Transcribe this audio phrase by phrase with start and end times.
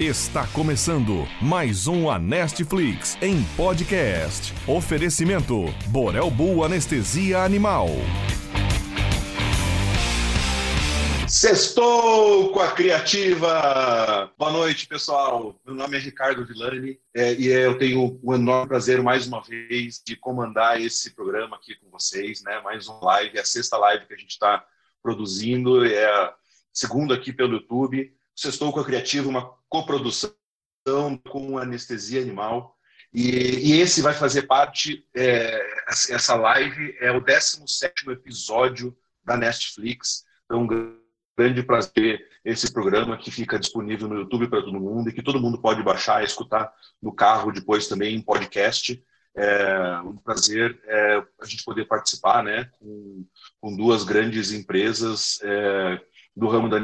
[0.00, 4.50] Está começando mais um Anestflix em podcast.
[4.66, 7.88] Oferecimento Borel Bull Anestesia Animal.
[11.28, 14.32] Sextou com a Criativa!
[14.38, 15.54] Boa noite, pessoal.
[15.66, 20.00] Meu nome é Ricardo Villani é, e eu tenho o enorme prazer, mais uma vez,
[20.02, 22.58] de comandar esse programa aqui com vocês, né?
[22.62, 24.64] Mais um live, a sexta live que a gente está
[25.02, 26.34] produzindo, é a
[26.72, 28.10] segunda aqui pelo YouTube.
[28.34, 30.34] Sextou com a Criativa, uma coprodução
[31.30, 32.76] com anestesia animal.
[33.12, 40.24] E, e esse vai fazer parte, é, essa live é o 17 episódio da Netflix.
[40.44, 40.66] Então,
[41.38, 45.40] grande prazer esse programa que fica disponível no YouTube para todo mundo e que todo
[45.40, 49.02] mundo pode baixar, escutar no carro depois também em podcast.
[49.36, 53.24] É um prazer é, a gente poder participar né, com,
[53.60, 56.00] com duas grandes empresas é,
[56.34, 56.78] do ramo da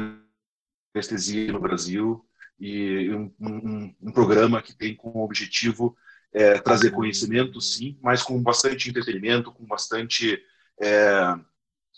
[0.95, 2.26] anestesia no Brasil
[2.59, 5.95] e um, um, um programa que tem como objetivo
[6.33, 10.39] é, trazer conhecimento, sim, mas com bastante entretenimento, com bastante
[10.79, 11.35] é,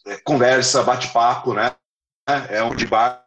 [0.06, 1.76] é, conversa, bate-papo, né?
[2.50, 3.26] É um de bar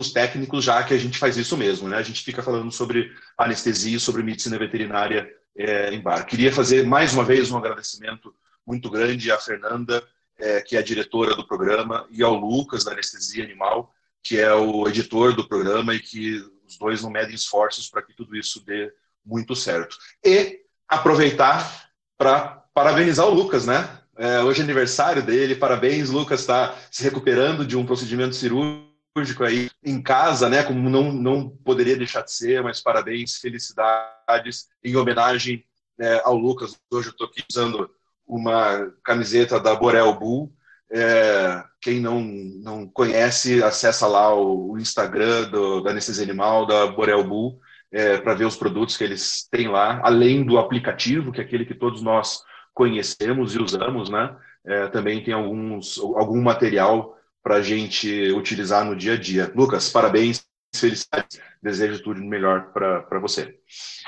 [0.00, 1.96] os técnicos, já que a gente faz isso mesmo, né?
[1.96, 6.24] A gente fica falando sobre anestesia, sobre medicina veterinária é, em bar.
[6.24, 8.34] Queria fazer mais uma vez um agradecimento
[8.66, 10.02] muito grande à Fernanda,
[10.38, 13.93] é, que é a diretora do programa, e ao Lucas, da Anestesia Animal,
[14.24, 18.14] que é o editor do programa e que os dois não medem esforços para que
[18.14, 18.90] tudo isso dê
[19.24, 19.96] muito certo.
[20.24, 24.00] E aproveitar para parabenizar o Lucas, né?
[24.16, 29.70] É, hoje é aniversário dele, parabéns, Lucas está se recuperando de um procedimento cirúrgico aí
[29.84, 30.62] em casa, né?
[30.62, 35.64] Como não, não poderia deixar de ser, mas parabéns, felicidades em homenagem
[36.00, 36.78] é, ao Lucas.
[36.90, 37.90] Hoje eu estou aqui usando
[38.26, 40.52] uma camiseta da Borel Bull,
[40.90, 46.86] é, quem não, não conhece, acessa lá o, o Instagram do, da Anestesia Animal, da
[46.86, 47.60] Borel Bull,
[47.92, 51.66] é, para ver os produtos que eles têm lá, além do aplicativo, que é aquele
[51.66, 52.40] que todos nós
[52.72, 54.34] conhecemos e usamos, né?
[54.66, 59.52] É, também tem alguns, algum material para a gente utilizar no dia a dia.
[59.54, 60.42] Lucas, parabéns,
[60.74, 63.58] felicidades, desejo tudo melhor para você.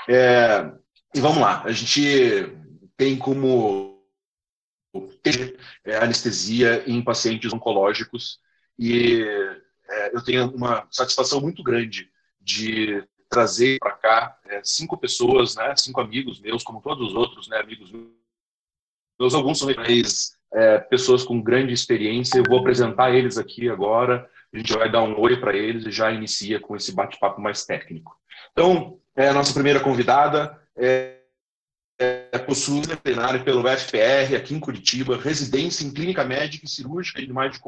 [0.09, 0.67] É,
[1.15, 2.57] e vamos lá, a gente
[2.97, 3.96] tem como
[6.01, 8.39] anestesia em pacientes oncológicos
[8.79, 9.23] e
[9.89, 15.75] é, eu tenho uma satisfação muito grande de trazer para cá é, cinco pessoas, né,
[15.77, 17.91] cinco amigos meus, como todos os outros, né, amigos
[19.19, 19.69] meus, alguns são
[20.53, 22.39] é, pessoas com grande experiência.
[22.39, 24.29] Eu vou apresentar eles aqui agora.
[24.53, 27.65] A gente vai dar um oi para eles e já inicia com esse bate-papo mais
[27.65, 28.17] técnico.
[28.53, 31.16] Então, é, a nossa primeira convidada é
[31.99, 37.33] é, possui veterinário pelo FPR aqui em Curitiba, residência em clínica médica e cirúrgica de
[37.33, 37.61] mais de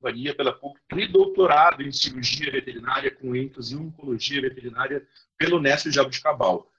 [0.00, 5.06] companhia pela PUC e doutorado em cirurgia veterinária com ênfase em oncologia veterinária
[5.38, 6.70] pelo Nesp de Jabuticabal.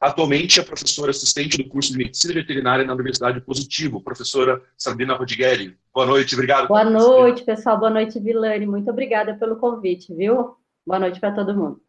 [0.00, 5.78] Atualmente é professora assistente do curso de Medicina Veterinária na Universidade Positivo, professora Sabrina Rodigueri.
[5.92, 6.68] Boa noite, obrigado.
[6.68, 7.78] Boa noite, pessoal.
[7.78, 8.64] Boa noite, Vilane.
[8.64, 10.56] Muito obrigada pelo convite, viu?
[10.86, 11.82] Boa noite para todo mundo.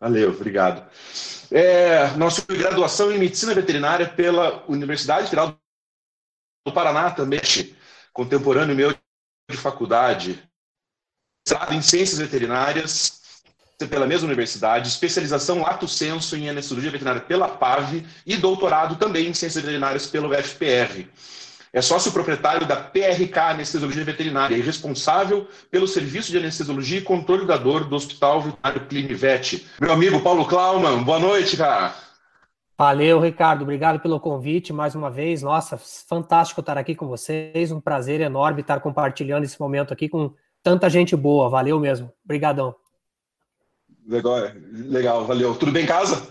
[0.00, 0.88] Valeu, obrigado.
[1.50, 5.58] É, nossa graduação em Medicina Veterinária pela Universidade Federal
[6.66, 7.40] do Paraná também,
[8.12, 8.94] contemporâneo meu
[9.50, 10.42] de faculdade,
[11.70, 13.18] em Ciências Veterinárias
[13.86, 19.34] pela mesma universidade, especialização lato senso em anestesiologia veterinária pela PAV e doutorado também em
[19.34, 21.08] Ciências Veterinárias pelo FPR.
[21.72, 27.46] É sócio proprietário da PRK Anestesiologia Veterinária e responsável pelo serviço de anestesiologia e controle
[27.46, 29.66] da dor do Hospital Veterinário Clinivet.
[29.80, 31.94] Meu amigo Paulo Klauman, boa noite, cara.
[32.78, 33.62] Valeu, Ricardo.
[33.62, 35.42] Obrigado pelo convite mais uma vez.
[35.42, 37.72] Nossa, fantástico estar aqui com vocês.
[37.72, 41.50] Um prazer enorme estar compartilhando esse momento aqui com tanta gente boa.
[41.50, 42.12] Valeu mesmo.
[42.24, 42.74] Obrigadão.
[44.06, 44.36] Legal,
[44.72, 45.54] legal, valeu.
[45.56, 46.28] Tudo bem em casa?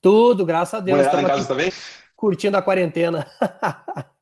[0.00, 0.98] Tudo, graças a Deus.
[0.98, 1.72] Mulher em casa também?
[2.16, 3.26] Curtindo a quarentena.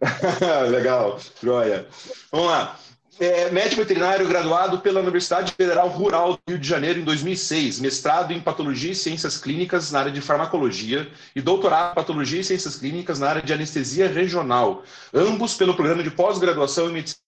[0.70, 1.86] Legal, joia.
[2.30, 2.78] Vamos lá.
[3.20, 8.32] É, médico veterinário graduado pela Universidade Federal Rural do Rio de Janeiro em 2006, mestrado
[8.32, 12.76] em Patologia e Ciências Clínicas na área de Farmacologia e doutorado em Patologia e Ciências
[12.76, 17.18] Clínicas na área de Anestesia Regional, ambos pelo programa de pós-graduação em Medicina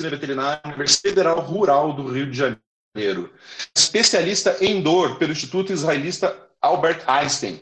[0.00, 3.32] Veterinária na Universidade Federal Rural do Rio de Janeiro.
[3.72, 7.60] Especialista em dor pelo Instituto Israelita Albert Einstein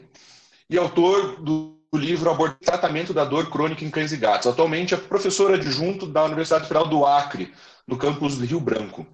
[0.67, 4.47] e autor do livro aborda o tratamento da dor crônica em cães e gatos.
[4.47, 7.53] Atualmente é professora adjunto da Universidade Federal do Acre,
[7.87, 9.07] no campus do Rio Branco.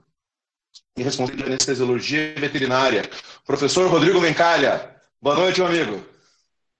[0.97, 3.03] E responsável de anestesiologia veterinária.
[3.45, 4.95] Professor Rodrigo Mencalha.
[5.21, 6.05] Boa noite, meu amigo.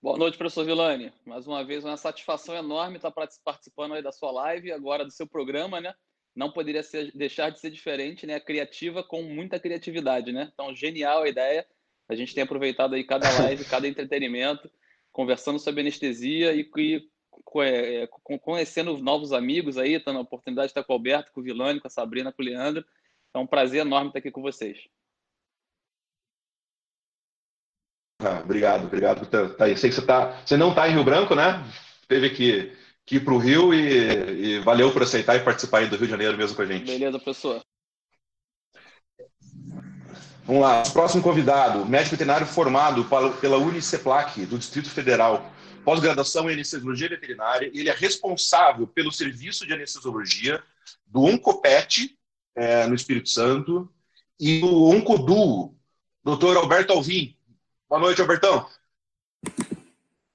[0.01, 1.11] Boa noite, professor Vilani.
[1.25, 5.25] Mais uma vez, uma satisfação enorme estar participando aí da sua live, agora do seu
[5.25, 5.93] programa, né?
[6.35, 8.39] não poderia ser, deixar de ser diferente, né?
[8.39, 10.51] Criativa com muita criatividade, né?
[10.53, 11.65] Então, genial a ideia.
[12.09, 14.69] A gente tem aproveitado aí cada live, cada entretenimento,
[15.15, 17.09] conversando sobre anestesia e, e
[17.61, 18.09] é,
[18.41, 21.79] conhecendo novos amigos aí, tendo a oportunidade de estar com o Alberto, com o Vilani,
[21.79, 22.85] com a Sabrina, com o Leandro.
[23.33, 24.77] É um prazer enorme estar aqui com vocês.
[28.21, 29.25] Ah, obrigado, obrigado.
[29.25, 31.63] Tá, tá, sei que você, tá, você não está em Rio Branco, né?
[32.09, 32.75] Teve que
[33.05, 36.07] que ir para o Rio e, e, valeu por aceitar e participar aí do Rio
[36.07, 36.87] de Janeiro mesmo com a gente.
[36.87, 37.61] Beleza, professor.
[40.45, 43.03] Vamos lá, próximo convidado, médico veterinário formado
[43.41, 45.51] pela Uniceplac, do Distrito Federal,
[45.83, 50.61] pós-graduação em anestesiologia veterinária, ele é responsável pelo serviço de anestesiologia
[51.07, 52.15] do Oncopet,
[52.55, 53.89] é, no Espírito Santo,
[54.39, 55.75] e do Oncoduo,
[56.23, 57.35] doutor Alberto Alvim.
[57.89, 58.67] Boa noite, Albertão.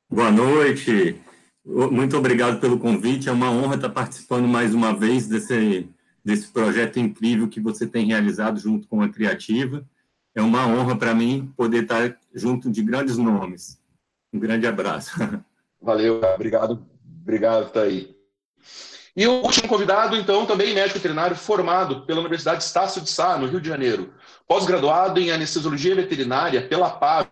[0.09, 1.21] Boa noite.
[1.65, 3.29] Muito obrigado pelo convite.
[3.29, 5.89] É uma honra estar participando mais uma vez desse,
[6.25, 9.87] desse projeto incrível que você tem realizado junto com a Criativa.
[10.35, 13.81] É uma honra para mim poder estar junto de grandes nomes.
[14.33, 15.13] Um grande abraço.
[15.83, 16.87] Valeu, obrigado,
[17.23, 18.15] obrigado, tá aí.
[19.17, 23.47] E o último convidado, então, também médico veterinário formado pela Universidade Estácio de Sá, no
[23.47, 24.15] Rio de Janeiro.
[24.47, 27.29] Pós-graduado em anestesiologia veterinária pela PAV.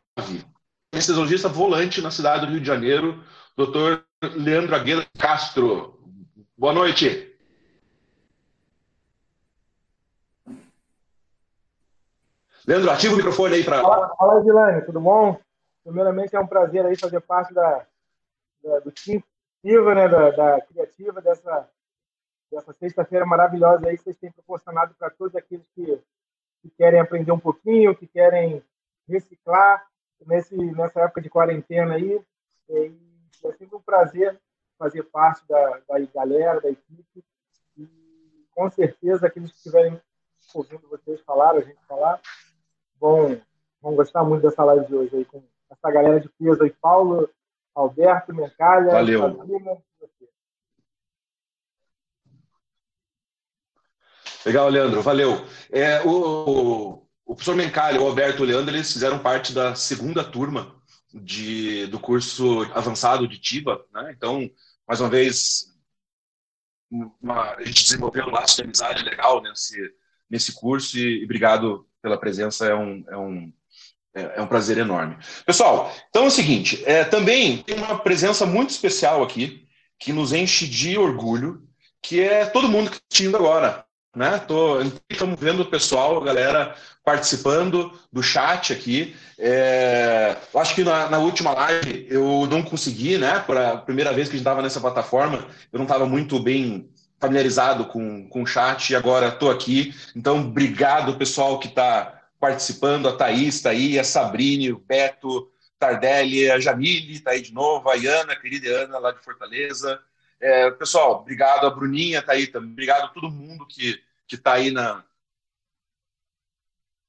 [0.92, 3.22] Anestesiologista volante na cidade do Rio de Janeiro,
[3.56, 4.04] doutor
[4.34, 6.00] Leandro Agueira Castro.
[6.56, 7.27] Boa noite.
[12.68, 13.80] Leandro, ativa o microfone aí para.
[13.80, 15.40] Fala, fala tudo bom?
[15.82, 17.86] Primeiramente é um prazer aí fazer parte da,
[18.62, 19.24] da do time
[19.64, 21.66] né, da, da criativa dessa,
[22.52, 25.98] dessa sexta-feira maravilhosa aí que vocês têm proporcionado para todos aqueles que,
[26.60, 28.62] que querem aprender um pouquinho, que querem
[29.08, 29.86] reciclar
[30.26, 32.20] nesse, nessa época de quarentena aí.
[32.68, 32.92] E,
[33.46, 34.38] é sempre um prazer
[34.78, 37.24] fazer parte da, da galera, da equipe.
[37.78, 37.88] E
[38.54, 39.98] com certeza aqueles que estiverem
[40.54, 42.20] ouvindo vocês falar, a gente falar,
[43.00, 43.40] vão,
[43.80, 47.28] vão gostar muito dessa live de hoje aí com essa galera de peso aí, Paulo,
[47.74, 49.42] Alberto, Mencalha, Valeu.
[54.46, 55.44] Legal, Leandro, valeu.
[55.70, 60.24] É, o, o professor Mencalha, o Alberto e o Leandro, eles fizeram parte da segunda
[60.24, 60.74] turma
[61.12, 64.12] de, do curso avançado de TIBA, né?
[64.16, 64.48] Então,
[64.86, 65.66] mais uma vez,
[66.90, 69.76] uma, a gente desenvolveu um laço de amizade legal nesse,
[70.30, 73.52] nesse curso e, e obrigado pela presença, é um, é um,
[74.14, 75.16] é, é um prazer enorme.
[75.44, 79.66] Pessoal, então é o seguinte, é, também tem uma presença muito especial aqui,
[79.98, 81.62] que nos enche de orgulho,
[82.02, 83.84] que é todo mundo que está assistindo agora.
[84.16, 84.38] Né?
[84.38, 86.74] Tô, estamos vendo o pessoal, a galera
[87.04, 89.14] participando do chat aqui.
[89.38, 93.38] É, acho que na, na, última live eu não consegui, né?
[93.38, 96.90] Para a primeira vez que a gente estava nessa plataforma, eu não estava muito bem
[97.18, 99.94] familiarizado com, com o chat e agora estou aqui.
[100.14, 103.08] Então, obrigado, pessoal que está participando.
[103.08, 107.88] A Thaís está aí, a Sabrine, o Beto, Tardelli, a Jamile está aí de novo,
[107.88, 110.00] a Iana, querida Ana, lá de Fortaleza.
[110.40, 111.66] É, pessoal, obrigado.
[111.66, 112.70] A Bruninha está aí também.
[112.70, 114.00] Obrigado a todo mundo que
[114.30, 115.04] está aí na,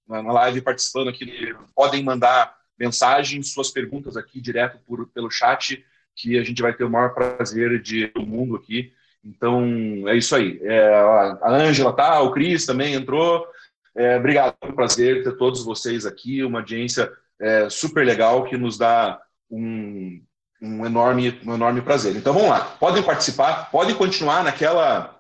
[0.08, 5.84] na live participando aqui, podem mandar mensagens, suas perguntas aqui direto por, pelo chat,
[6.16, 8.94] que a gente vai ter o maior prazer de todo mundo aqui.
[9.24, 9.64] Então,
[10.08, 10.60] é isso aí.
[10.64, 10.94] É,
[11.42, 13.46] a Ângela tá, o Cris também entrou.
[13.96, 18.58] É, obrigado, é um prazer ter todos vocês aqui, uma audiência é, super legal que
[18.58, 20.22] nos dá um,
[20.62, 22.16] um, enorme, um enorme prazer.
[22.16, 22.62] Então, vamos lá.
[22.80, 25.20] Podem participar, podem continuar naquela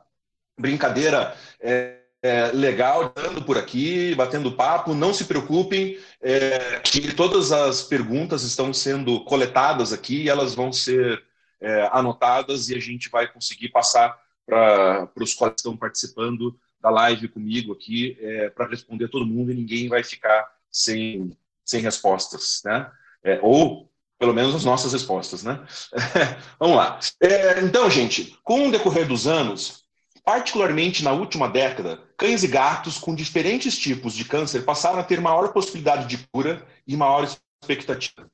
[0.58, 4.94] brincadeira é, é, legal dando por aqui, batendo papo.
[4.94, 10.72] Não se preocupem, é, que todas as perguntas estão sendo coletadas aqui e elas vão
[10.72, 11.24] ser
[11.62, 16.90] é, anotadas e a gente vai conseguir passar para os colegas que estão participando da
[16.90, 22.62] live comigo aqui é, para responder todo mundo e ninguém vai ficar sem, sem respostas,
[22.66, 22.90] né?
[23.24, 25.66] É, ou pelo menos as nossas respostas, né?
[26.60, 27.00] Vamos lá.
[27.22, 29.86] É, então, gente, com o decorrer dos anos,
[30.30, 35.20] Particularmente na última década, cães e gatos com diferentes tipos de câncer passaram a ter
[35.20, 37.28] maior possibilidade de cura e maior
[37.62, 38.30] expectativa.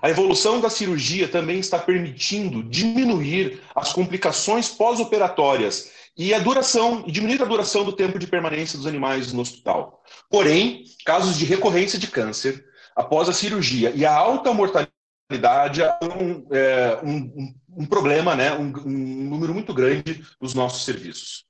[0.00, 7.42] A evolução da cirurgia também está permitindo diminuir as complicações pós-operatórias e a duração, diminuir
[7.42, 10.02] a duração do tempo de permanência dos animais no hospital.
[10.30, 12.64] Porém, casos de recorrência de câncer
[12.94, 18.72] após a cirurgia e a alta mortalidade é um, é, um, um problema, né, um,
[18.86, 21.44] um número muito grande dos nossos serviços.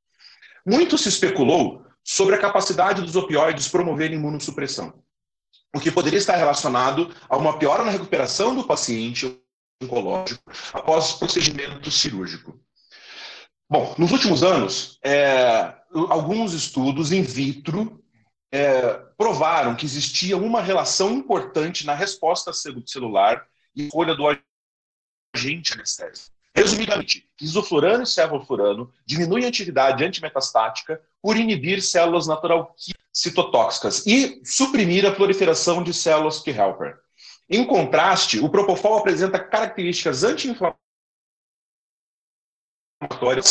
[0.65, 4.95] Muito se especulou sobre a capacidade dos opioides promoverem imunossupressão,
[5.77, 9.39] o que poderia estar relacionado a uma piora na recuperação do paciente
[9.83, 10.43] oncológico
[10.73, 12.59] após o procedimento cirúrgico.
[13.69, 15.75] Bom, nos últimos anos, é,
[16.09, 18.03] alguns estudos in vitro
[18.53, 24.25] é, provaram que existia uma relação importante na resposta celular e escolha do
[25.35, 26.35] agente anestésico.
[26.55, 32.73] Resumidamente, isoflurano e cefalfurano diminuem a atividade antimetastática por inibir células natural
[33.13, 36.97] citotóxicas e suprimir a proliferação de células T helper.
[37.51, 40.77] Em contraste, o propofol apresenta características anti-inflamatórias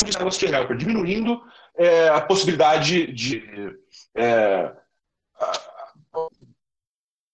[0.01, 1.41] de células T helper, diminuindo
[1.77, 3.43] é, a possibilidade de
[4.15, 4.73] é,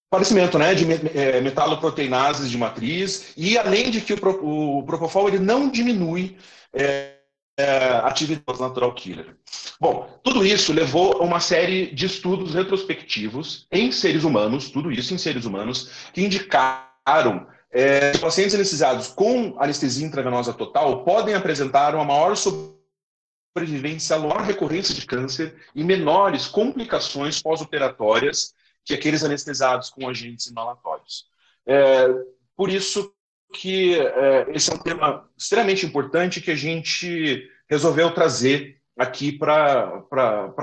[0.09, 5.69] aparecimento né, de é, metaloproteinases de matriz, e além de que o, Propofol ele não
[5.69, 6.35] diminui
[6.73, 7.20] é,
[7.61, 9.35] é, atividade natural killer.
[9.79, 15.13] Bom, tudo isso levou a uma série de estudos retrospectivos em seres humanos, tudo isso
[15.13, 21.95] em seres humanos, que indicaram é, que pacientes anestesiados com anestesia intravenosa total podem apresentar
[21.95, 28.53] uma maior sobrevivência, maior recorrência de câncer e menores complicações pós-operatórias
[28.83, 31.25] que aqueles anestesiados com agentes inalatórios.
[31.65, 32.07] É,
[32.55, 33.13] por isso
[33.53, 40.03] que é, esse é um tema extremamente importante que a gente resolveu trazer aqui para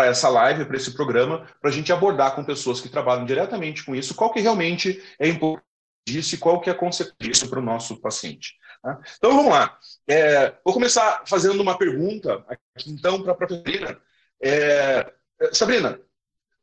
[0.00, 3.94] essa live, para esse programa, para a gente abordar com pessoas que trabalham diretamente com
[3.94, 5.66] isso, qual que realmente é importante
[6.06, 8.54] disso e qual que é a consequência para o nosso paciente.
[8.82, 8.98] Tá?
[9.16, 9.78] Então vamos lá.
[10.08, 14.00] É, vou começar fazendo uma pergunta aqui então para a professora
[14.42, 15.12] É,
[15.52, 16.00] Sabrina,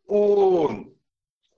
[0.07, 0.94] o,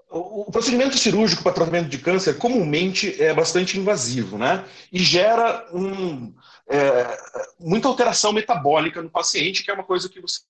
[0.09, 4.65] o procedimento cirúrgico para tratamento de câncer comumente é bastante invasivo, né?
[4.91, 6.33] E gera um,
[6.67, 7.17] é,
[7.59, 10.41] muita alteração metabólica no paciente, que é uma coisa que você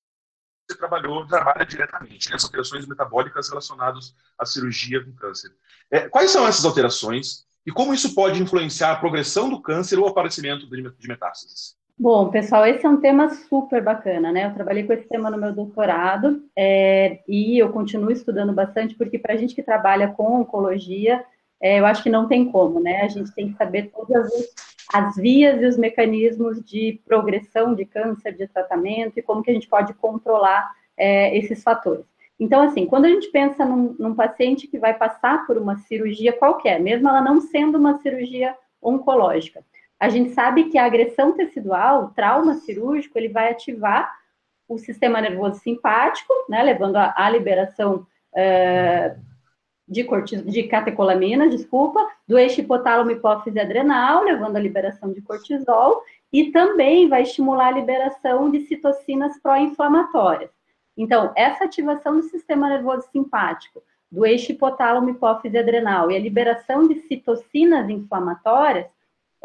[0.77, 2.35] trabalhou, trabalha diretamente, né?
[2.35, 5.51] as alterações metabólicas relacionadas à cirurgia com câncer.
[5.89, 10.05] É, quais são essas alterações e como isso pode influenciar a progressão do câncer ou
[10.05, 11.75] o aparecimento de metástases?
[11.99, 14.45] Bom, pessoal, esse é um tema super bacana, né?
[14.45, 19.17] Eu trabalhei com esse tema no meu doutorado é, e eu continuo estudando bastante, porque
[19.17, 21.25] para a gente que trabalha com oncologia,
[21.59, 23.01] é, eu acho que não tem como, né?
[23.01, 24.53] A gente tem que saber todas as,
[24.93, 29.53] as vias e os mecanismos de progressão de câncer, de tratamento e como que a
[29.55, 32.05] gente pode controlar é, esses fatores.
[32.39, 36.31] Então, assim, quando a gente pensa num, num paciente que vai passar por uma cirurgia
[36.31, 39.63] qualquer, mesmo ela não sendo uma cirurgia oncológica,
[39.99, 44.15] a gente sabe que a agressão tecidual, o trauma cirúrgico, ele vai ativar
[44.67, 49.19] o sistema nervoso simpático, né, levando à liberação uh,
[49.87, 56.03] de, cortis, de catecolamina, desculpa, do eixo hipotálamo hipófise adrenal, levando à liberação de cortisol,
[56.31, 60.51] e também vai estimular a liberação de citocinas pró-inflamatórias.
[60.97, 66.87] Então, essa ativação do sistema nervoso simpático, do eixo hipotálamo hipófise adrenal e a liberação
[66.87, 68.87] de citocinas inflamatórias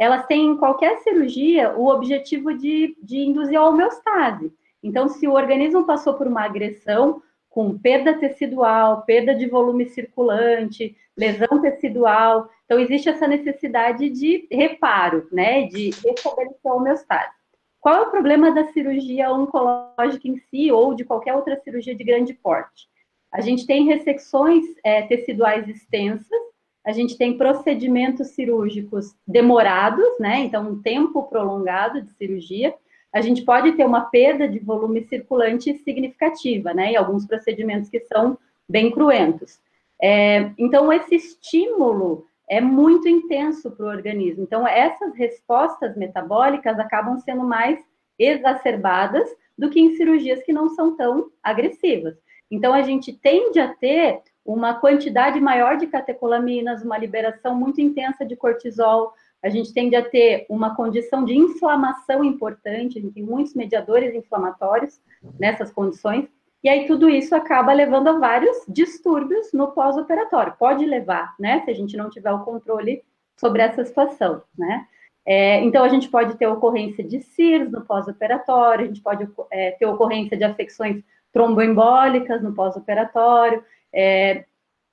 [0.02, 4.52] elas têm em qualquer cirurgia o objetivo de, de induzir a homeostase.
[4.82, 10.96] Então, se o organismo passou por uma agressão com perda tecidual, perda de volume circulante,
[11.16, 17.36] lesão tecidual, então existe essa necessidade de reparo, né, de restabelecer a homeostase.
[17.78, 22.02] Qual é o problema da cirurgia oncológica em si ou de qualquer outra cirurgia de
[22.02, 22.88] grande porte?
[23.30, 26.51] A gente tem ressecções é, teciduais extensas
[26.84, 30.40] a gente tem procedimentos cirúrgicos demorados, né?
[30.40, 32.74] Então, um tempo prolongado de cirurgia.
[33.12, 36.92] A gente pode ter uma perda de volume circulante significativa, né?
[36.92, 38.36] E alguns procedimentos que são
[38.68, 39.60] bem cruentos.
[40.00, 44.42] É, então, esse estímulo é muito intenso para o organismo.
[44.42, 47.78] Então, essas respostas metabólicas acabam sendo mais
[48.18, 52.16] exacerbadas do que em cirurgias que não são tão agressivas.
[52.50, 58.24] Então, a gente tende a ter uma quantidade maior de catecolaminas, uma liberação muito intensa
[58.24, 59.12] de cortisol.
[59.42, 64.14] A gente tende a ter uma condição de inflamação importante, a gente tem muitos mediadores
[64.14, 65.00] inflamatórios
[65.38, 66.28] nessas condições,
[66.62, 70.54] e aí tudo isso acaba levando a vários distúrbios no pós-operatório.
[70.58, 73.02] Pode levar, né, se a gente não tiver o controle
[73.36, 74.86] sobre essa situação, né?
[75.24, 79.70] É, então, a gente pode ter ocorrência de CIRS no pós-operatório, a gente pode é,
[79.72, 84.44] ter ocorrência de afecções tromboembólicas no pós-operatório, é,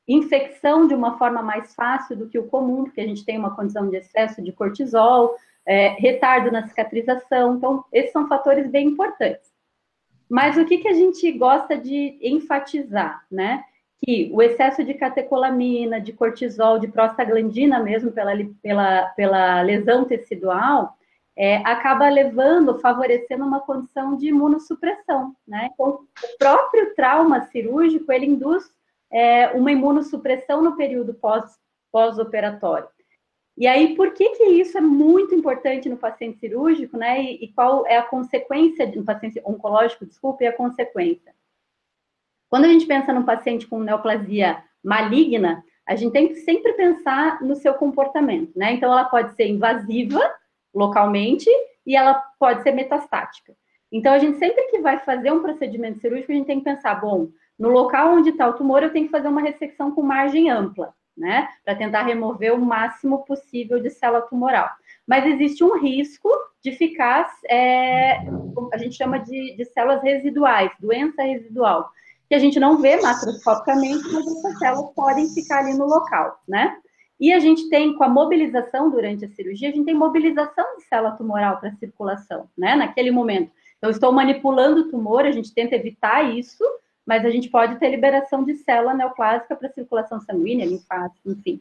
[0.07, 3.55] infecção de uma forma mais fácil do que o comum, porque a gente tem uma
[3.55, 7.55] condição de excesso de cortisol, é, retardo na cicatrização.
[7.55, 9.49] Então, esses são fatores bem importantes.
[10.27, 13.63] Mas o que, que a gente gosta de enfatizar, né?
[14.03, 20.95] Que o excesso de catecolamina, de cortisol, de prostaglandina mesmo, pela, pela, pela lesão tecidual,
[21.37, 25.69] é, acaba levando, favorecendo uma condição de imunossupressão, né?
[25.73, 25.87] Então,
[26.23, 28.71] o próprio trauma cirúrgico, ele induz
[29.11, 31.57] é, uma imunossupressão no período pós,
[31.91, 32.87] pós-operatório.
[33.57, 37.21] E aí, por que, que isso é muito importante no paciente cirúrgico, né?
[37.21, 41.33] E, e qual é a consequência, no paciente oncológico, desculpa, e a consequência?
[42.49, 47.41] Quando a gente pensa num paciente com neoplasia maligna, a gente tem que sempre pensar
[47.41, 48.73] no seu comportamento, né?
[48.73, 50.21] Então, ela pode ser invasiva
[50.73, 51.49] localmente
[51.85, 53.53] e ela pode ser metastática.
[53.91, 56.95] Então, a gente sempre que vai fazer um procedimento cirúrgico, a gente tem que pensar,
[56.95, 57.27] bom,
[57.59, 60.93] no local onde está o tumor, eu tenho que fazer uma ressecção com margem ampla
[61.19, 61.49] né?
[61.65, 64.69] Para tentar remover o máximo possível de célula tumoral.
[65.05, 66.29] Mas existe um risco
[66.63, 68.19] de ficar, é,
[68.73, 71.89] a gente chama de, de células residuais, doença residual,
[72.29, 76.77] que a gente não vê macroscopicamente, mas essas células podem ficar ali no local, né?
[77.19, 80.83] E a gente tem, com a mobilização durante a cirurgia, a gente tem mobilização de
[80.83, 82.75] célula tumoral para circulação, né?
[82.75, 83.51] Naquele momento.
[83.77, 86.63] Então, estou manipulando o tumor, a gente tenta evitar isso,
[87.09, 91.59] mas a gente pode ter liberação de célula neoplásica para circulação sanguínea, linfática, enfim.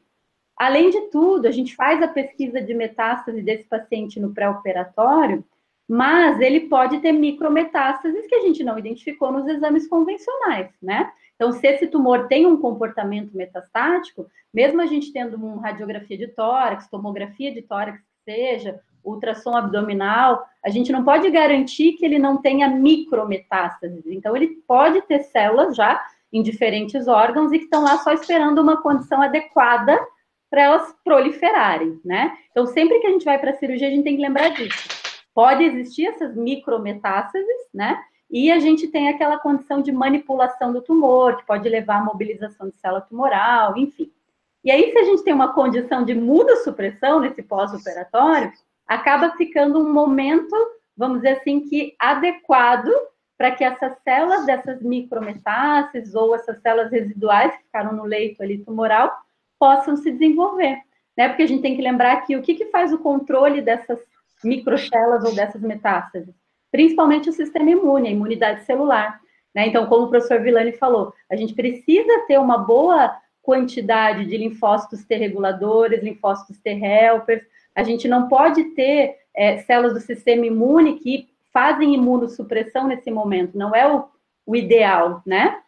[0.55, 5.43] Além de tudo, a gente faz a pesquisa de metástase desse paciente no pré-operatório,
[5.89, 11.11] mas ele pode ter micrometástases que a gente não identificou nos exames convencionais, né?
[11.35, 16.29] Então, se esse tumor tem um comportamento metastático, mesmo a gente tendo uma radiografia de
[16.29, 22.19] tórax, tomografia de tórax que seja, ultrassom abdominal, a gente não pode garantir que ele
[22.19, 24.07] não tenha micrometástases.
[24.07, 26.01] Então, ele pode ter células já
[26.33, 29.99] em diferentes órgãos e que estão lá só esperando uma condição adequada
[30.51, 32.37] para elas proliferarem, né?
[32.51, 34.89] Então, sempre que a gente vai para a cirurgia, a gente tem que lembrar disso.
[35.35, 37.99] Pode existir essas micrometástases, né?
[38.31, 42.69] E a gente tem aquela condição de manipulação do tumor, que pode levar à mobilização
[42.69, 44.11] de célula tumoral, enfim.
[44.65, 48.53] E aí, se a gente tem uma condição de muda-supressão nesse pós-operatório,
[48.89, 50.57] acaba ficando um momento,
[50.97, 52.91] vamos dizer assim, que adequado
[53.37, 58.59] para que essas células dessas micrometástases ou essas células residuais que ficaram no leito ali
[58.65, 59.15] tumoral
[59.61, 60.79] possam se desenvolver,
[61.17, 61.29] né?
[61.29, 64.01] Porque a gente tem que lembrar que o que, que faz o controle dessas
[64.43, 66.35] microcélulas ou dessas metástases?
[66.71, 69.21] Principalmente o sistema imune, a imunidade celular.
[69.55, 69.69] Né?
[69.69, 75.05] Então, como o professor Villani falou, a gente precisa ter uma boa quantidade de linfócitos
[75.05, 77.43] T reguladores, linfócitos T helpers,
[77.79, 83.57] a gente não pode ter é, células do sistema imune que fazem imunossupressão nesse momento,
[83.57, 84.09] não é o,
[84.45, 85.61] o ideal, né?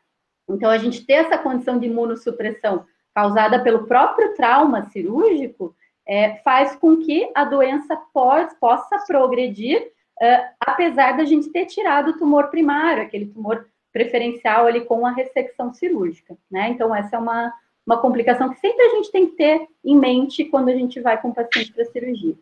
[0.49, 5.73] Então, a gente ter essa condição de imunossupressão causada pelo próprio trauma cirúrgico
[6.05, 9.81] é, faz com que a doença pode, possa progredir,
[10.21, 15.13] uh, apesar da gente ter tirado o tumor primário, aquele tumor preferencial ali com a
[15.13, 16.71] ressecção cirúrgica, né?
[16.71, 17.53] Então, essa é uma,
[17.91, 21.21] uma complicação que sempre a gente tem que ter em mente quando a gente vai
[21.21, 22.37] com o paciente para cirurgia.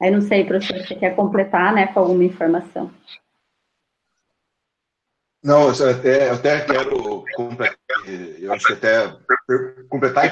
[0.00, 2.92] Aí não sei, professor, se você quer completar, né, com alguma informação.
[5.42, 7.76] Não, eu até, eu até quero completar,
[8.38, 9.08] eu acho que até
[9.88, 10.30] completar e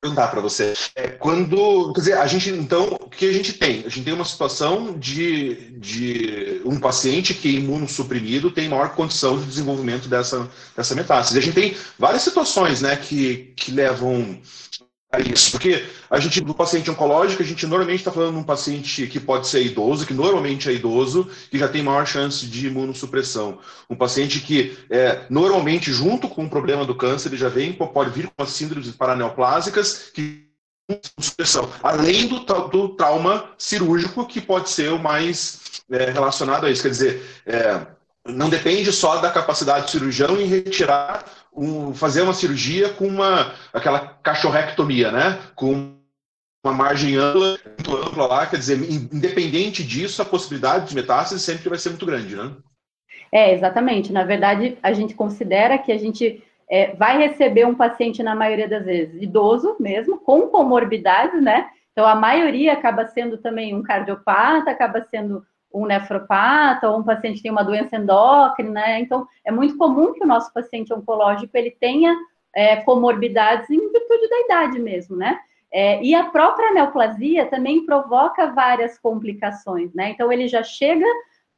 [0.00, 0.72] perguntar para você.
[0.94, 3.80] É, quando, quer dizer, a gente, então, o que a gente tem?
[3.84, 9.38] A gente tem uma situação de, de um paciente que é imunossuprimido tem maior condição
[9.38, 11.38] de desenvolvimento dessa, dessa metástase.
[11.38, 14.40] A gente tem várias situações, né, que, que levam
[15.18, 19.08] isso, porque a gente, do paciente oncológico, a gente normalmente está falando de um paciente
[19.08, 23.58] que pode ser idoso, que normalmente é idoso, que já tem maior chance de imunossupressão.
[23.88, 28.10] Um paciente que, é, normalmente, junto com o problema do câncer, ele já vem, pode
[28.10, 30.48] vir com as síndromes paraneoplásicas, que
[31.18, 36.82] supressão, além do, do, trauma cirúrgico, que pode ser o mais é, relacionado a isso.
[36.82, 37.86] Quer dizer, é,
[38.26, 43.54] não depende só da capacidade do cirurgião em retirar um, fazer uma cirurgia com uma
[43.72, 45.38] aquela cachorrectomia, né?
[45.54, 45.94] Com
[46.64, 48.78] uma margem ampla, muito ampla lá, quer dizer,
[49.12, 52.52] independente disso, a possibilidade de metástase sempre vai ser muito grande, né?
[53.32, 54.12] É, exatamente.
[54.12, 58.68] Na verdade, a gente considera que a gente é, vai receber um paciente, na maioria
[58.68, 61.68] das vezes, idoso mesmo, com comorbidades, né?
[61.92, 67.42] Então, a maioria acaba sendo também um cardiopata, acaba sendo um nefropata ou um paciente
[67.42, 69.00] tem uma doença endócrina, né?
[69.00, 72.16] Então, é muito comum que o nosso paciente oncológico ele tenha
[72.54, 75.38] é, comorbidades em virtude da idade mesmo, né?
[75.72, 80.10] É, e a própria neoplasia também provoca várias complicações, né?
[80.10, 81.06] Então, ele já chega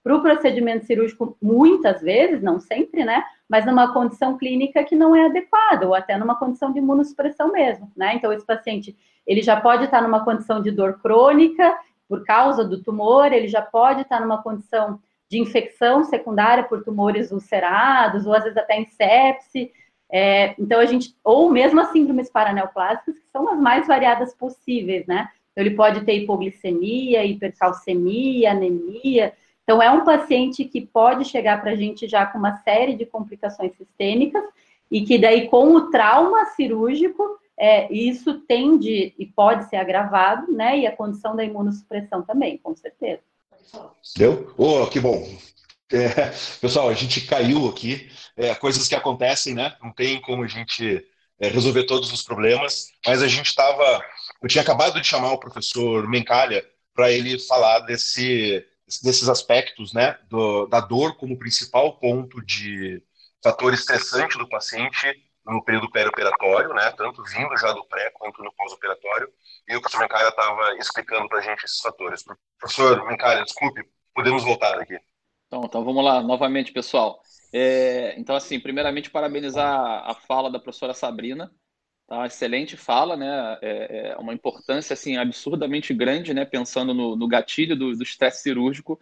[0.03, 3.25] para o procedimento cirúrgico muitas vezes, não sempre, né?
[3.49, 7.91] Mas numa condição clínica que não é adequada, ou até numa condição de imunossupressão mesmo,
[7.97, 8.15] né?
[8.15, 8.97] Então, esse paciente,
[9.27, 11.75] ele já pode estar numa condição de dor crônica,
[12.13, 17.33] por causa do tumor, ele já pode estar numa condição de infecção secundária por tumores
[17.33, 19.73] ulcerados, ou às vezes até em sepse.
[20.13, 25.07] É, então, a gente, ou mesmo as síndromes paraneoplásicas, que são as mais variadas possíveis,
[25.07, 25.31] né?
[25.51, 29.33] Então, ele pode ter hipoglicemia, hipercalcemia, anemia.
[29.63, 33.07] Então, é um paciente que pode chegar para a gente já com uma série de
[33.07, 34.45] complicações sistêmicas,
[34.91, 40.81] e que daí com o trauma cirúrgico é, isso tende e pode ser agravado, né?
[40.81, 43.23] E a condição da imunossupressão também, com certeza.
[44.17, 44.53] Deu?
[44.59, 45.25] Oh, que bom.
[45.93, 49.77] É, pessoal, a gente caiu aqui, é, coisas que acontecem, né?
[49.81, 51.07] Não tem como a gente
[51.39, 54.05] é, resolver todos os problemas, mas a gente estava.
[54.43, 58.67] Eu tinha acabado de chamar o professor Mencalha para ele falar desse,
[59.05, 60.19] desses aspectos, né?
[60.29, 63.01] Do, da dor como principal ponto de
[63.41, 65.15] fator estressante do paciente
[65.45, 66.91] no período pré-operatório, né?
[66.93, 69.29] Tanto vindo já do pré quanto no pós-operatório.
[69.69, 72.23] E o professor Mencalha estava explicando para a gente esses fatores.
[72.59, 73.83] Professor Mencalha, desculpe,
[74.15, 74.99] podemos voltar aqui.
[75.47, 77.21] Então, então vamos lá, novamente, pessoal.
[77.53, 81.53] É, então, assim, primeiramente, parabenizar a fala da professora Sabrina.
[82.07, 82.27] Tá?
[82.27, 83.59] Excelente fala, né?
[83.61, 86.45] É, é uma importância assim, absurdamente grande, né?
[86.45, 89.01] Pensando no, no gatilho do estresse cirúrgico.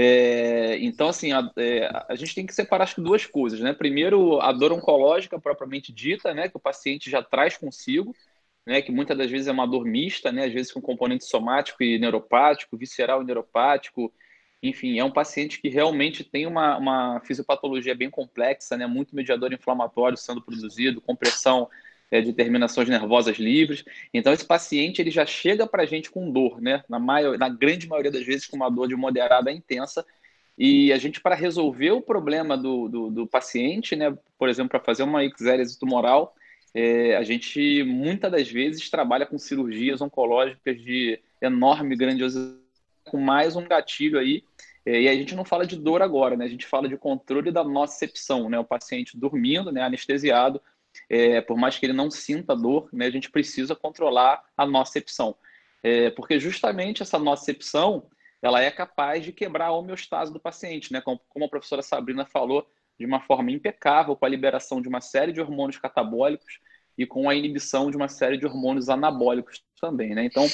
[0.00, 3.72] É, então, assim, a, é, a, gente tem que separar acho duas coisas, né?
[3.72, 6.48] Primeiro, a dor oncológica propriamente dita, né?
[6.48, 8.14] Que o paciente já traz consigo,
[8.64, 8.80] né?
[8.80, 10.44] Que muitas das vezes é uma dor mista, né?
[10.44, 14.12] Às vezes com componente somático e neuropático, visceral e neuropático,
[14.62, 18.86] enfim, é um paciente que realmente tem uma, uma fisiopatologia bem complexa, né?
[18.86, 21.68] muito mediador inflamatório sendo produzido, compressão
[22.10, 23.84] é, de terminações nervosas livres.
[24.12, 26.82] Então, esse paciente ele já chega para a gente com dor, né?
[26.88, 30.04] na, maior, na grande maioria das vezes com uma dor de moderada a intensa.
[30.56, 34.16] E a gente, para resolver o problema do, do, do paciente, né?
[34.38, 36.34] por exemplo, para fazer uma exérese tumoral,
[36.74, 42.58] é, a gente muitas das vezes trabalha com cirurgias oncológicas de enorme grandiosidade
[43.04, 44.44] com mais um gatilho aí.
[44.84, 46.44] É, e a gente não fala de dor agora, né?
[46.44, 48.58] A gente fala de controle da nocepção, né?
[48.58, 49.82] O paciente dormindo, né?
[49.82, 50.60] Anestesiado,
[51.08, 53.06] é, por mais que ele não sinta dor, né?
[53.06, 55.34] A gente precisa controlar a nocepção.
[55.82, 58.10] É, porque justamente essa nocepção,
[58.42, 61.00] ela é capaz de quebrar a homeostase do paciente, né?
[61.00, 62.68] Como, como a professora Sabrina falou,
[62.98, 66.58] de uma forma impecável, com a liberação de uma série de hormônios catabólicos
[66.96, 70.24] e com a inibição de uma série de hormônios anabólicos também, né?
[70.24, 70.44] Então,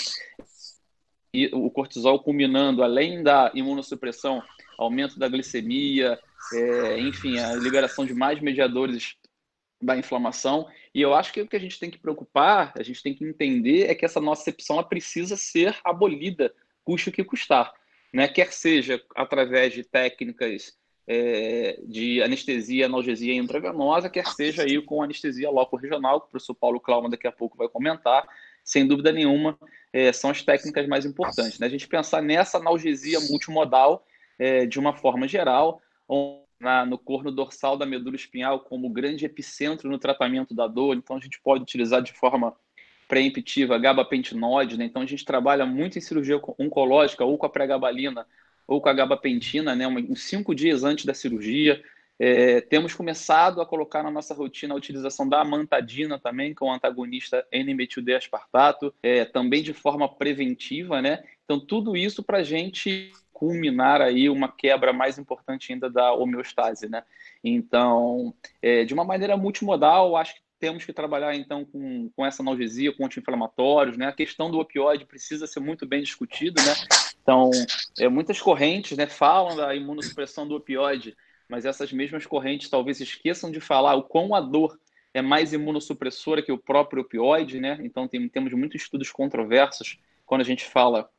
[1.33, 4.43] e o cortisol culminando, além da imunossupressão,
[4.79, 6.19] aumento da glicemia,
[6.53, 9.17] é, enfim, a liberação de mais mediadores
[9.81, 10.69] da inflamação.
[10.95, 13.25] E eu acho que o que a gente tem que preocupar, a gente tem que
[13.25, 17.73] entender é que essa nocepção precisa ser abolida, custe o que custar.
[18.13, 18.29] Né?
[18.29, 25.51] Quer seja através de técnicas é, de anestesia, analgesia intravenosa, quer seja aí com anestesia
[25.51, 28.27] local regional, que o professor Paulo Clauma daqui a pouco vai comentar,
[28.63, 29.59] sem dúvida nenhuma,
[29.93, 31.59] é, são as técnicas mais importantes.
[31.59, 31.67] Né?
[31.67, 34.07] A gente pensar nessa analgesia multimodal
[34.39, 35.83] é, de uma forma geral,
[36.65, 41.17] na, no corno dorsal da medula espinhal como grande epicentro no tratamento da dor, então
[41.17, 42.57] a gente pode utilizar de forma
[43.07, 44.87] preemptiva gabapentinóide, né?
[44.87, 48.27] então a gente trabalha muito em cirurgia oncológica ou com a pregabalina
[48.67, 49.87] ou com a gabapentina, né?
[49.87, 51.85] uns cinco dias antes da cirurgia,
[52.19, 56.73] é, temos começado a colocar na nossa rotina a utilização da amantadina também, com o
[56.73, 61.25] antagonista N-metil-D-aspartato, é, também de forma preventiva, né?
[61.45, 63.13] Então, tudo isso para a gente
[63.45, 67.03] culminar aí uma quebra mais importante ainda da homeostase, né?
[67.43, 72.43] Então, é, de uma maneira multimodal, acho que temos que trabalhar então com, com essa
[72.43, 74.07] analgesia, com anti-inflamatórios, né?
[74.07, 76.73] A questão do opioide precisa ser muito bem discutida, né?
[77.23, 77.51] Então,
[77.99, 81.15] é, muitas correntes né, falam da imunossupressão do opioide,
[81.47, 84.79] mas essas mesmas correntes talvez esqueçam de falar o quão a dor
[85.13, 87.79] é mais imunossupressora que o próprio opioide, né?
[87.83, 91.11] Então tem, temos muitos estudos controversos quando a gente fala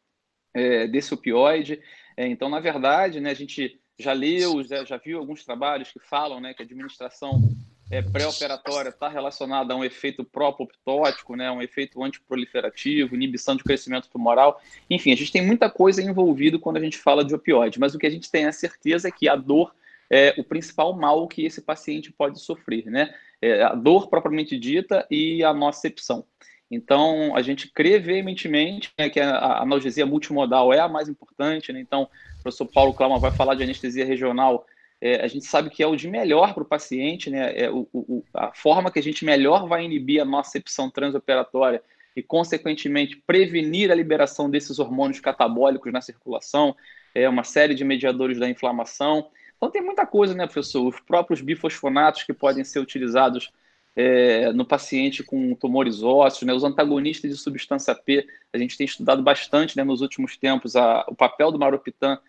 [0.56, 1.82] é, desse opioide.
[2.18, 6.00] É, então, na verdade, né, a gente já leu, já, já, viu alguns trabalhos que
[6.00, 7.42] falam né, que a administração
[7.90, 14.10] é, pré-operatória está relacionada a um efeito pró-apoptótico, né, um efeito antiproliferativo, inibição de crescimento
[14.10, 14.62] tumoral.
[14.90, 18.00] Enfim, a gente tem muita coisa envolvida quando a gente fala de opioide, mas o
[18.00, 19.74] que a gente tem a certeza é que a dor
[20.10, 23.14] é, o principal mal que esse paciente pode sofrer, né?
[23.42, 26.26] É a dor propriamente dita e a nocepção.
[26.70, 31.80] Então, a gente crê veementemente né, que a analgesia multimodal é a mais importante, né?
[31.80, 34.66] Então, o professor Paulo Clauma vai falar de anestesia regional.
[35.00, 37.54] É, a gente sabe que é o de melhor para o paciente, né?
[37.56, 41.84] É o, a forma que a gente melhor vai inibir a nocepção transoperatória
[42.16, 46.76] e, consequentemente, prevenir a liberação desses hormônios catabólicos na circulação,
[47.14, 49.30] é uma série de mediadores da inflamação.
[49.58, 50.88] Então tem muita coisa, né, professor?
[50.88, 53.52] Os próprios bifosfonatos que podem ser utilizados
[53.96, 58.86] é, no paciente com tumores ósseos, né, os antagonistas de substância P, a gente tem
[58.86, 62.20] estudado bastante né, nos últimos tempos a, o papel do maropitan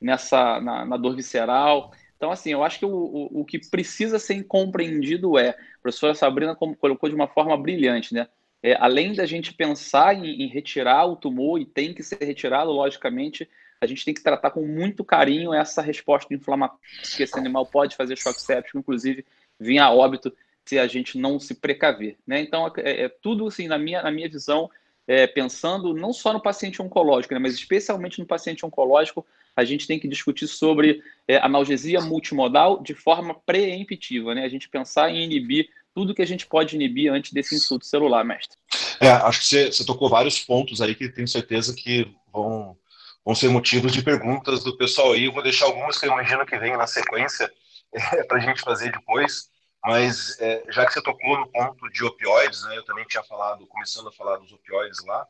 [0.00, 1.92] nessa, na, na, dor visceral.
[2.16, 6.14] Então, assim, eu acho que o, o, o, que precisa ser compreendido é, a professora
[6.14, 8.28] Sabrina colocou de uma forma brilhante, né?
[8.62, 12.70] É, além da gente pensar em, em retirar o tumor, e tem que ser retirado,
[12.70, 13.46] logicamente,
[13.78, 16.80] a gente tem que tratar com muito carinho essa resposta inflamatória,
[17.14, 19.24] que esse animal pode fazer choque séptico, inclusive
[19.60, 22.40] vir a óbito se a gente não se precaver, né?
[22.40, 24.70] Então, é, é tudo assim, na minha, na minha visão,
[25.06, 29.24] é, pensando não só no paciente oncológico, né, mas especialmente no paciente oncológico,
[29.54, 34.44] a gente tem que discutir sobre é, analgesia multimodal de forma preemptiva, né?
[34.44, 38.24] A gente pensar em inibir tudo que a gente pode inibir antes desse insulto celular,
[38.24, 38.58] mestre.
[39.00, 42.76] É, acho que você, você tocou vários pontos aí que tenho certeza que vão,
[43.24, 45.26] vão ser motivos de perguntas do pessoal aí.
[45.26, 47.48] Eu vou deixar algumas que eu imagino que venham na sequência
[47.94, 49.48] é, para a gente fazer depois.
[49.84, 53.66] Mas é, já que você tocou no ponto de opioides, né, eu também tinha falado,
[53.66, 55.26] começando a falar dos opioides lá,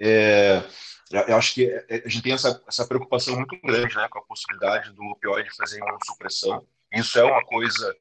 [0.00, 0.62] é,
[1.10, 4.24] eu acho que é, a gente tem essa, essa preocupação muito grande né, com a
[4.24, 6.66] possibilidade do opioide fazer imunossupressão.
[6.92, 7.94] Isso é uma coisa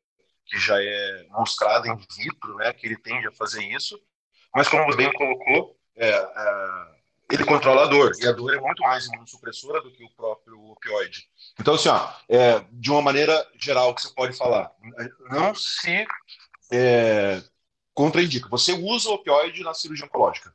[0.46, 4.00] que já é mostrada in vitro, né, que ele tende a fazer isso,
[4.56, 6.97] mas como você bem colocou, é, é,
[7.30, 10.72] ele controla a dor, e a dor é muito mais imunossupressora do que o próprio
[10.72, 11.28] opioide.
[11.60, 14.72] Então, assim, ó, é, de uma maneira geral que você pode falar,
[15.30, 16.06] não se
[16.72, 17.42] é,
[17.94, 18.48] contraindica.
[18.50, 20.54] Você usa opioide na cirurgia oncológica?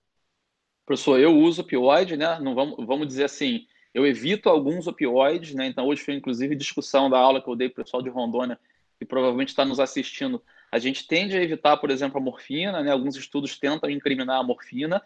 [0.87, 2.39] Professor, eu uso opioide, né?
[2.41, 5.67] Não vamos, vamos dizer assim, eu evito alguns opioides, né?
[5.67, 8.59] Então, hoje foi inclusive discussão da aula que eu dei para o pessoal de Rondônia,
[8.99, 10.43] que provavelmente está nos assistindo.
[10.71, 12.91] A gente tende a evitar, por exemplo, a morfina, né?
[12.91, 15.03] Alguns estudos tentam incriminar a morfina,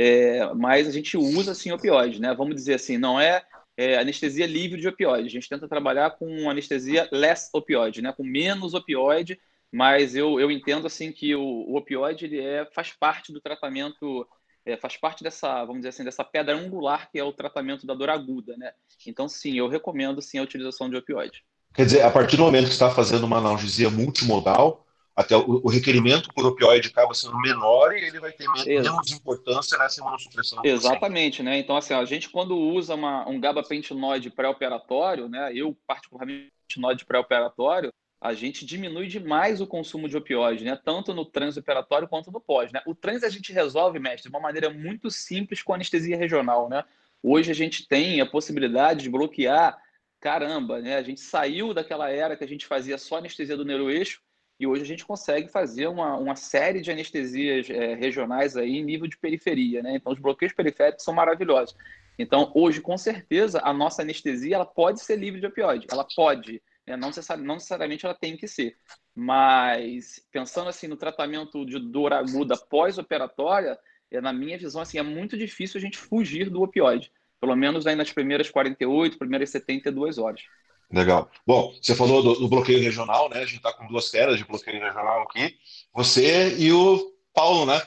[0.00, 2.32] é, mas a gente usa sim opioide, né?
[2.32, 3.42] Vamos dizer assim, não é,
[3.76, 5.26] é, anestesia livre de opioide.
[5.26, 8.12] A gente tenta trabalhar com anestesia less opioide, né?
[8.12, 9.40] Com menos opioide,
[9.72, 14.24] mas eu, eu entendo assim que o, o opioide ele é, faz parte do tratamento,
[14.64, 17.92] é, faz parte dessa, vamos dizer assim, dessa pedra angular que é o tratamento da
[17.92, 18.70] dor aguda, né?
[19.04, 21.42] Então sim, eu recomendo sim a utilização de opioide.
[21.74, 24.86] Quer dizer, a partir do momento que está fazendo uma analgesia multimodal,
[25.18, 29.76] até o, o, requerimento por opioide acaba sendo menor e ele vai ter menos importância
[29.76, 30.60] nessa imunossupressão.
[30.62, 31.58] Exatamente, né?
[31.58, 35.50] Então, assim, a gente quando usa uma, um gabapentinoide pré-operatório, né?
[35.52, 40.78] Eu, particularmente, pentinoide pré-operatório, a gente diminui demais o consumo de opioide, né?
[40.84, 42.80] Tanto no transoperatório quanto no pós, né?
[42.86, 46.84] O trans a gente resolve, mestre, de uma maneira muito simples com anestesia regional, né?
[47.20, 49.82] Hoje a gente tem a possibilidade de bloquear,
[50.20, 50.94] caramba, né?
[50.94, 54.20] A gente saiu daquela era que a gente fazia só anestesia do neuroeixo
[54.58, 58.84] e hoje a gente consegue fazer uma, uma série de anestesias é, regionais aí em
[58.84, 59.96] nível de periferia, né?
[59.96, 61.76] Então, os bloqueios periféricos são maravilhosos.
[62.18, 65.86] Então, hoje, com certeza, a nossa anestesia ela pode ser livre de opioide.
[65.90, 66.96] Ela pode, né?
[66.96, 68.76] não, não necessariamente ela tem que ser.
[69.14, 73.78] Mas, pensando assim no tratamento de dor aguda pós-operatória,
[74.10, 77.12] é, na minha visão, assim, é muito difícil a gente fugir do opioide.
[77.40, 80.42] Pelo menos aí nas primeiras 48, primeiras 72 horas.
[80.90, 81.30] Legal.
[81.46, 83.40] Bom, você falou do, do bloqueio regional, né?
[83.40, 85.54] A gente está com duas telas de bloqueio regional aqui.
[85.92, 87.80] Você e o Paulo, né?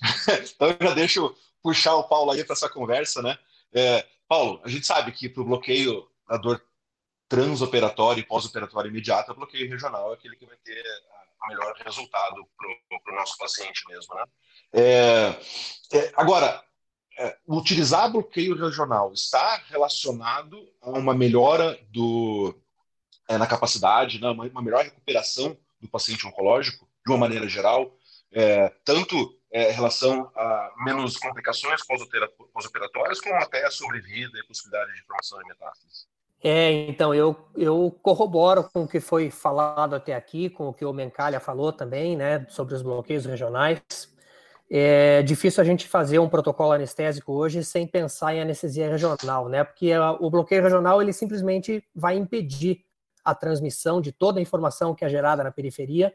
[0.54, 3.38] então eu já deixo puxar o Paulo aí para essa conversa, né?
[3.72, 6.60] É, Paulo, a gente sabe que para o bloqueio da dor
[7.28, 10.82] transoperatória e pós-operatória imediata, o bloqueio regional é aquele que vai ter
[11.42, 12.48] o melhor resultado
[12.88, 14.24] para o nosso paciente mesmo, né?
[14.72, 15.34] É,
[15.92, 16.62] é, agora,
[17.46, 22.54] utilizar bloqueio regional está relacionado a uma melhora do,
[23.28, 27.94] é, na capacidade, né, uma, uma, melhor recuperação do paciente oncológico, de uma maneira geral,
[28.32, 31.80] é, tanto é, em relação a menos complicações
[32.52, 36.06] pós-operatórias, como até a sobrevida e possibilidade de formação de metástases.
[36.42, 40.84] É, então, eu, eu corroboro com o que foi falado até aqui, com o que
[40.84, 43.82] o Mencalha falou também, né, sobre os bloqueios regionais
[44.70, 49.64] é difícil a gente fazer um protocolo anestésico hoje sem pensar em anestesia regional, né?
[49.64, 52.84] Porque o bloqueio regional ele simplesmente vai impedir
[53.24, 56.12] a transmissão de toda a informação que é gerada na periferia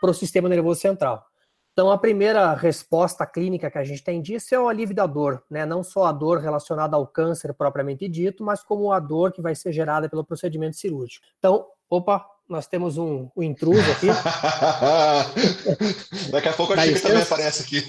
[0.00, 1.24] para o sistema nervoso central.
[1.72, 5.42] Então, a primeira resposta clínica que a gente tem disso é o alívio da dor,
[5.50, 5.66] né?
[5.66, 9.54] Não só a dor relacionada ao câncer propriamente dito, mas como a dor que vai
[9.54, 11.26] ser gerada pelo procedimento cirúrgico.
[11.38, 14.08] Então, opa, nós temos um, um intruso aqui.
[16.30, 17.82] Daqui a pouco a Chica também aparece aqui.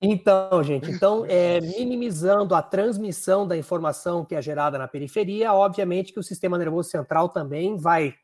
[0.00, 6.12] Então, gente, então, é, minimizando a transmissão da informação que é gerada na periferia, obviamente
[6.12, 8.14] que o sistema nervoso central também vai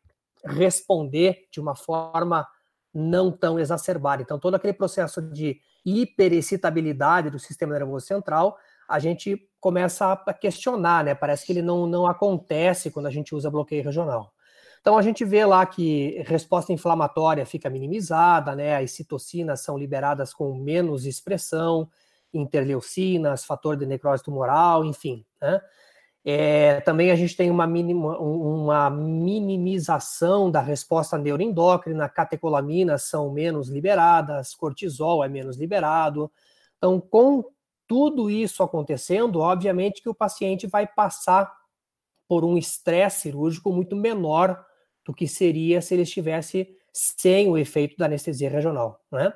[0.45, 2.47] responder de uma forma
[2.93, 4.23] não tão exacerbada.
[4.23, 8.57] Então, todo aquele processo de hiperexcitabilidade do sistema nervoso central
[8.89, 11.15] a gente começa a questionar, né?
[11.15, 14.33] Parece que ele não, não acontece quando a gente usa bloqueio regional.
[14.81, 18.77] Então a gente vê lá que resposta inflamatória fica minimizada, né?
[18.77, 21.89] As citocinas são liberadas com menos expressão,
[22.35, 25.25] interleucinas, fator de necrose tumoral, enfim.
[25.41, 25.61] Né?
[26.27, 33.69] É, também a gente tem uma, minima, uma minimização da resposta neuroendócrina, catecolaminas são menos
[33.69, 36.31] liberadas, cortisol é menos liberado.
[36.77, 37.45] Então, com
[37.87, 41.53] tudo isso acontecendo, obviamente que o paciente vai passar
[42.29, 44.65] por um estresse cirúrgico muito menor
[45.05, 49.33] do que seria se ele estivesse sem o efeito da anestesia regional, né?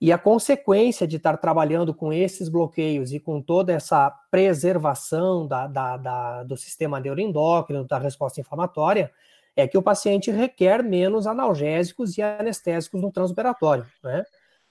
[0.00, 5.66] E a consequência de estar trabalhando com esses bloqueios e com toda essa preservação da,
[5.66, 9.10] da, da, do sistema neuroendócrino, da resposta inflamatória,
[9.56, 14.24] é que o paciente requer menos analgésicos e anestésicos no transoperatório, né?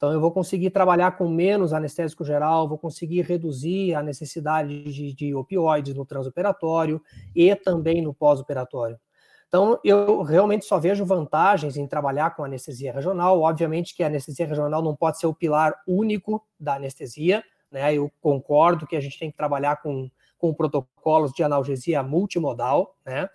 [0.04, 5.14] Então, eu vou conseguir trabalhar com menos anestésico geral, vou conseguir reduzir a necessidade de,
[5.14, 7.02] de opioides no transoperatório
[7.34, 9.00] e também no pós-operatório.
[9.48, 13.40] Então, eu realmente só vejo vantagens em trabalhar com anestesia regional.
[13.40, 17.96] Obviamente que a anestesia regional não pode ser o pilar único da anestesia, né?
[17.96, 23.30] Eu concordo que a gente tem que trabalhar com, com protocolos de analgesia multimodal, né?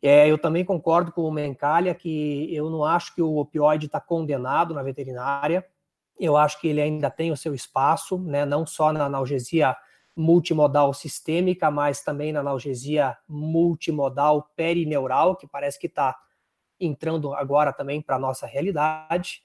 [0.00, 3.98] É, eu também concordo com o Mencalha que eu não acho que o opioide está
[3.98, 5.66] condenado na veterinária.
[6.18, 9.76] Eu acho que ele ainda tem o seu espaço, né, não só na analgesia
[10.16, 16.16] multimodal sistêmica, mas também na analgesia multimodal perineural, que parece que está
[16.78, 19.42] entrando agora também para a nossa realidade.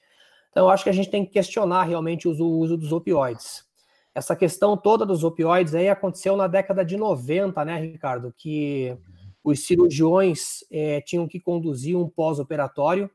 [0.50, 3.68] Então, eu acho que a gente tem que questionar realmente o uso dos opioides.
[4.14, 8.34] Essa questão toda dos opioides aí aconteceu na década de 90, né, Ricardo?
[8.36, 8.98] Que
[9.44, 13.10] os cirurgiões é, tinham que conduzir um pós-operatório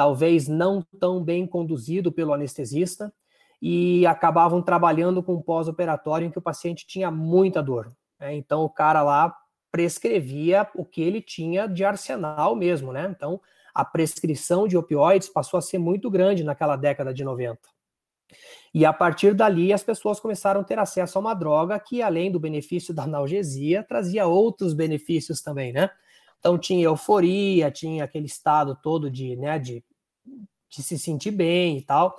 [0.00, 3.12] talvez não tão bem conduzido pelo anestesista,
[3.60, 7.92] e acabavam trabalhando com pós-operatório em que o paciente tinha muita dor.
[8.18, 8.34] Né?
[8.34, 9.36] Então, o cara lá
[9.70, 13.12] prescrevia o que ele tinha de arsenal mesmo, né?
[13.14, 13.38] Então,
[13.74, 17.60] a prescrição de opioides passou a ser muito grande naquela década de 90.
[18.72, 22.32] E a partir dali, as pessoas começaram a ter acesso a uma droga que, além
[22.32, 25.90] do benefício da analgesia, trazia outros benefícios também, né?
[26.38, 29.84] Então, tinha euforia, tinha aquele estado todo de, né, de
[30.70, 32.18] de se sentir bem e tal.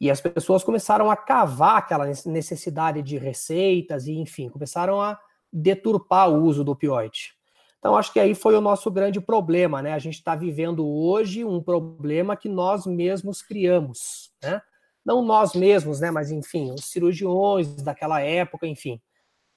[0.00, 5.18] E as pessoas começaram a cavar aquela necessidade de receitas e, enfim, começaram a
[5.52, 7.34] deturpar o uso do opioide.
[7.78, 9.92] Então, acho que aí foi o nosso grande problema, né?
[9.92, 14.60] A gente está vivendo hoje um problema que nós mesmos criamos, né?
[15.04, 16.10] Não nós mesmos, né?
[16.10, 19.00] Mas, enfim, os cirurgiões daquela época, enfim.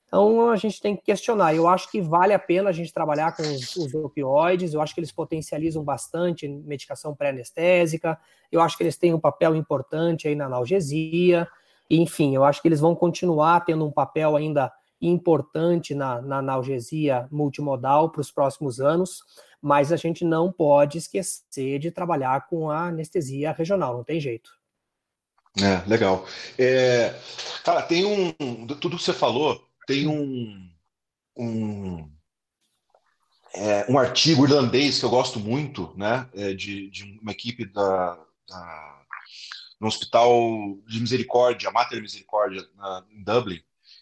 [0.08, 1.54] Então a gente tem que questionar.
[1.54, 4.94] Eu acho que vale a pena a gente trabalhar com os, os opioides, eu acho
[4.94, 8.18] que eles potencializam bastante medicação pré-anestésica,
[8.52, 11.48] eu acho que eles têm um papel importante aí na analgesia,
[11.90, 17.28] enfim, eu acho que eles vão continuar tendo um papel ainda importante na, na analgesia
[17.32, 19.24] multimodal para os próximos anos,
[19.62, 24.52] mas a gente não pode esquecer de trabalhar com a anestesia regional, não tem jeito.
[25.62, 26.26] É, legal.
[26.58, 27.16] É,
[27.64, 28.68] cara, tem um.
[28.68, 30.70] Tudo que você falou tem um,
[31.38, 32.12] um,
[33.54, 38.18] é, um artigo irlandês que eu gosto muito, né, é, de, de uma equipe da,
[38.48, 39.06] da,
[39.80, 43.62] no Hospital de Misericórdia, Mater Misericórdia, na, em Dublin,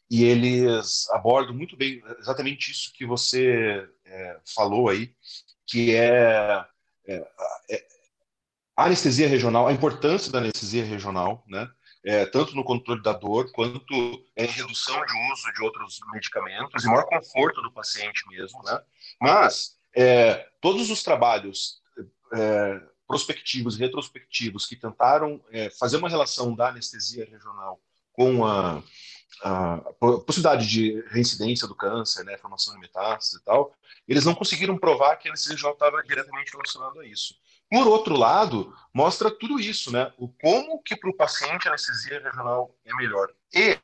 [0.09, 5.13] e eles abordam muito bem exatamente isso que você é, falou aí,
[5.65, 6.65] que é,
[7.07, 7.27] é,
[7.69, 7.87] é,
[8.75, 11.69] a anestesia regional, a importância da anestesia regional, né?
[12.05, 13.93] É, tanto no controle da dor, quanto
[14.35, 18.81] em redução de uso de outros medicamentos e maior conforto do paciente mesmo, né?
[19.21, 21.81] Mas é, todos os trabalhos
[22.33, 27.79] é, prospectivos e retrospectivos que tentaram é, fazer uma relação da anestesia regional
[28.11, 28.83] com a,
[29.41, 29.77] a
[30.25, 33.73] possibilidade de reincidência do câncer, né, formação de metástases e tal,
[34.07, 37.35] eles não conseguiram provar que a anestesia regional estava diretamente relacionada a isso.
[37.69, 40.11] Por outro lado, mostra tudo isso, né?
[40.17, 43.29] O como que para o paciente a anestesia regional é melhor.
[43.53, 43.77] E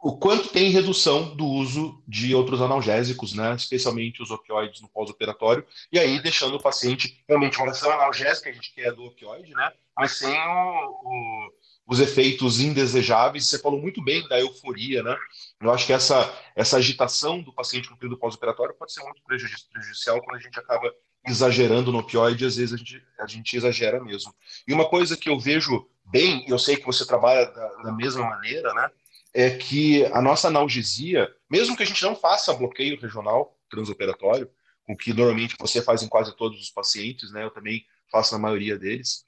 [0.00, 3.54] o quanto tem redução do uso de outros analgésicos, né?
[3.54, 5.66] Especialmente os opioides no pós-operatório.
[5.90, 9.72] E aí deixando o paciente realmente uma ação analgésica, a gente quer do opioide, né?
[9.96, 11.52] Mas sem o, o,
[11.88, 13.48] os efeitos indesejáveis.
[13.48, 15.16] Você falou muito bem da euforia, né?
[15.60, 20.22] Eu acho que essa, essa agitação do paciente no período pós-operatório pode ser muito prejudicial
[20.22, 20.94] quando a gente acaba
[21.26, 24.34] exagerando no opioide, às vezes a gente, a gente exagera mesmo.
[24.66, 28.28] E uma coisa que eu vejo bem, eu sei que você trabalha da, da mesma
[28.28, 28.90] maneira, né?
[29.34, 34.50] É que a nossa analgesia, mesmo que a gente não faça bloqueio regional transoperatório,
[34.88, 37.44] o que normalmente você faz em quase todos os pacientes, né?
[37.44, 39.26] Eu também faço na maioria deles.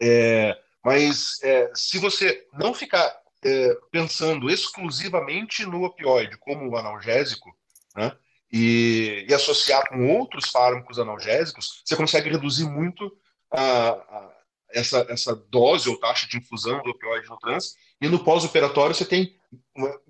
[0.00, 3.12] É, mas é, se você não ficar
[3.44, 7.50] é, pensando exclusivamente no opioide como analgésico,
[7.96, 8.16] né?
[8.52, 13.16] E, e, associar com outros fármacos analgésicos, você consegue reduzir muito
[13.50, 14.36] a, a,
[14.72, 19.04] essa, essa dose ou taxa de infusão do opioide no trans, e no pós-operatório você
[19.04, 19.36] tem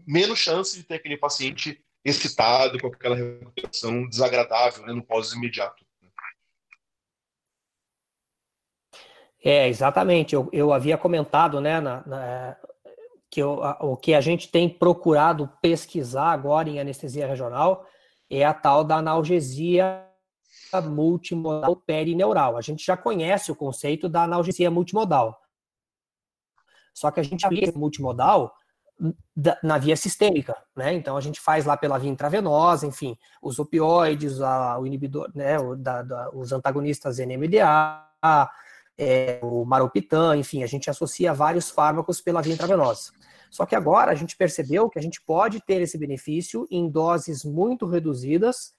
[0.06, 5.84] menos chance de ter aquele paciente excitado com aquela recuperação desagradável né, no pós-imediato.
[9.42, 10.34] É, exatamente.
[10.34, 12.56] Eu, eu havia comentado, né, na, na,
[13.30, 17.86] que eu, a, o que a gente tem procurado pesquisar agora em anestesia regional
[18.30, 20.06] é a tal da analgesia
[20.84, 22.56] multimodal perineural.
[22.56, 25.40] A gente já conhece o conceito da analgesia multimodal.
[26.94, 28.54] Só que a gente aplica multimodal
[29.62, 30.92] na via sistêmica, né?
[30.92, 35.58] Então a gente faz lá pela via intravenosa, enfim, os opioides, a, o inibidor, né?
[35.58, 38.06] O, da, da, os antagonistas NMDA,
[38.98, 43.12] é, o maropitam, enfim, a gente associa vários fármacos pela via intravenosa.
[43.50, 47.44] Só que agora a gente percebeu que a gente pode ter esse benefício em doses
[47.44, 48.72] muito reduzidas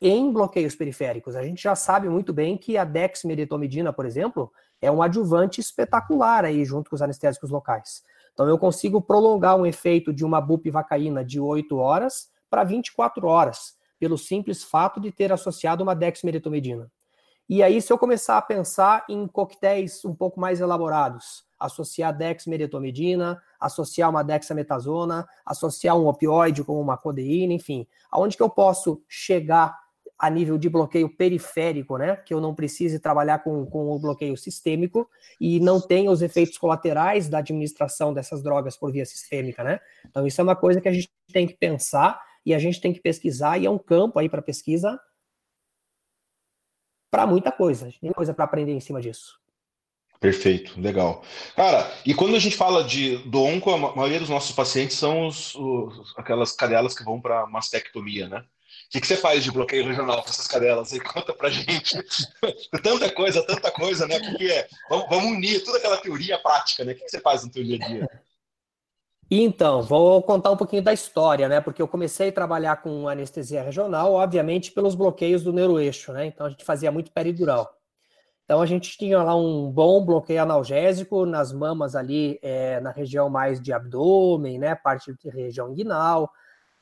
[0.00, 1.34] em bloqueios periféricos.
[1.34, 6.44] A gente já sabe muito bem que a dexmedetomidina, por exemplo, é um adjuvante espetacular
[6.44, 8.02] aí junto com os anestésicos locais.
[8.32, 13.74] Então eu consigo prolongar um efeito de uma bupivacaína de 8 horas para 24 horas,
[13.98, 16.90] pelo simples fato de ter associado uma dexmedetomidina.
[17.52, 23.42] E aí, se eu começar a pensar em coquetéis um pouco mais elaborados, associar dexmedetomidina,
[23.58, 29.76] associar uma dexametasona, associar um opioide como uma codeína, enfim, aonde que eu posso chegar
[30.16, 32.14] a nível de bloqueio periférico, né?
[32.14, 36.56] Que eu não precise trabalhar com, com o bloqueio sistêmico e não tenha os efeitos
[36.56, 39.80] colaterais da administração dessas drogas por via sistêmica, né?
[40.08, 42.92] Então, isso é uma coisa que a gente tem que pensar e a gente tem
[42.92, 45.00] que pesquisar, e é um campo aí para pesquisa
[47.10, 47.92] para muita coisa.
[48.00, 49.40] Tem coisa para aprender em cima disso.
[50.20, 51.24] Perfeito, legal.
[51.56, 55.26] Cara, e quando a gente fala de do onco, a maioria dos nossos pacientes são
[55.26, 58.40] os, os aquelas cadelas que vão para mastectomia, né?
[58.40, 61.00] O que, que, você faz de bloqueio regional com essas cadelas aí?
[61.00, 61.96] Conta pra gente.
[62.82, 64.18] tanta coisa, tanta coisa, né?
[64.18, 64.68] O que é?
[64.90, 66.92] Vamos, vamos, unir toda aquela teoria prática, né?
[66.92, 68.08] O que, que você faz no teu dia a dia?
[69.32, 71.60] Então, vou contar um pouquinho da história, né?
[71.60, 76.26] Porque eu comecei a trabalhar com anestesia regional, obviamente, pelos bloqueios do neuroeixo, né?
[76.26, 77.72] Então a gente fazia muito peridural.
[78.44, 83.30] Então a gente tinha lá um bom bloqueio analgésico nas mamas ali, é, na região
[83.30, 84.74] mais de abdômen, né?
[84.74, 86.28] Parte de região inguinal,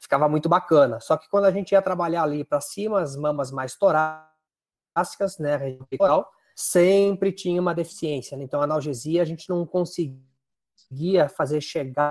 [0.00, 1.00] ficava muito bacana.
[1.00, 5.56] Só que quando a gente ia trabalhar ali para cima, as mamas mais torácicas, né?
[5.90, 6.24] Região
[6.56, 8.38] sempre tinha uma deficiência.
[8.38, 8.44] Né?
[8.44, 12.10] Então a analgesia a gente não conseguia fazer chegar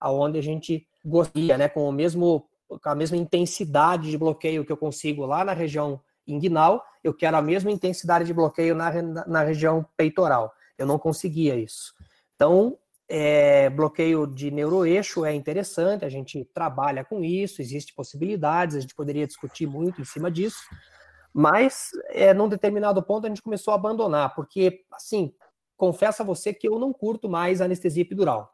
[0.00, 4.72] aonde a gente gostaria, né, com o mesmo com a mesma intensidade de bloqueio que
[4.72, 8.90] eu consigo lá na região inguinal, eu quero a mesma intensidade de bloqueio na,
[9.24, 10.52] na região peitoral.
[10.76, 11.94] Eu não conseguia isso.
[12.34, 12.76] Então,
[13.08, 18.94] é, bloqueio de neuroeixo é interessante, a gente trabalha com isso, existem possibilidades, a gente
[18.94, 20.58] poderia discutir muito em cima disso,
[21.32, 25.32] mas é, num determinado ponto a gente começou a abandonar, porque, assim,
[25.76, 28.52] confesso a você que eu não curto mais anestesia epidural.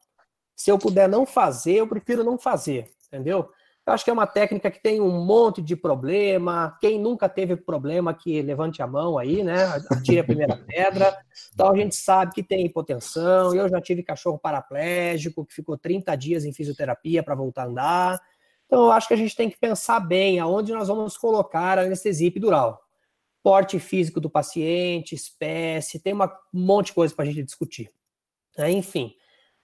[0.54, 3.50] Se eu puder não fazer, eu prefiro não fazer, entendeu?
[3.84, 6.76] Eu acho que é uma técnica que tem um monte de problema.
[6.80, 9.64] Quem nunca teve problema, que levante a mão aí, né?
[9.90, 11.18] Atire a primeira pedra.
[11.52, 13.52] Então a gente sabe que tem hipotensão.
[13.52, 18.20] Eu já tive cachorro paraplégico que ficou 30 dias em fisioterapia para voltar a andar.
[18.66, 21.82] Então eu acho que a gente tem que pensar bem aonde nós vamos colocar a
[21.82, 22.80] anestesia epidural.
[23.42, 26.20] Porte físico do paciente, espécie, tem um
[26.52, 27.90] monte de coisa para a gente discutir.
[28.56, 29.12] Enfim,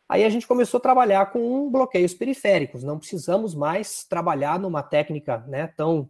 [0.09, 2.83] Aí a gente começou a trabalhar com bloqueios periféricos.
[2.83, 6.09] Não precisamos mais trabalhar numa técnica né, tão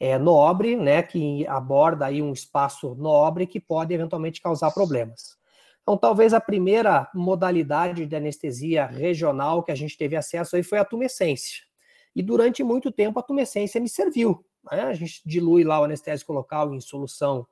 [0.00, 5.36] é, nobre, né, que aborda aí um espaço nobre que pode eventualmente causar problemas.
[5.82, 10.78] Então, talvez a primeira modalidade de anestesia regional que a gente teve acesso aí foi
[10.78, 11.62] a tumescência.
[12.14, 14.44] E durante muito tempo a tumescência me serviu.
[14.72, 14.80] Né?
[14.80, 17.46] A gente dilui lá o anestésico local em solução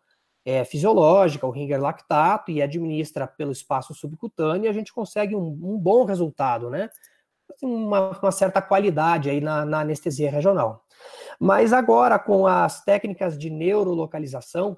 [0.45, 5.79] é, fisiológica, o ringer lactato, e administra pelo espaço subcutâneo, a gente consegue um, um
[5.79, 6.91] bom resultado, né?
[7.63, 10.85] Uma, uma, certa qualidade aí na, na anestesia regional.
[11.39, 14.77] Mas agora, com as técnicas de neurolocalização,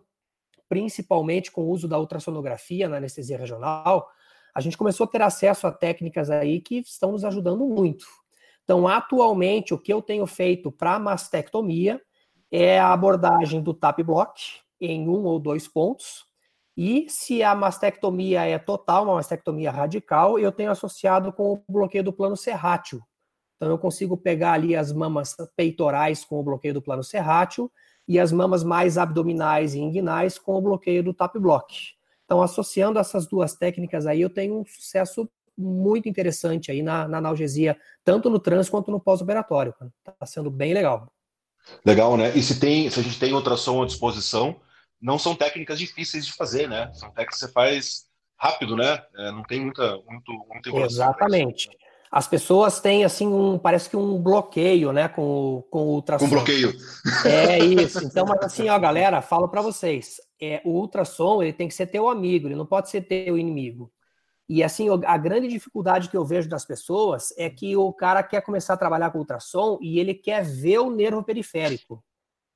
[0.68, 4.08] principalmente com o uso da ultrassonografia na anestesia regional,
[4.54, 8.06] a gente começou a ter acesso a técnicas aí que estão nos ajudando muito.
[8.64, 12.00] Então, atualmente, o que eu tenho feito para mastectomia
[12.50, 16.24] é a abordagem do TAP Block, em um ou dois pontos.
[16.76, 22.04] E se a mastectomia é total, uma mastectomia radical, eu tenho associado com o bloqueio
[22.04, 23.00] do plano serrátil.
[23.56, 27.72] Então eu consigo pegar ali as mamas peitorais com o bloqueio do plano serrátil
[28.06, 31.74] e as mamas mais abdominais e inguinais com o bloqueio do tap block.
[32.26, 37.16] Então associando essas duas técnicas aí, eu tenho um sucesso muito interessante aí na, na
[37.16, 39.74] analgesia, tanto no trans quanto no pós-operatório.
[40.06, 41.10] Está sendo bem legal.
[41.84, 42.36] Legal, né?
[42.36, 44.60] E se tem, se a gente tem ultrassom à disposição,
[45.00, 46.90] não são técnicas difíceis de fazer, né?
[46.94, 48.06] São técnicas que você faz
[48.38, 49.02] rápido, né?
[49.16, 51.68] É, não tem muita, muito, muita Exatamente.
[52.10, 56.26] As pessoas têm, assim, um, parece que um bloqueio, né, com o, com o ultrassom.
[56.26, 56.72] Com bloqueio.
[57.24, 58.04] É isso.
[58.04, 61.86] Então, mas assim, ó, galera, falo para vocês, é, o ultrassom, ele tem que ser
[61.86, 63.92] teu amigo, ele não pode ser teu inimigo.
[64.48, 68.40] E assim, a grande dificuldade que eu vejo das pessoas é que o cara quer
[68.42, 72.02] começar a trabalhar com ultrassom e ele quer ver o nervo periférico.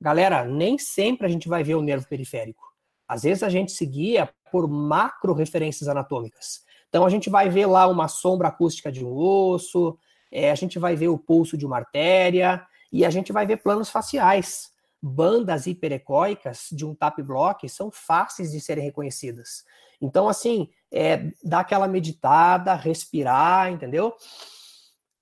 [0.01, 2.65] Galera, nem sempre a gente vai ver o nervo periférico.
[3.07, 6.63] Às vezes a gente se guia por macro referências anatômicas.
[6.89, 9.99] Então a gente vai ver lá uma sombra acústica de um osso,
[10.31, 13.59] é, a gente vai ver o pulso de uma artéria e a gente vai ver
[13.59, 14.71] planos faciais.
[15.03, 19.65] Bandas hiperecóicas de um tap block são fáceis de serem reconhecidas.
[20.01, 24.15] Então, assim, é, dá aquela meditada, respirar, entendeu?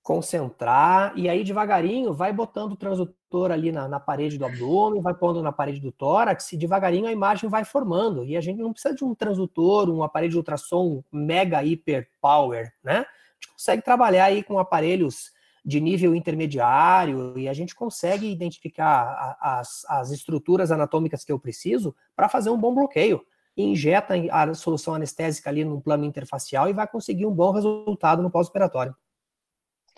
[0.01, 5.13] Concentrar, e aí devagarinho vai botando o transdutor ali na, na, parede do abdômen, vai
[5.13, 8.23] pondo na parede do tórax, e devagarinho a imagem vai formando.
[8.23, 12.71] E a gente não precisa de um transdutor, um aparelho de ultrassom mega hiper power,
[12.83, 12.99] né?
[12.99, 15.31] A gente consegue trabalhar aí com aparelhos
[15.63, 21.95] de nível intermediário e a gente consegue identificar as, as estruturas anatômicas que eu preciso
[22.15, 23.21] para fazer um bom bloqueio.
[23.55, 28.31] Injeta a solução anestésica ali no plano interfacial e vai conseguir um bom resultado no
[28.31, 28.95] pós-operatório.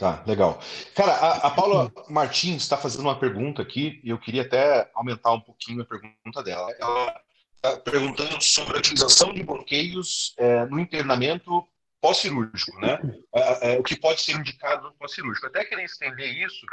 [0.02, 0.60] Tá, legal.
[0.96, 5.32] Cara, a, a Paula Martins está fazendo uma pergunta aqui e eu queria até aumentar
[5.32, 6.76] um pouquinho a pergunta dela.
[6.80, 7.22] Ela
[7.54, 11.64] está perguntando sobre a utilização de bloqueios é, no internamento
[12.02, 13.00] pós-cirúrgico, né?
[13.32, 15.46] É, é, o que pode ser indicado no pós-cirúrgico.
[15.46, 16.66] Até querer estender isso,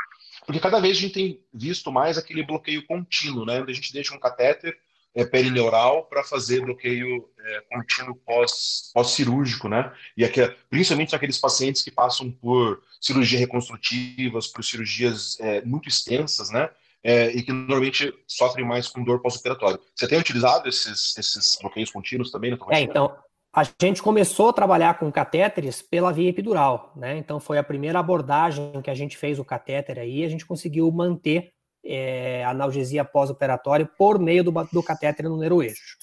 [0.47, 3.61] porque cada vez a gente tem visto mais aquele bloqueio contínuo, né?
[3.61, 4.75] Onde a gente deixa um catéter
[5.15, 9.93] é, perineural para fazer bloqueio é, contínuo pós, pós-cirúrgico, né?
[10.17, 16.51] E aqui, principalmente aqueles pacientes que passam por cirurgias reconstrutivas, por cirurgias é, muito extensas,
[16.51, 16.69] né?
[17.03, 19.79] É, e que normalmente sofrem mais com dor pós-operatório.
[19.95, 23.17] Você tem utilizado esses, esses bloqueios contínuos também na É, então,
[23.55, 27.17] a gente começou a trabalhar com catéteres pela via epidural, né?
[27.17, 30.91] Então foi a primeira abordagem que a gente fez o catéter aí, a gente conseguiu
[30.93, 31.53] manter
[31.85, 35.97] é, analgesia pós-operatória por meio do, do catéter no neuroeixo.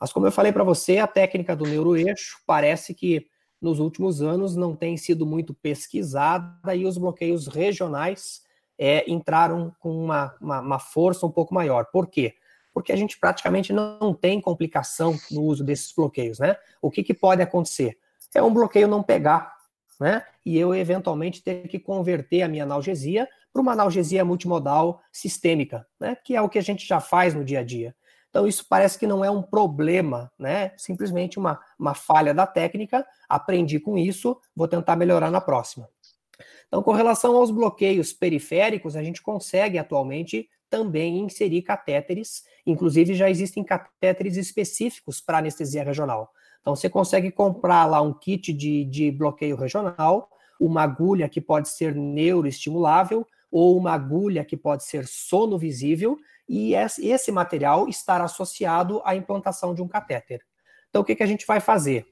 [0.00, 3.26] Mas como eu falei para você, a técnica do neuroeixo parece que
[3.64, 8.42] nos últimos anos não tem sido muito pesquisada e os bloqueios regionais
[8.78, 11.86] é, entraram com uma, uma, uma, força um pouco maior.
[11.86, 12.34] Por quê?
[12.74, 16.56] Porque a gente praticamente não tem complicação no uso desses bloqueios, né?
[16.82, 17.96] O que, que pode acontecer?
[18.34, 19.56] É um bloqueio não pegar,
[19.98, 20.22] né?
[20.44, 26.16] E eu eventualmente ter que converter a minha analgesia para uma analgesia multimodal sistêmica, né?
[26.22, 27.94] Que é o que a gente já faz no dia a dia.
[28.34, 30.72] Então, isso parece que não é um problema, né?
[30.76, 33.06] Simplesmente uma, uma falha da técnica.
[33.28, 35.88] Aprendi com isso, vou tentar melhorar na próxima.
[36.66, 43.30] Então, com relação aos bloqueios periféricos, a gente consegue atualmente também inserir catéteres, inclusive já
[43.30, 46.32] existem catéteres específicos para anestesia regional.
[46.60, 50.28] Então, você consegue comprar lá um kit de, de bloqueio regional,
[50.58, 56.18] uma agulha que pode ser neuroestimulável, ou uma agulha que pode ser sono visível,
[56.48, 60.40] e esse material estar associado à implantação de um catéter.
[60.88, 62.06] Então, o que, que a gente vai fazer?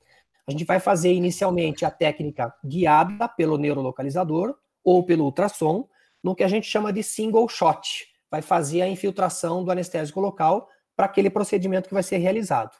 [0.46, 5.88] A gente vai fazer inicialmente a técnica guiada pelo neurolocalizador ou pelo ultrassom,
[6.22, 8.06] no que a gente chama de single shot.
[8.30, 12.76] Vai fazer a infiltração do anestésico local para aquele procedimento que vai ser realizado.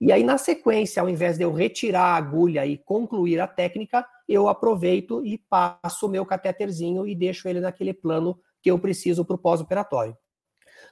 [0.00, 4.06] E aí, na sequência, ao invés de eu retirar a agulha e concluir a técnica,
[4.28, 9.24] eu aproveito e passo o meu catéterzinho e deixo ele naquele plano que eu preciso
[9.24, 10.16] para o pós-operatório.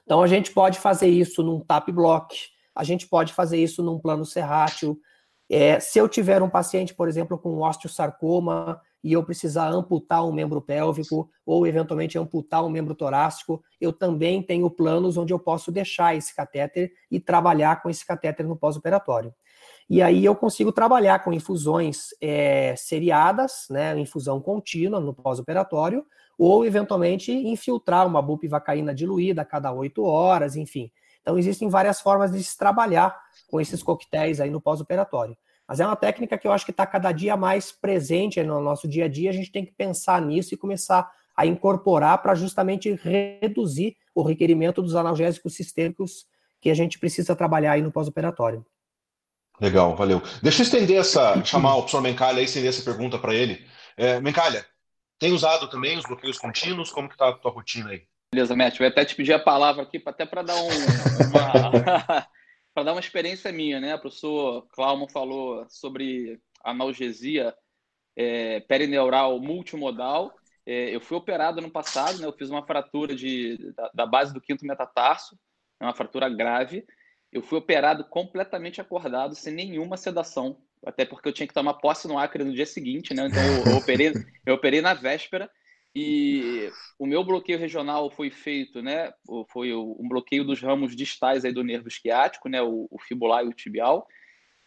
[0.05, 2.35] Então, a gente pode fazer isso num tap block,
[2.73, 4.99] a gente pode fazer isso num plano serrátil.
[5.49, 10.31] É, se eu tiver um paciente, por exemplo, com osteosarcoma, e eu precisar amputar um
[10.31, 15.71] membro pélvico ou eventualmente amputar um membro torácico, eu também tenho planos onde eu posso
[15.71, 19.31] deixar esse catéter e trabalhar com esse catéter no pós-operatório.
[19.87, 26.03] E aí eu consigo trabalhar com infusões é, seriadas, né, infusão contínua no pós-operatório,
[26.37, 30.91] ou eventualmente infiltrar uma bupivacaína diluída a cada oito horas, enfim.
[31.21, 33.17] Então existem várias formas de se trabalhar
[33.49, 35.35] com esses coquetéis aí no pós-operatório.
[35.67, 38.87] Mas é uma técnica que eu acho que está cada dia mais presente no nosso
[38.87, 39.31] dia a dia.
[39.31, 44.81] A gente tem que pensar nisso e começar a incorporar para justamente reduzir o requerimento
[44.81, 46.27] dos analgésicos sistêmicos
[46.61, 48.65] que a gente precisa trabalhar aí no pós-operatório.
[49.59, 50.21] Legal, valeu.
[50.41, 53.65] Deixa eu estender essa, chamar o professor Mencalha e estender essa pergunta para ele.
[53.97, 54.65] É, Mencalha,
[55.19, 56.91] tem usado também os bloqueios contínuos?
[56.91, 58.03] Como que está a tua rotina aí?
[58.33, 58.77] Beleza, Matt.
[58.77, 60.67] Vou até te pedir a palavra aqui, até para dar um,
[61.29, 62.27] uma,
[62.73, 63.95] para dar uma experiência minha, né?
[63.95, 67.55] O professor Clauman falou sobre analgesia
[68.15, 70.33] é, perineural multimodal.
[70.65, 72.27] É, eu fui operado no passado, né?
[72.27, 75.39] Eu fiz uma fratura de, da, da base do quinto metatarso,
[75.79, 76.85] uma fratura grave.
[77.31, 82.07] Eu fui operado completamente acordado, sem nenhuma sedação, até porque eu tinha que tomar posse
[82.07, 83.25] no Acre no dia seguinte, né?
[83.27, 84.15] Então eu, eu operei,
[84.45, 85.49] eu operei na véspera
[85.95, 86.69] e
[86.99, 89.13] o meu bloqueio regional foi feito, né?
[89.49, 92.61] Foi um bloqueio dos ramos distais aí do nervo esquiático, né?
[92.61, 94.07] O, o fibular e o tibial.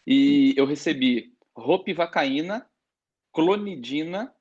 [0.07, 2.67] E eu recebi ropivacaína,
[3.31, 4.33] clonidina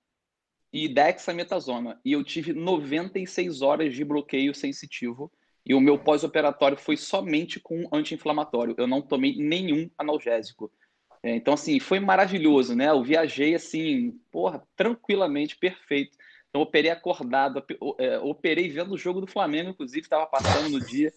[0.73, 2.01] e dexametasona.
[2.05, 5.31] E eu tive 96 horas de bloqueio sensitivo
[5.65, 8.75] e o meu pós-operatório foi somente com anti-inflamatório.
[8.79, 10.73] Eu não tomei nenhum analgésico.
[11.23, 12.91] É, então, assim, foi maravilhoso, né?
[12.91, 16.17] Eu viajei, assim, porra, tranquilamente, perfeito.
[16.49, 17.63] Então, operei acordado,
[17.99, 21.13] é, operei vendo o jogo do Flamengo, inclusive, estava passando no dia,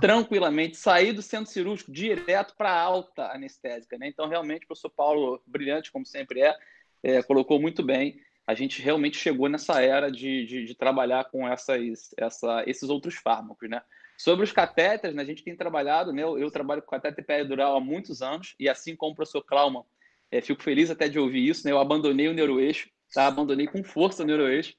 [0.00, 4.08] tranquilamente, saí do centro cirúrgico direto para alta anestésica, né?
[4.08, 6.54] Então, realmente, o professor Paulo, brilhante, como sempre é,
[7.02, 8.20] é colocou muito bem.
[8.46, 13.16] A gente realmente chegou nessa era de, de, de trabalhar com essas, essa, esses outros
[13.16, 13.82] fármacos, né?
[14.16, 17.80] Sobre os catéteres, né, a gente tem trabalhado, né, eu, trabalho com catéter peridural há
[17.80, 19.84] muitos anos, e assim como o professor Klauman,
[20.30, 23.26] é, fico feliz até de ouvir isso, né, eu abandonei o neuroeixo, tá?
[23.26, 24.74] abandonei com força o neuroeixo,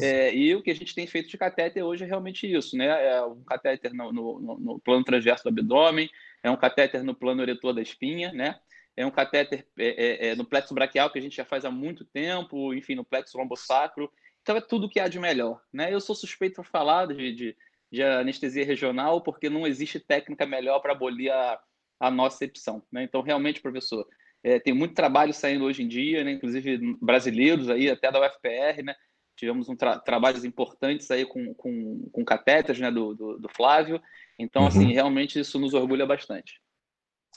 [0.00, 2.86] é, e o que a gente tem feito de catéter hoje é realmente isso, né,
[2.86, 6.10] é um catéter no, no, no plano transverso do abdômen,
[6.42, 8.58] é um catéter no plano eretor da espinha, né,
[8.96, 11.70] é um catéter é, é, é, no plexo braquial que a gente já faz há
[11.70, 14.10] muito tempo, enfim, no plexo lombosacro,
[14.42, 17.56] então é tudo que há de melhor, né, eu sou suspeito para falar de, de
[17.90, 21.60] de anestesia regional, porque não existe técnica melhor para abolir a,
[21.98, 22.82] a nocicepção.
[22.90, 23.02] Né?
[23.02, 24.06] Então, realmente, professor,
[24.42, 26.32] é, tem muito trabalho saindo hoje em dia, né?
[26.32, 28.94] inclusive brasileiros aí, até da UFPR, né?
[29.36, 32.90] tivemos um tra trabalhos importantes aí com, com, com catéteres né?
[32.90, 34.00] do, do, do Flávio.
[34.38, 34.84] Então, assim, uhum.
[34.84, 36.60] assim, realmente isso nos orgulha bastante.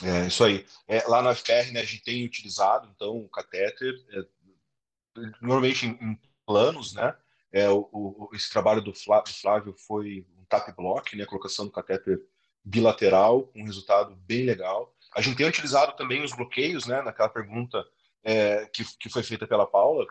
[0.01, 0.65] É, isso aí.
[0.87, 5.91] É, lá na UFPR, né, a gente tem utilizado, então, o catéter, é, normalmente em,
[5.91, 7.15] em, planos, né?
[7.51, 10.25] É, o, o, esse trabalho do Flávio foi
[10.59, 12.21] tap block, né, colocação do catéter
[12.63, 14.93] bilateral, um resultado bem legal.
[15.15, 17.85] A gente tem utilizado também os bloqueios, né, naquela pergunta
[18.23, 20.05] é, que, que foi feita pela Paula,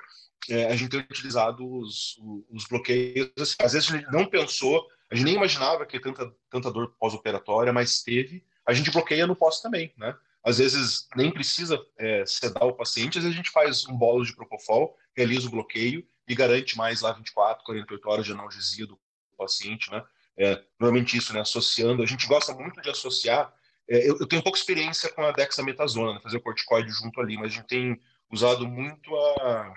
[0.49, 2.21] é, a gente tem utilizado os,
[2.51, 6.33] os bloqueios, assim, às vezes a gente não pensou, a gente nem imaginava que tanta,
[6.51, 10.17] tanta dor pós-operatória, mas teve, a gente bloqueia no pós também, né?
[10.45, 14.25] Às vezes nem precisa é, sedar o paciente, às vezes a gente faz um bolo
[14.25, 18.99] de propofol, realiza o bloqueio e garante mais lá 24, 48 horas de analgesia do
[19.39, 20.05] paciente, né?
[20.39, 22.03] É, normalmente isso, né, associando.
[22.03, 23.53] A gente gosta muito de associar.
[23.89, 27.37] É, eu, eu, tenho pouca experiência com a dexametasona, né, fazer o corticoide junto ali,
[27.37, 29.75] mas a gente tem usado muito a,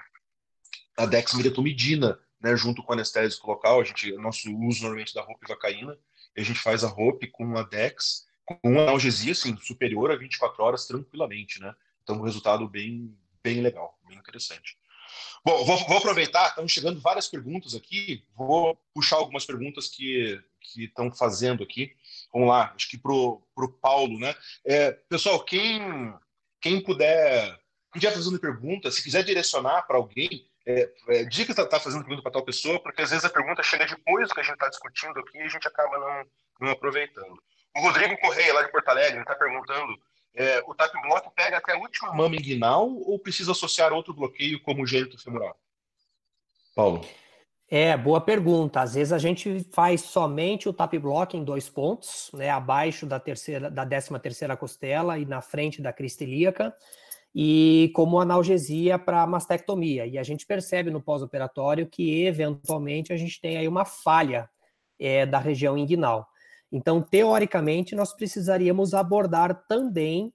[0.98, 3.82] a dexmedetomidina, né, junto com anestésico local.
[3.82, 5.98] A gente, nosso uso normalmente da roupa vacaína,
[6.36, 10.64] e a gente faz a roupa com a dex, com analgesia assim, superior a 24
[10.64, 11.74] horas tranquilamente, né?
[12.04, 14.78] Então, um resultado bem, bem legal, bem interessante.
[15.44, 20.40] Bom, vou, vou, aproveitar, estão chegando várias perguntas aqui, vou puxar algumas perguntas que
[20.76, 21.96] estão fazendo aqui.
[22.34, 24.36] Vamos lá, acho que para o Paulo, né?
[24.66, 26.14] É, pessoal, quem,
[26.60, 27.48] quem puder,
[27.92, 31.80] quem estiver fazendo pergunta, se quiser direcionar para alguém, é, é, diga que está tá
[31.80, 34.44] fazendo pergunta para tal pessoa, porque às vezes a pergunta chega depois do que a
[34.44, 36.26] gente está discutindo aqui e a gente acaba não,
[36.62, 37.40] não aproveitando.
[37.76, 39.96] O Rodrigo Correia, lá de Porto Alegre, está perguntando
[40.36, 44.62] é, o TAP bloco pega até a última mama inguinal ou precisa associar outro bloqueio
[44.62, 45.58] como o gênito femoral?
[46.76, 47.06] Paulo.
[47.68, 48.82] É, boa pergunta.
[48.82, 53.20] Às vezes a gente faz somente o tap block em dois pontos, né, abaixo da
[53.20, 56.76] terceira, da décima terceira costela e na frente da crista ilíaca,
[57.34, 60.06] e como analgesia para mastectomia.
[60.06, 64.50] E a gente percebe no pós-operatório que eventualmente a gente tem aí uma falha
[65.00, 66.28] é, da região inguinal.
[66.72, 70.34] Então, teoricamente, nós precisaríamos abordar também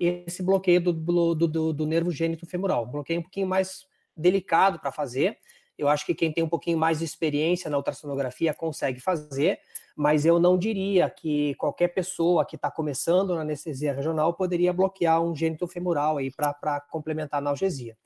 [0.00, 2.84] esse bloqueio do, do, do, do nervo gênito femoral.
[2.84, 3.86] Um bloqueio um pouquinho mais
[4.16, 5.38] delicado para fazer.
[5.76, 9.58] Eu acho que quem tem um pouquinho mais de experiência na ultrassonografia consegue fazer,
[9.96, 15.20] mas eu não diria que qualquer pessoa que está começando na anestesia regional poderia bloquear
[15.20, 17.96] um gênito femoral aí para complementar a analgesia.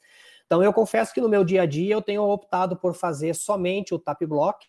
[0.47, 3.95] Então, eu confesso que no meu dia a dia eu tenho optado por fazer somente
[3.95, 4.67] o tap block,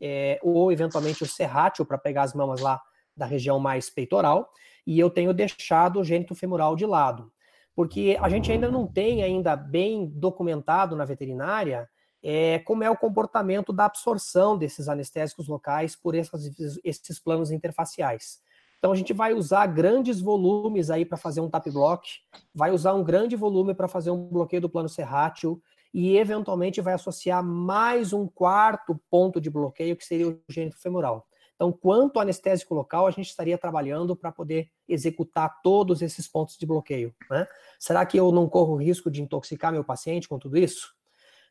[0.00, 2.80] é, ou eventualmente o serrátil para pegar as mamas lá
[3.16, 4.50] da região mais peitoral,
[4.86, 7.32] e eu tenho deixado o gênito femoral de lado,
[7.74, 11.88] porque a gente ainda não tem ainda bem documentado na veterinária
[12.22, 18.40] é, como é o comportamento da absorção desses anestésicos locais por esses, esses planos interfaciais.
[18.78, 22.08] Então a gente vai usar grandes volumes aí para fazer um tap block,
[22.54, 25.62] vai usar um grande volume para fazer um bloqueio do plano serrátil,
[25.96, 31.26] e eventualmente vai associar mais um quarto ponto de bloqueio, que seria o gênito femoral.
[31.54, 36.66] Então, quanto anestésico local, a gente estaria trabalhando para poder executar todos esses pontos de
[36.66, 37.14] bloqueio.
[37.30, 37.46] Né?
[37.78, 40.94] Será que eu não corro risco de intoxicar meu paciente com tudo isso?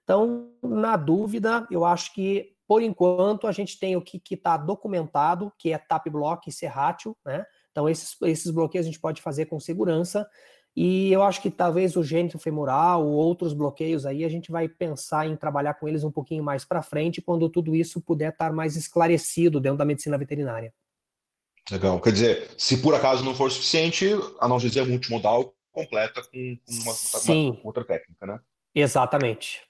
[0.04, 5.52] Então, na dúvida, eu acho que, por enquanto, a gente tem o que está documentado,
[5.58, 7.44] que é TAP block e serrátil, né?
[7.72, 10.30] Então, esses, esses bloqueios a gente pode fazer com segurança,
[10.76, 14.68] e eu acho que talvez o gênito femoral ou outros bloqueios aí a gente vai
[14.68, 18.52] pensar em trabalhar com eles um pouquinho mais para frente, quando tudo isso puder estar
[18.52, 20.74] mais esclarecido dentro da medicina veterinária.
[21.72, 22.00] Legal.
[22.02, 24.06] Quer dizer, se por acaso não for suficiente,
[24.40, 26.94] a analgesia multimodal completa com, uma,
[27.26, 28.40] uma, outra técnica, né?
[28.74, 29.64] Exatamente.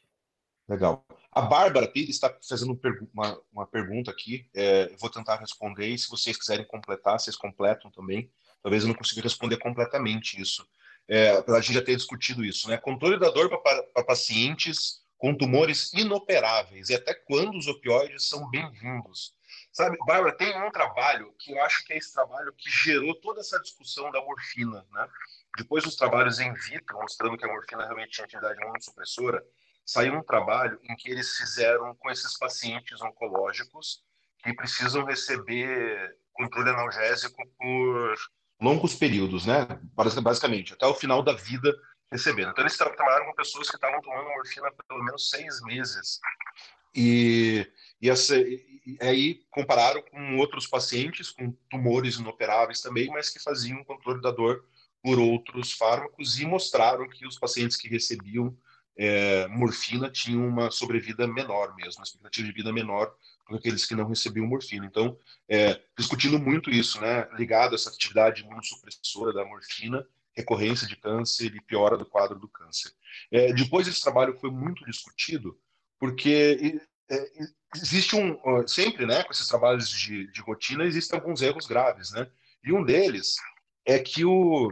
[0.67, 1.05] Legal.
[1.31, 2.79] A Bárbara Pires está fazendo
[3.13, 7.35] uma, uma, pergunta aqui, é, eu vou tentar responder, e se vocês quiserem completar, vocês
[7.35, 8.31] completam também.
[8.63, 10.67] Talvez eu não consiga responder completamente isso.
[11.07, 12.77] É, a gente já ter discutido isso, né?
[12.77, 19.33] Controle da dor para pacientes com tumores inoperáveis e até quando os opioides são bem-vindos.
[19.71, 23.41] Sabe, Bárbara, tem um trabalho que eu acho que é esse trabalho que gerou toda
[23.41, 25.07] essa discussão da morfina, né?
[25.57, 29.45] Depois dos trabalhos em vitro, mostrando que a morfina realmente tinha atividade imunossupressora,
[29.85, 34.03] saiu um trabalho em que eles fizeram com esses pacientes oncológicos
[34.43, 38.15] que precisam receber controle analgésico por
[38.61, 39.67] longos períodos, né?
[39.93, 41.73] Basicamente, até o final da vida
[42.11, 42.51] recebendo.
[42.51, 46.19] Então, eles trabalharam com pessoas que estavam tomando morfina pelo menos seis meses.
[46.95, 47.69] E,
[48.01, 53.83] e, essa, e aí compararam com outros pacientes com tumores inoperáveis também, mas que faziam
[53.83, 54.63] controle da dor
[55.03, 58.57] por outros fármacos e mostraram que os pacientes que recebiam
[58.97, 63.13] é, morfina tinham uma sobrevida menor mesmo, uma expectativa de vida menor
[63.51, 64.85] aqueles que não recebiam morfina.
[64.85, 65.17] Então,
[65.47, 71.53] é, discutindo muito isso, né, ligado a essa atividade imunossupressora da morfina, recorrência de câncer
[71.55, 72.91] e piora do quadro do câncer.
[73.31, 75.57] É, depois esse trabalho foi muito discutido,
[75.99, 76.79] porque
[77.09, 77.31] é,
[77.75, 82.29] existe um sempre, né, com esses trabalhos de, de rotina, existem alguns erros graves, né?
[82.63, 83.35] E um deles
[83.85, 84.71] é que o,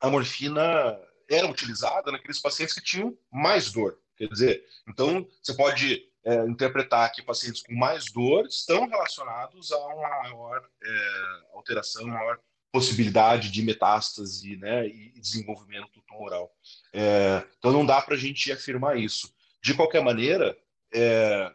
[0.00, 0.98] a morfina
[1.28, 3.98] era utilizada naqueles pacientes que tinham mais dor.
[4.16, 9.78] Quer dizer, então você pode é, interpretar que pacientes com mais dor estão relacionados a
[9.86, 12.38] uma maior é, alteração, maior
[12.72, 16.52] possibilidade de metástase né, e desenvolvimento tumoral.
[16.92, 19.32] É, então não dá para a gente afirmar isso.
[19.62, 20.56] De qualquer maneira,
[20.94, 21.52] é,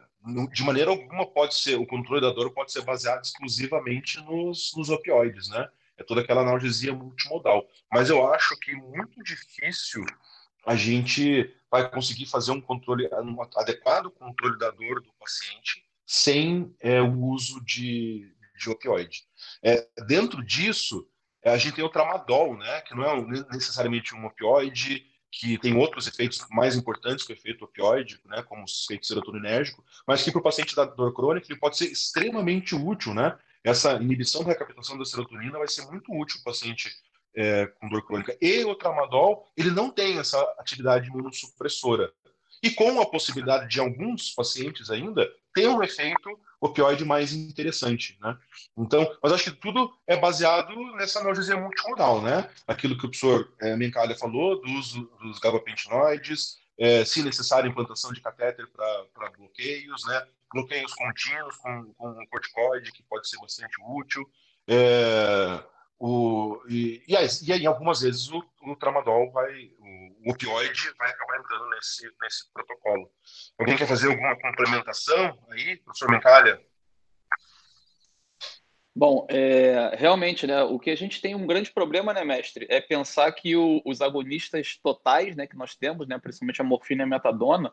[0.52, 4.90] de maneira alguma pode ser o controle da dor pode ser baseado exclusivamente nos, nos
[4.90, 5.68] opioides, né?
[5.96, 7.66] É toda aquela analgesia multimodal.
[7.90, 10.04] Mas eu acho que é muito difícil
[10.66, 16.74] a gente vai conseguir fazer um controle, um adequado controle da dor do paciente sem
[16.80, 19.24] é, o uso de, de opioide.
[19.62, 21.08] É, dentro disso,
[21.42, 25.76] é, a gente tem o tramadol, né, que não é necessariamente um opioide, que tem
[25.76, 30.30] outros efeitos mais importantes que o efeito opioide, né, como o efeito serotoninérgico, mas que
[30.30, 33.36] para o paciente da dor crônica ele pode ser extremamente útil, né?
[33.62, 36.88] Essa inibição da recaptação da serotonina vai ser muito útil para o paciente
[37.36, 38.36] é, com dor crônica.
[38.40, 42.10] E o tramadol, ele não tem essa atividade imunossupressora.
[42.62, 48.36] E com a possibilidade de alguns pacientes ainda ter um efeito opioide mais interessante, né?
[48.76, 52.48] Então, mas acho que tudo é baseado nessa analgesia multimodal, né?
[52.66, 58.12] Aquilo que o professor é, Mencalha falou, do uso dos gabapentinoides, é, se necessário, implantação
[58.12, 60.26] de catéter para bloqueios, né?
[60.52, 64.28] Bloqueios contínuos com, com corticoide, que pode ser bastante útil.
[64.68, 65.62] É,
[65.98, 70.92] o, e, e, aí, e aí, algumas vezes, o, o tramadol vai, o, o opioide
[70.98, 73.10] vai acabar entrando nesse, nesse protocolo.
[73.58, 76.60] Alguém quer fazer alguma complementação aí, professor Mencalha?
[78.98, 82.80] Bom, é, realmente, né, o que a gente tem um grande problema, né, mestre, é
[82.80, 87.04] pensar que o, os agonistas totais, né, que nós temos, né, principalmente a morfina e
[87.04, 87.70] a metadona,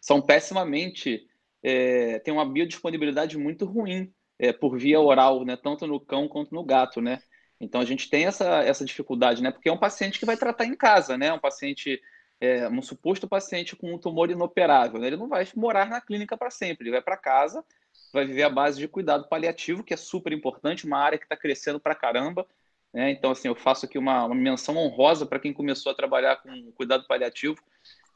[0.00, 1.28] são pessimamente,
[1.62, 6.54] é, tem uma biodisponibilidade muito ruim é, por via oral, né, tanto no cão quanto
[6.54, 7.22] no gato, né.
[7.62, 9.52] Então a gente tem essa, essa dificuldade, né?
[9.52, 11.32] Porque é um paciente que vai tratar em casa, né?
[11.32, 12.02] Um paciente,
[12.40, 15.00] é, um suposto paciente com um tumor inoperável.
[15.00, 15.06] Né?
[15.06, 17.64] Ele não vai morar na clínica para sempre, ele vai para casa,
[18.12, 21.36] vai viver a base de cuidado paliativo, que é super importante, uma área que está
[21.36, 22.44] crescendo para caramba.
[22.92, 23.12] Né?
[23.12, 26.72] Então, assim, eu faço aqui uma, uma menção honrosa para quem começou a trabalhar com
[26.72, 27.56] cuidado paliativo.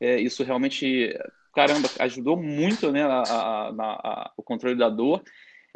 [0.01, 1.17] É, isso realmente,
[1.55, 5.23] caramba, ajudou muito né, a, a, a, o controle da dor.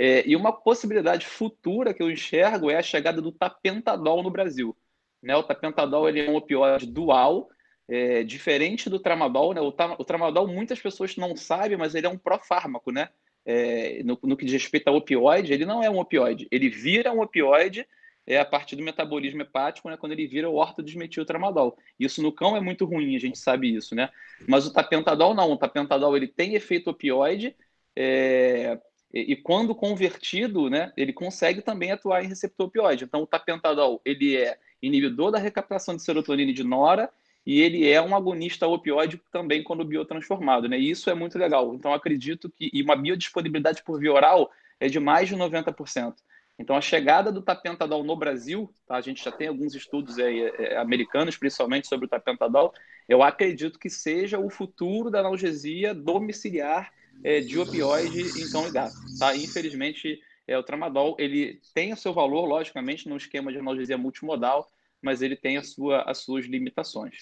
[0.02, 4.74] É, e uma possibilidade futura que eu enxergo é a chegada do tapentadol no Brasil.
[5.22, 5.36] Né?
[5.36, 7.50] O tapentadol ele é um opioide dual,
[7.86, 9.52] é, diferente do tramadol.
[9.52, 9.60] Né?
[9.60, 12.90] O, o, tramadol muitas pessoas não sabem, mas ele é um profármaco.
[12.90, 13.10] Né?
[13.44, 16.48] É, no, no, que diz respeito ao opioide, ele não é um opioide.
[16.50, 17.86] Ele vira um opioide
[18.26, 19.98] é, a partir do metabolismo hepático, né?
[19.98, 21.76] quando ele vira o ortodesmetiltramadol.
[21.98, 23.94] Isso no cão é muito ruim, a gente sabe isso.
[23.94, 24.08] Né?
[24.48, 25.52] Mas o tapentadol não.
[25.52, 27.54] O tapentadol ele tem efeito opioide,
[27.94, 28.80] é,
[29.12, 33.04] e, e, quando convertido, né, ele consegue também atuar em receptor opioide.
[33.04, 37.10] Então, o tapentadol ele é inibidor da recaptação de serotonina e de nora
[37.44, 40.78] e ele é um agonista opioide também quando biotransformado, né?
[40.78, 41.74] E isso é muito legal.
[41.74, 46.14] Então, acredito que e uma biodisponibilidade por via oral é de mais de 90%.
[46.58, 48.96] Então, a chegada do tapentadol no Brasil, tá?
[48.96, 52.74] a gente já tem alguns estudos aí, é, é americanos, principalmente, sobre o tapentadol,
[53.08, 56.92] eu acredito que seja o futuro da analgesia domiciliar
[57.24, 58.94] é, de opioide em cão e gato.
[59.18, 59.34] Tá?
[59.36, 64.68] Infelizmente, é, o tramadol ele tem o seu valor, logicamente, no esquema de analgesia multimodal,
[65.02, 67.16] mas ele tem a sua, as suas limitações.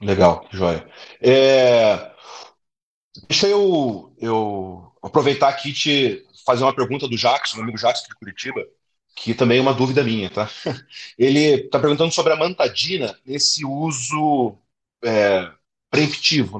[0.00, 0.86] Legal, joia.
[1.20, 2.12] É...
[3.28, 8.06] Deixa eu, eu aproveitar aqui e te fazer uma pergunta do Jackson, meu amigo Jackson
[8.06, 8.62] de Curitiba,
[9.16, 10.50] que também é uma dúvida minha, tá?
[11.18, 14.58] Ele está perguntando sobre a mantadina nesse uso
[15.02, 15.50] é,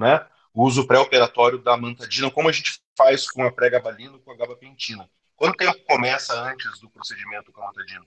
[0.01, 0.27] né?
[0.57, 5.07] O uso pré-operatório da mantadina, como a gente faz com a pré-gabalina com a gabapentina.
[5.37, 8.07] Quanto tempo começa antes do procedimento com a mantadina?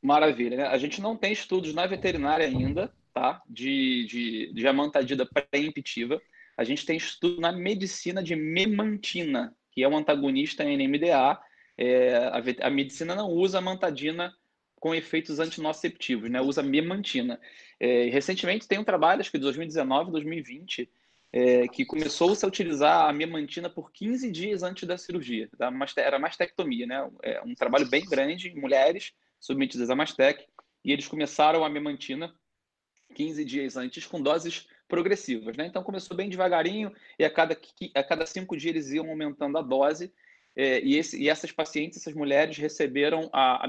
[0.00, 0.66] Maravilha, né?
[0.68, 3.42] A gente não tem estudos na veterinária ainda, tá?
[3.48, 6.22] De, de, de amantadina pré-emptiva.
[6.56, 11.36] A gente tem estudo na medicina de memantina, que é um antagonista NMDA.
[11.76, 14.32] É, a, a, medicina não usa mantadina
[14.76, 16.40] com efeitos antinociceptivos, né?
[16.40, 17.40] Usa memantina.
[17.80, 20.88] É, recentemente tem um trabalho, acho que de 2019, 2020,
[21.32, 25.48] é, que começou -se a utilizar a memantina por 15 dias antes da cirurgia.
[25.56, 27.10] Da era mastectomia, né?
[27.22, 30.46] É um trabalho bem grande em mulheres submetidas a mastec,
[30.84, 32.32] e eles começaram a memantina
[33.14, 35.56] 15 dias antes com doses progressivas.
[35.56, 35.66] Né?
[35.66, 37.58] Então começou bem devagarinho e a cada,
[37.94, 40.12] a cada cinco dias eles iam aumentando a dose.
[40.54, 43.68] É, e, esse, e essas pacientes, essas mulheres, receberam a, a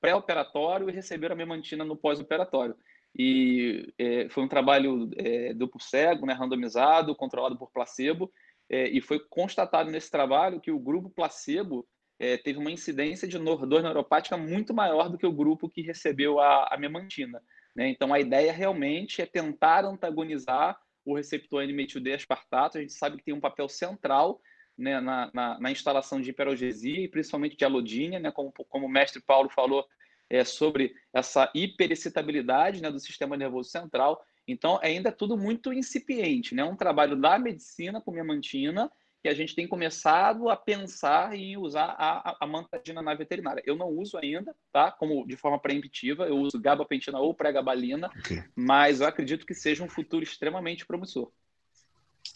[0.00, 2.76] pré-operatório e receberam a memantina no pós-operatório.
[3.18, 8.32] E é, foi um trabalho é, duplo cego, né, randomizado, controlado por placebo,
[8.70, 11.86] é, e foi constatado nesse trabalho que o grupo placebo
[12.18, 16.38] é, teve uma incidência de dor neuropática muito maior do que o grupo que recebeu
[16.38, 17.42] a, a memantina.
[17.74, 17.88] Né?
[17.88, 22.76] Então, a ideia realmente é tentar antagonizar o receptor N-metil-D aspartato.
[22.76, 24.40] A gente sabe que tem um papel central
[24.76, 28.90] né, na, na, na, instalação de hiperalgesia e principalmente de alodínia, né, como, como o
[28.90, 29.86] mestre Paulo falou
[30.30, 34.24] é, sobre essa hiperexcitabilidade né, do sistema nervoso central.
[34.46, 36.64] Então, ainda é tudo muito incipiente, né?
[36.64, 38.90] Um trabalho da medicina com memantina
[39.22, 43.62] que a gente tem começado a pensar em usar a, a, mantadina na veterinária.
[43.66, 44.92] Eu não uso ainda, tá?
[44.92, 48.44] Como de forma preemptiva, eu uso gabapentina ou pré-gabalina, okay.
[48.54, 51.30] mas eu acredito que seja um futuro extremamente promissor.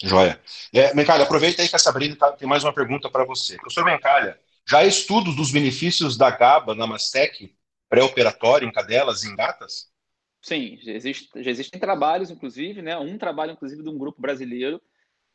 [0.02, 0.40] Joia.
[0.72, 3.56] É, Mencalha, aproveita aí que a Sabrina tá, tem mais uma pergunta para você.
[3.56, 4.38] Professor Mencalha,
[4.68, 7.54] já há estudos dos benefícios da GABA na Mastec
[7.92, 9.92] pré-operatório em cadelas em gatas?
[10.40, 12.96] Sim, já, existe, já existem trabalhos, inclusive, né?
[12.96, 14.80] Um trabalho, inclusive, de um grupo brasileiro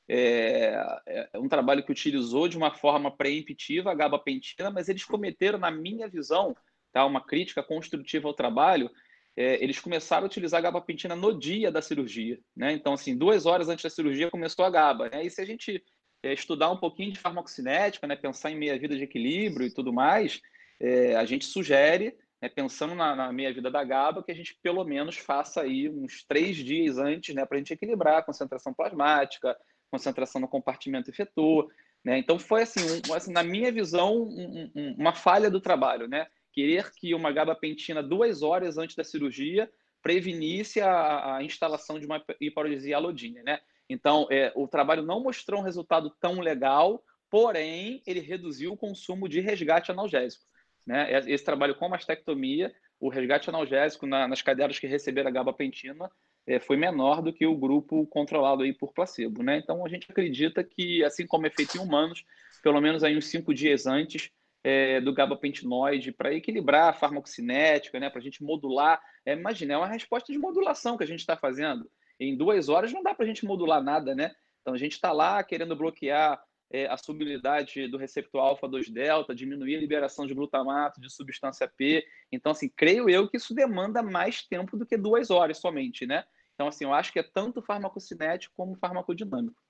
[0.10, 0.74] é,
[1.06, 5.70] é, um trabalho que utilizou de uma forma preemptiva a gabapentina, mas eles cometeram, na
[5.70, 6.56] minha visão,
[6.94, 8.90] tá, uma crítica construtiva ao trabalho,
[9.36, 12.40] é, eles começaram a utilizar a gabapentina no dia da cirurgia.
[12.56, 12.72] Né?
[12.74, 15.10] Então, assim, duas horas antes da cirurgia começou a GABA.
[15.10, 15.26] Né?
[15.26, 15.84] E se a gente
[16.24, 20.42] é, estudar um pouquinho de farmacocinética, né, pensar em meia-vida de equilíbrio e tudo mais,
[20.80, 24.84] é, a gente sugere, né, pensando na, na meia-vida da GABA, que a gente pelo
[24.84, 29.58] menos faça aí uns três dias antes, né, para a gente equilibrar a concentração plasmática,
[29.92, 31.70] concentração no compartimento efetor.
[32.04, 32.18] Né?
[32.20, 36.08] Então, foi assim, um, assim na minha visão, um, um, uma falha do trabalho.
[36.08, 36.28] Né?
[36.54, 39.70] Querer que uma gabapentina duas horas antes da cirurgia
[40.02, 43.44] prevenisse a, a instalação de uma hiporesia alodínea.
[43.44, 43.60] Né?
[43.90, 49.28] Então, é, o trabalho não mostrou um resultado tão legal, porém, ele reduziu o consumo
[49.28, 50.46] de resgate analgésico.
[50.88, 51.20] Né?
[51.28, 56.10] Esse trabalho com mastectomia, o resgate analgésico na, nas cadeiras que receberam a gabapentina
[56.48, 59.58] é, foi menor do que o grupo controlado aí por placebo, né?
[59.58, 62.24] Então a gente acredita que, assim como é feito em humanos,
[62.64, 64.32] pelo menos aí uns cinco dias antes
[64.64, 68.10] é, do gabapentinoide, para equilibrar a farmacocinética, né?
[68.10, 69.02] Para a gente modular.
[69.26, 71.90] É, imagina, é uma resposta de modulação que a gente está fazendo.
[72.18, 74.32] Em duas horas não dá para a gente modular nada, né?
[74.62, 76.42] Então a gente está lá querendo bloquear
[76.72, 82.06] é, a solubilidade do receptor alfa-2 delta, diminuir a liberação de glutamato, de substância P.
[82.32, 86.24] Então, assim, creio eu que isso demanda mais tempo do que duas horas somente, né?
[86.56, 89.62] Então, assim, eu acho que é tanto farmacocinético como farmacodinâmico.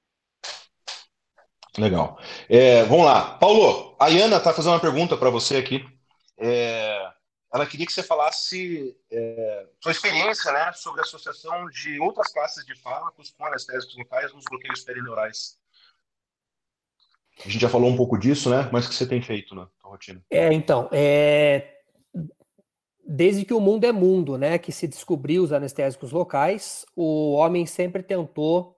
[1.78, 2.18] Legal.
[2.50, 3.38] É, vamos lá.
[3.38, 5.86] Paulo, a Iana está fazendo uma pergunta para você aqui.
[6.40, 7.12] É,
[7.54, 12.66] ela queria que você falasse é, sua experiência né, sobre a associação de outras classes
[12.66, 15.60] de fármacos com anestésicos locais nos bloqueios perineurais.
[17.46, 18.70] A gente já falou um pouco disso, né?
[18.72, 20.22] Mas o que você tem feito na rotina?
[20.30, 21.78] É, então, é,
[23.08, 27.66] desde que o mundo é mundo, né, que se descobriu os anestésicos locais, o homem
[27.66, 28.76] sempre tentou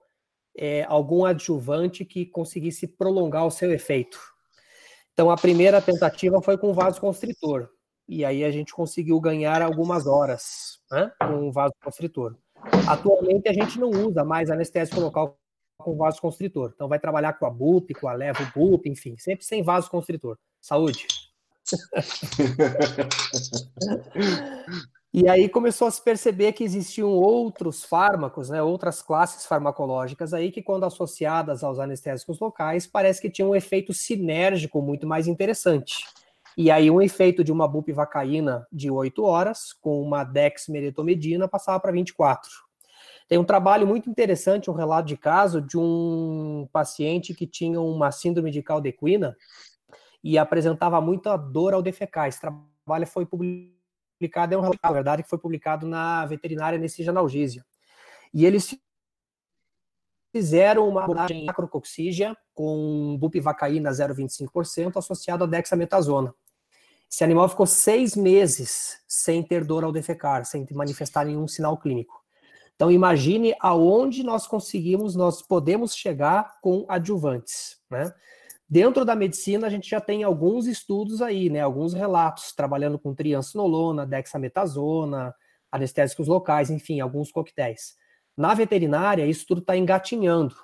[0.56, 4.20] é, algum adjuvante que conseguisse prolongar o seu efeito.
[5.12, 7.68] Então, a primeira tentativa foi com vasoconstritor,
[8.08, 12.36] e aí a gente conseguiu ganhar algumas horas né, com vasoconstritor.
[12.88, 15.39] Atualmente, a gente não usa mais anestésico local
[15.80, 16.72] com vasoconstritor.
[16.74, 20.36] Então, vai trabalhar com a BUP, com a Levo BUP, enfim, sempre sem vasoconstritor.
[20.60, 21.06] Saúde!
[25.12, 30.50] e aí começou a se perceber que existiam outros fármacos, né, outras classes farmacológicas aí
[30.50, 36.04] que, quando associadas aos anestésicos locais, parece que tinham um efeito sinérgico muito mais interessante.
[36.56, 41.92] E aí um efeito de uma bupivacaína de 8 horas com uma dexmedetomidina passava para
[41.92, 42.50] 24.
[43.30, 48.10] Tem um trabalho muito interessante, um relato de caso de um paciente que tinha uma
[48.10, 49.36] síndrome de caldequina
[50.22, 52.26] e apresentava muita dor ao defecar.
[52.26, 57.08] Esse trabalho foi publicado, é um relato, na verdade, que foi publicado na veterinária nesse
[57.08, 57.64] analgésia.
[58.34, 58.76] E eles
[60.32, 66.34] fizeram uma abordagem macrocoxígea com bupivacaína 0,25% associado a dexametasona.
[67.08, 72.19] Esse animal ficou seis meses sem ter dor ao defecar, sem manifestar nenhum sinal clínico.
[72.80, 78.10] Então imagine aonde nós conseguimos, nós podemos chegar com adjuvantes, né?
[78.66, 81.60] Dentro da medicina, a gente já tem alguns estudos aí, né?
[81.60, 85.34] Alguns relatos, trabalhando com triancinolona, dexametasona,
[85.70, 87.96] anestésicos locais, enfim, alguns coquetéis.
[88.34, 90.54] Na veterinária, isso tudo está engatinhando.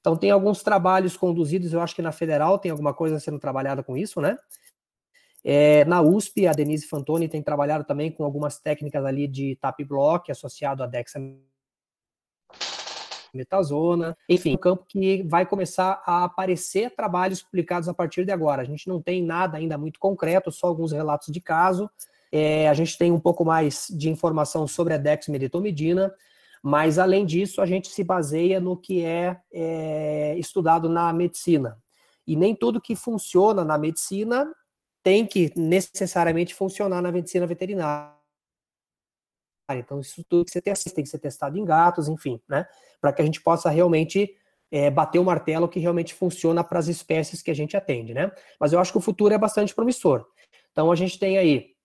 [0.00, 3.82] Então, tem alguns trabalhos conduzidos, eu acho que na federal tem alguma coisa sendo trabalhada
[3.82, 4.38] com isso, né?
[5.44, 9.78] É, na USP, a Denise Fantoni tem trabalhado também com algumas técnicas ali de tap
[9.84, 11.55] block associado a dexametasona,
[14.28, 18.62] enfim, um campo que vai começar a aparecer trabalhos publicados a partir de agora.
[18.62, 21.90] A gente não tem nada ainda muito concreto, só alguns relatos de caso.
[22.32, 26.12] É, a gente tem um pouco mais de informação sobre a dexmedetomidina,
[26.62, 31.78] mas, além disso, a gente se baseia no que é, é estudado na medicina.
[32.26, 34.52] E nem tudo que funciona na medicina
[35.02, 38.15] tem que necessariamente funcionar na medicina veterinária.
[39.70, 42.66] Então, isso tudo que testa, tem que ser testado em gatos, enfim, né?
[43.00, 44.34] Para que a gente possa realmente
[44.70, 48.30] é, bater o martelo que realmente funciona para as espécies que a gente atende, né?
[48.60, 50.26] Mas eu acho que o futuro é bastante promissor.
[50.70, 51.76] Então, a gente tem aí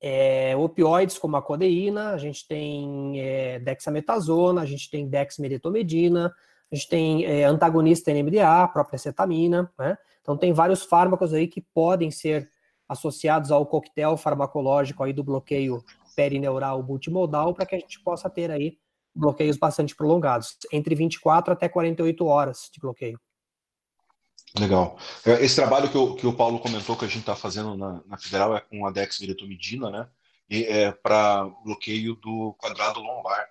[0.00, 6.34] é, opioides como a codeína, a gente tem é, dexametasona, a gente tem dexmedetomidina,
[6.70, 9.96] a gente tem é, antagonista NMDA, a própria cetamina, né?
[10.20, 12.50] Então tem vários fármacos aí que podem ser
[12.88, 15.82] associados ao coquetel farmacológico aí do bloqueio
[16.18, 18.76] perineural multimodal para que a gente possa ter aí
[19.14, 23.20] bloqueios bastante prolongados, entre 24 até 48 horas de bloqueio.
[24.58, 24.98] Legal.
[25.24, 28.02] É, esse trabalho que o, que o Paulo comentou que a gente está fazendo na,
[28.04, 30.08] na, Federal é com a dexmedetomidina, né?
[30.50, 33.46] E é para bloqueio do quadrado lombar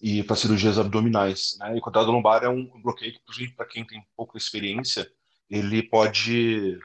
[0.00, 1.56] e para cirurgias abdominais.
[1.58, 1.78] Né?
[1.78, 5.10] E quadrado lombar é um bloqueio que, para quem tem pouca experiência,
[5.50, 6.78] ele pode.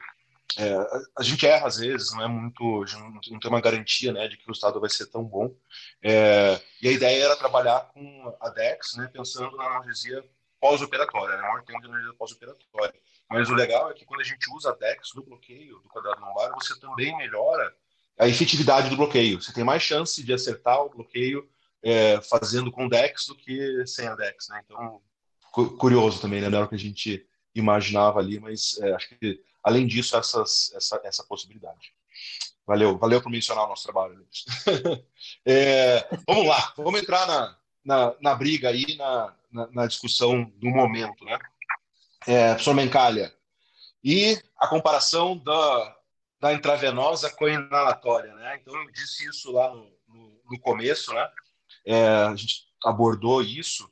[0.58, 0.74] É,
[1.18, 2.84] a gente erra às vezes, não é muito,
[3.30, 5.54] não tem uma garantia, né, de que o resultado vai ser tão bom.
[6.02, 10.24] É, e a ideia era trabalhar com a Dex, né, pensando na analgesia
[10.60, 13.00] pós-operatória, né, uma analgesia pós-operatória.
[13.30, 16.20] Mas o legal é que quando a gente usa a DEX no bloqueio do quadrado
[16.20, 17.72] lombar, você também melhora
[18.18, 19.40] a efetividade do bloqueio.
[19.40, 21.48] Você tem mais chance de acertar o bloqueio
[21.80, 24.48] é, fazendo com DEX do que sem a DEX.
[24.48, 24.60] Né?
[24.64, 25.00] Então,
[25.78, 26.48] curioso também, né?
[26.48, 27.24] Não era o que a gente
[27.54, 31.92] imaginava ali, mas é, acho que, além disso, essas, essa, essa possibilidade.
[32.66, 34.26] Valeu, valeu por mencionar o nosso trabalho,
[35.44, 40.68] é, vamos lá, vamos entrar na, na, na briga aí, na, na, na discussão do
[40.68, 41.38] momento, né?
[42.26, 43.34] é, professor Mencalha,
[44.02, 45.96] e a comparação da,
[46.40, 48.34] da intravenosa com a inalatória.
[48.34, 48.58] Né?
[48.60, 51.28] Então, eu disse isso lá no, no, no começo, né?
[51.84, 53.90] É, a gente abordou isso,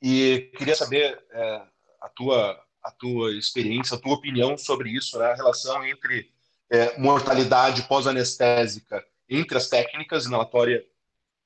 [0.00, 1.62] e queria saber é,
[2.00, 5.26] a, tua, a tua experiência, a tua opinião sobre isso, né?
[5.26, 6.30] a relação entre
[6.70, 10.82] é, mortalidade pós-anestésica entre as técnicas inalatória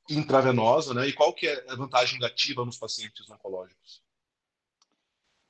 [0.09, 1.09] e intravenosa, né?
[1.09, 4.03] e qual que é a vantagem ativa nos pacientes oncológicos.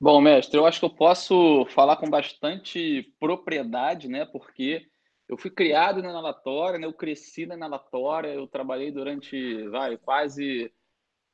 [0.00, 4.24] Bom, mestre, eu acho que eu posso falar com bastante propriedade, né?
[4.24, 4.84] Porque
[5.28, 6.86] eu fui criado na inalatória, né?
[6.86, 10.72] eu cresci na inalatória, eu trabalhei durante vai, quase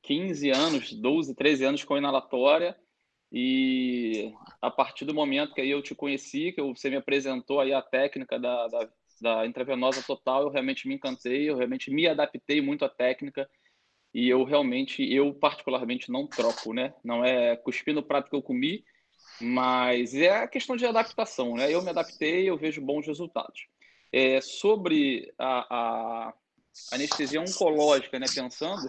[0.02, 2.76] 15 anos, 12, 13 anos com inalatória.
[3.31, 7.83] E a partir do momento que eu te conheci, que você me apresentou aí a
[7.83, 8.89] técnica da, da,
[9.20, 13.49] da intravenosa total, eu realmente me encantei, eu realmente me adaptei muito à técnica
[14.14, 16.95] e eu realmente, eu particularmente não troco, né?
[17.05, 18.83] Não é cuspir no prato que eu comi,
[19.41, 21.72] mas é a questão de adaptação, né?
[21.72, 23.66] Eu me adaptei, eu vejo bons resultados.
[24.11, 26.35] É, sobre a, a
[26.93, 28.26] anestesia oncológica, né?
[28.35, 28.89] Pensando,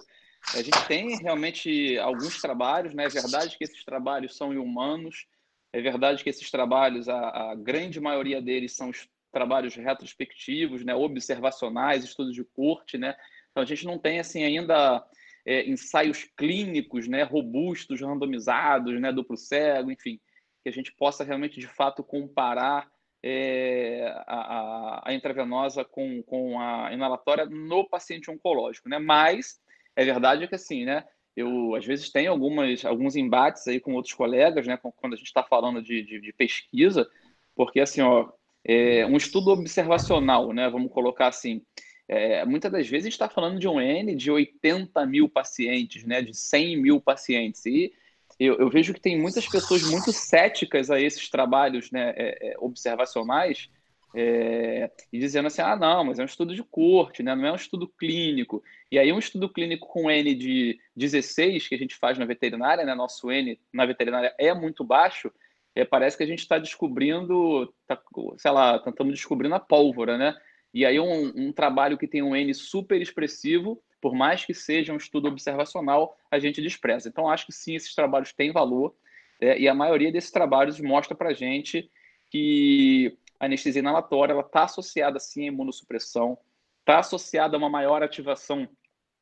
[0.54, 3.06] a gente tem realmente alguns trabalhos, né?
[3.06, 5.28] É verdade que esses trabalhos são humanos,
[5.72, 8.92] é verdade que esses trabalhos, a, a grande maioria deles são
[9.32, 10.96] trabalhos retrospectivos, né?
[10.96, 13.16] Observacionais, estudos de corte, né?
[13.52, 15.06] Então, a gente não tem assim ainda
[15.46, 20.20] é, ensaios clínicos né, robustos, randomizados, né, duplo cego, enfim,
[20.64, 22.88] que a gente possa realmente, de fato, comparar
[23.24, 28.98] é, a, a, intravenosa com, com a inalatória no paciente oncológico, né?
[28.98, 29.60] Mas
[29.96, 31.06] é verdade que assim, né?
[31.36, 34.78] Eu às vezes tenho algumas, alguns embates aí com outros colegas, né?
[34.78, 37.10] Quando a gente está falando de, de, de, pesquisa,
[37.56, 38.30] porque assim, ó,
[38.64, 40.70] é, um estudo observacional, né?
[40.70, 41.62] Vamos colocar assim,
[42.10, 46.04] é, muitas das vezes a gente está falando de um N de 80 mil pacientes,
[46.04, 47.64] né, de 100 mil pacientes.
[47.68, 47.94] E
[48.40, 52.56] eu, eu vejo que tem muitas pessoas muito céticas a esses trabalhos né, é, é,
[52.58, 53.70] observacionais
[54.14, 57.52] é, e dizendo assim, ah, não, mas é um estudo de corte, né, não é
[57.52, 58.64] um estudo clínico.
[58.92, 62.84] E aí um estudo clínico com N de 16, que a gente faz na veterinária,
[62.86, 65.32] né, nosso N na veterinária é muito baixo,
[65.76, 68.02] é, parece que a gente está descobrindo, tá,
[68.38, 70.36] sei lá, estamos descobrindo a pólvora, né?
[70.74, 74.94] E aí um, um trabalho que tem um N super expressivo, por mais que seja
[74.94, 77.10] um estudo observacional, a gente despreza.
[77.10, 78.96] Então, acho que sim, esses trabalhos têm valor,
[79.40, 81.90] é, e a maioria desses trabalhos mostra para a gente
[82.30, 86.38] que a anestesia inalatória está associada, sim, à imunossupressão,
[86.80, 88.68] está associada a uma maior ativação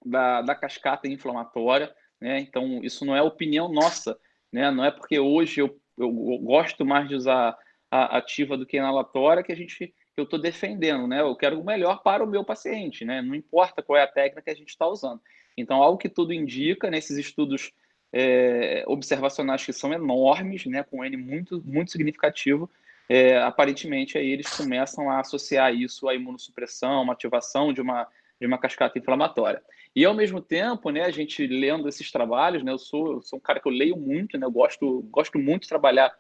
[0.05, 2.39] da, da cascata inflamatória, né?
[2.39, 4.17] Então, isso não é opinião nossa,
[4.51, 4.71] né?
[4.71, 6.09] Não é porque hoje eu, eu,
[6.39, 7.57] gosto mais de usar
[7.91, 11.21] a ativa do que a inalatória que a gente eu estou defendendo, né?
[11.21, 13.21] Eu quero o melhor para o meu paciente, né?
[13.21, 15.21] Não importa qual é a técnica que a gente está usando.
[15.55, 17.71] Então, algo que tudo indica nesses estudos
[18.11, 20.83] é, observacionais que são enormes, né?
[20.83, 22.67] Com N muito, muito significativo,
[23.09, 28.07] é, aparentemente aí eles começam a associar isso à imunossupressão, uma ativação de uma,
[28.39, 29.61] de uma cascata inflamatória.
[29.95, 33.37] E ao mesmo tempo, né, a gente lendo esses trabalhos, né, eu sou, eu sou
[33.37, 36.13] um cara que eu leio muito, né, eu gosto, gosto muito de trabalhar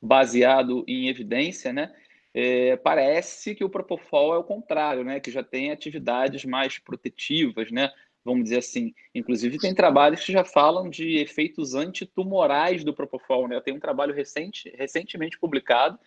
[0.00, 1.92] baseado em evidência, né,
[2.38, 5.18] é, parece que o Propofol é o contrário, né?
[5.18, 7.90] Que já tem atividades mais protetivas, né?
[8.22, 8.94] Vamos dizer assim.
[9.14, 13.58] Inclusive, tem trabalhos que já falam de efeitos antitumorais do Propofol, né?
[13.62, 15.98] Tem um trabalho recente, recentemente publicado,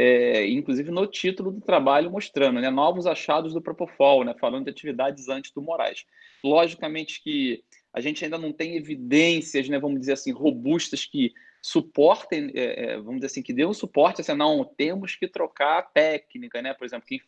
[0.00, 2.70] é, inclusive no título do trabalho mostrando, né?
[2.70, 4.32] Novos achados do Propofol, né?
[4.40, 6.06] Falando de atividades antitumorais.
[6.44, 9.76] Logicamente que a gente ainda não tem evidências, né?
[9.76, 14.20] Vamos dizer assim, robustas que suportem, é, é, vamos dizer assim, que dê um suporte,
[14.20, 16.72] assim, não, temos que trocar a técnica, né?
[16.74, 17.20] Por exemplo, quem,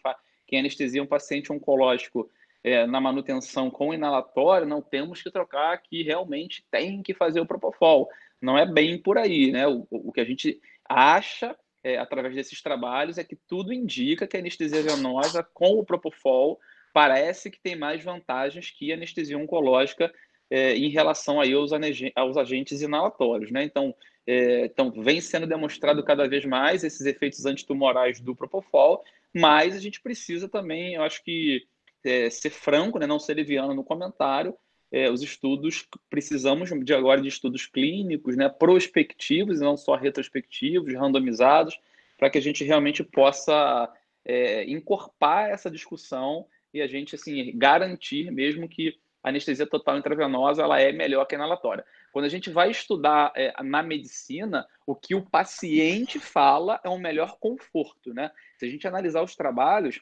[0.47, 2.31] quem anestesia um paciente oncológico
[2.62, 7.47] é, na manutenção com inalatório, não temos que trocar que realmente tem que fazer o
[7.47, 8.09] Propofol.
[8.41, 9.66] Não é bem por aí, né?
[9.66, 14.37] O, o que a gente acha é, através desses trabalhos é que tudo indica que
[14.37, 16.59] a anestesia venosa com o Propofol
[16.93, 20.12] parece que tem mais vantagens que a anestesia oncológica
[20.51, 21.70] é, em relação aí aos,
[22.16, 23.62] aos agentes inalatórios, né?
[23.62, 23.95] Então,
[24.26, 29.03] é, então, vem sendo demonstrado cada vez mais esses efeitos antitumorais do Propofol,
[29.35, 31.66] mas a gente precisa também, eu acho que,
[32.05, 34.57] é, ser franco, né, não ser leviano no comentário.
[34.93, 40.93] É, os estudos, precisamos de agora de estudos clínicos, né, prospectivos e não só retrospectivos,
[40.95, 41.78] randomizados,
[42.18, 43.88] para que a gente realmente possa
[44.24, 50.62] é, incorporar essa discussão e a gente assim garantir mesmo que a anestesia total intravenosa
[50.62, 51.84] ela é melhor que a inalatória.
[52.12, 56.99] Quando a gente vai estudar é, na medicina, o que o paciente fala é um
[56.99, 58.30] melhor conforto, né?
[58.57, 60.01] Se a gente analisar os trabalhos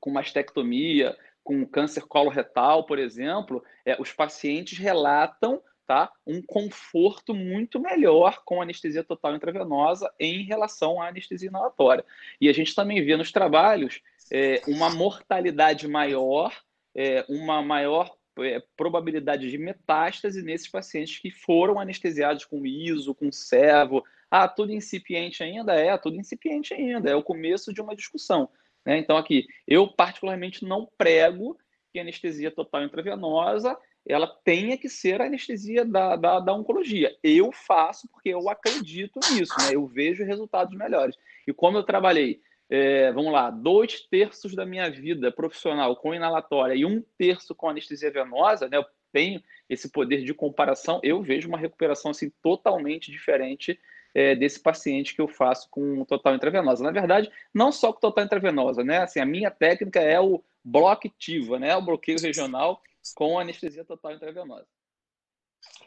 [0.00, 7.78] com mastectomia, com câncer coloretal, por exemplo, é, os pacientes relatam tá, um conforto muito
[7.78, 12.04] melhor com anestesia total intravenosa em relação à anestesia inalatória.
[12.40, 14.00] E a gente também vê nos trabalhos
[14.32, 16.56] é, uma mortalidade maior,
[16.94, 23.30] é, uma maior é, probabilidade de metástase nesses pacientes que foram anestesiados com ISO, com
[23.30, 24.02] servo.
[24.30, 25.74] Ah, tudo incipiente ainda?
[25.74, 27.10] É, tudo incipiente ainda.
[27.10, 28.48] É o começo de uma discussão.
[28.84, 28.98] Né?
[28.98, 31.58] Então, aqui, eu particularmente não prego
[31.92, 33.76] que a anestesia total intravenosa
[34.06, 37.16] ela tenha que ser a anestesia da, da, da oncologia.
[37.22, 39.70] Eu faço porque eu acredito nisso, né?
[39.72, 41.16] eu vejo resultados melhores.
[41.46, 46.74] E como eu trabalhei é, vamos lá, dois terços da minha vida profissional com inalatória
[46.74, 51.48] e um terço com anestesia venosa, né, eu tenho esse poder de comparação, eu vejo
[51.48, 53.78] uma recuperação assim totalmente diferente
[54.14, 56.84] é, desse paciente que eu faço com total intravenosa.
[56.84, 58.98] Na verdade, não só com total intravenosa, né?
[58.98, 61.76] Assim, a minha técnica é o bloquetiva, né?
[61.76, 62.80] O bloqueio regional
[63.14, 64.66] com anestesia total intravenosa.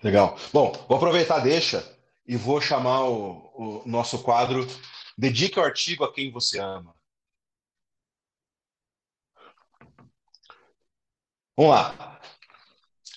[0.03, 0.37] Legal.
[0.53, 1.83] Bom, vou aproveitar deixa
[2.27, 4.67] e vou chamar o, o nosso quadro
[5.17, 6.95] Dedique o artigo a quem você ama.
[11.57, 12.16] Vamos lá.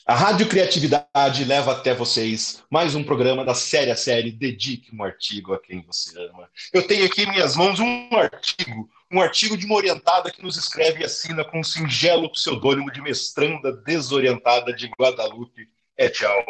[0.06, 5.04] A Rádio Criatividade leva até vocês mais um programa da série a série Dedique um
[5.04, 6.48] artigo a quem você ama.
[6.72, 10.56] Eu tenho aqui em minhas mãos um artigo, um artigo de uma orientada que nos
[10.56, 15.68] escreve e assina com um singelo pseudônimo de mestranda desorientada de Guadalupe
[15.98, 16.44] et al.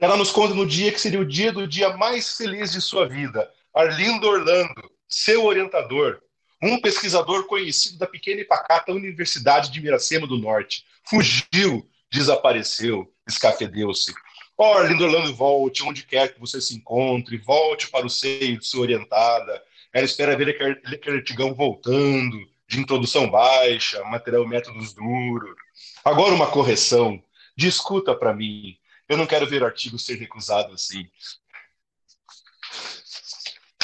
[0.00, 3.08] Ela nos conta no dia que seria o dia do dia mais feliz de sua
[3.08, 6.20] vida, Arlindo Orlando, seu orientador,
[6.62, 14.12] um pesquisador conhecido da pequena e pacata Universidade de Miracema do Norte, fugiu, desapareceu, escafedeu-se.
[14.56, 18.82] Ó, oh, volte onde quer que você se encontre, volte para o seio de sua
[18.82, 19.62] orientada.
[19.92, 22.38] Ela espera ver aquele artigão voltando,
[22.68, 25.56] de introdução baixa, material métodos duro.
[26.04, 27.22] Agora uma correção.
[27.56, 28.76] Discuta para mim.
[29.08, 31.08] Eu não quero ver artigo ser recusado assim.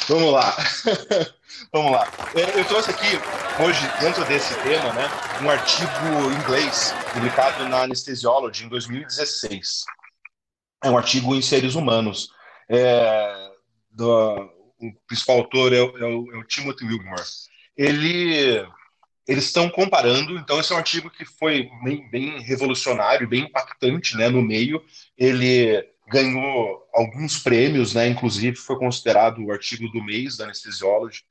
[0.08, 0.56] Vamos lá.
[1.72, 2.06] Vamos lá.
[2.34, 3.18] Eu trouxe aqui,
[3.60, 5.08] hoje, dentro desse tema, né,
[5.42, 5.90] um artigo
[6.30, 9.84] em inglês, publicado na Anesthesiology em 2016.
[10.84, 12.28] É um artigo em seres humanos.
[12.68, 13.50] É,
[13.90, 14.34] do,
[14.78, 17.22] o principal autor é, é, o, é o Timothy Wilmore.
[17.76, 18.64] Ele
[19.26, 24.16] eles estão comparando, então esse é um artigo que foi bem, bem, revolucionário, bem impactante
[24.16, 24.80] né, no meio.
[25.18, 31.24] Ele ganhou alguns prêmios, né, inclusive foi considerado o artigo do mês da Anesthesiology.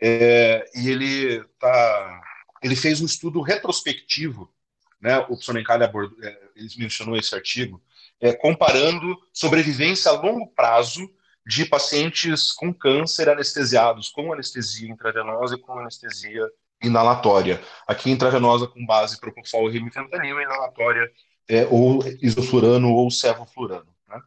[0.00, 2.22] É, e ele tá,
[2.62, 4.52] ele fez um estudo retrospectivo,
[5.00, 5.18] né?
[5.28, 7.80] O Sonencalha abordou, é, ele mencionou esse artigo,
[8.20, 11.08] é, comparando sobrevivência a longo prazo
[11.46, 16.42] de pacientes com câncer anestesiados com anestesia intravenosa e com anestesia
[16.82, 17.62] inalatória.
[17.86, 21.10] Aqui intravenosa com base propofol e remifentanil, inalatória
[21.48, 23.93] é, ou isoflurano ou sevoflurano.
[24.14, 24.22] Né?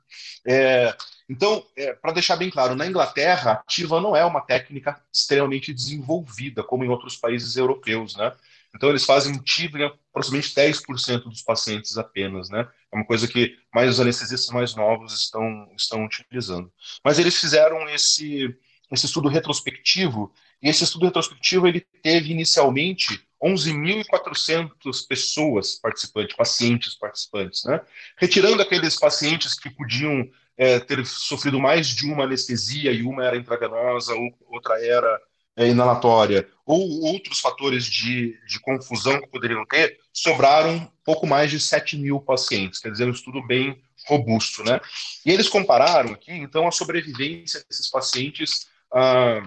[0.47, 0.97] É,
[1.29, 6.63] então, é, para deixar bem claro, na Inglaterra, ativa não é uma técnica extremamente desenvolvida,
[6.63, 8.31] como em outros países europeus, né?
[8.75, 12.67] Então, eles fazem TIVA em aproximadamente 10% dos pacientes apenas, né?
[12.91, 16.71] É uma coisa que mais os anestesistas mais novos estão, estão utilizando.
[17.03, 18.55] Mas eles fizeram esse,
[18.91, 20.31] esse estudo retrospectivo,
[20.61, 27.81] e esse estudo retrospectivo ele teve inicialmente 11.400 pessoas participantes, pacientes participantes, né?
[28.17, 30.27] Retirando aqueles pacientes que podiam
[30.57, 34.13] é, ter sofrido mais de uma anestesia e uma era intravenosa,
[34.49, 35.21] outra era
[35.55, 41.59] é, inalatória, ou outros fatores de, de confusão que poderiam ter, sobraram pouco mais de
[41.59, 44.79] 7 mil pacientes, quer dizer, um estudo bem robusto, né?
[45.25, 49.41] E eles compararam aqui, então, a sobrevivência desses pacientes ah,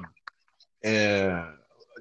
[0.83, 1.45] é,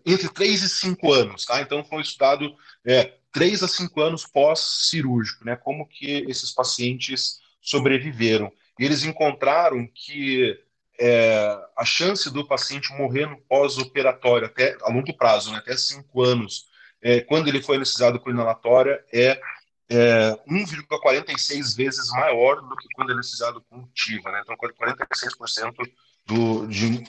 [0.05, 1.61] entre 3 e 5 anos, tá?
[1.61, 2.55] Então, foi estudado
[2.85, 5.55] é, 3 a 5 anos pós-cirúrgico, né?
[5.55, 8.51] Como que esses pacientes sobreviveram.
[8.79, 10.57] E eles encontraram que
[10.99, 16.21] é, a chance do paciente morrer no pós-operatório, até a longo prazo, né, até 5
[16.21, 16.65] anos,
[17.01, 19.39] é, quando ele foi anestesiado com inalatória, é,
[19.89, 24.31] é 1,46 vezes maior do que quando anestesiado com TIVA.
[24.31, 24.41] Né?
[24.43, 25.73] Então, 46%
[26.29, 27.03] do, de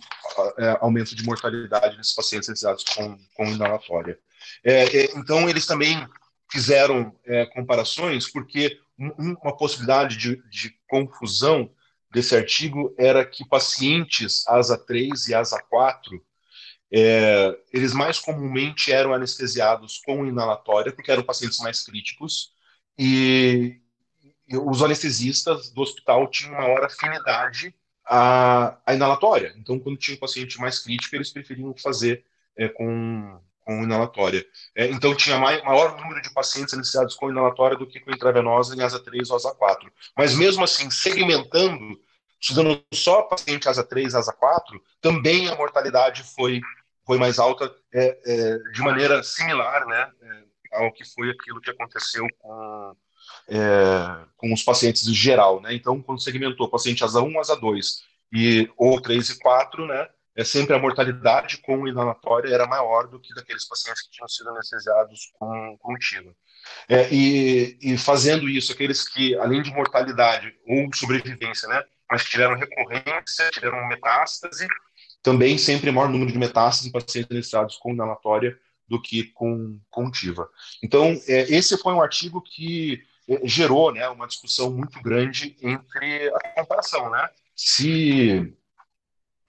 [0.59, 4.19] é, aumento de mortalidade nesses pacientes anestesiados com, com inalatória.
[4.65, 6.09] É, é, então, eles também
[6.51, 11.71] fizeram é, comparações, porque uma possibilidade de, de, confusão
[12.11, 16.23] desse artigo era que pacientes asa 3 e asa 4,
[16.93, 22.53] é, eles mais comumente eram anestesiados com inalatória, porque eram pacientes mais críticos,
[22.99, 23.81] e,
[24.53, 27.73] os anestesistas do hospital tinham maior afinidade
[28.11, 29.55] à, à inalatória.
[29.57, 32.25] Então, quando tinha um paciente mais crítico, eles preferiam fazer
[32.57, 34.45] é, com com inalatória.
[34.75, 38.75] É, então, tinha mai, maior número de pacientes iniciados com inalatória do que com intravenosa
[38.75, 39.93] em asa 3 ou asa 4.
[40.17, 42.01] Mas, mesmo assim, segmentando,
[42.41, 46.61] estudando só paciente asa 3, asa 4, também a mortalidade foi,
[47.07, 51.71] foi mais alta, é, é, de maneira similar né, é, ao que foi aquilo que
[51.71, 52.97] aconteceu com,
[53.51, 55.61] é, com os pacientes em geral.
[55.61, 55.75] Né?
[55.75, 58.03] Então, quando segmentou paciente asa 1, asa 2,
[58.33, 63.19] e, ou 3 e 4, né, é sempre a mortalidade com inalatória era maior do
[63.19, 66.35] que daqueles pacientes que tinham sido anestesiados com, com tiro.
[66.89, 72.57] É, e, e, fazendo isso, aqueles que, além de mortalidade ou sobrevivência, né, mas tiveram
[72.57, 74.69] recorrência, tiveram metástase,
[75.23, 78.57] também sempre maior número de metástases em pacientes anestesiados com inalatória
[78.87, 80.49] do que com contiva.
[80.83, 83.03] Então, é, esse foi um artigo que
[83.45, 87.29] gerou né, uma discussão muito grande entre a comparação, né?
[87.55, 88.55] Se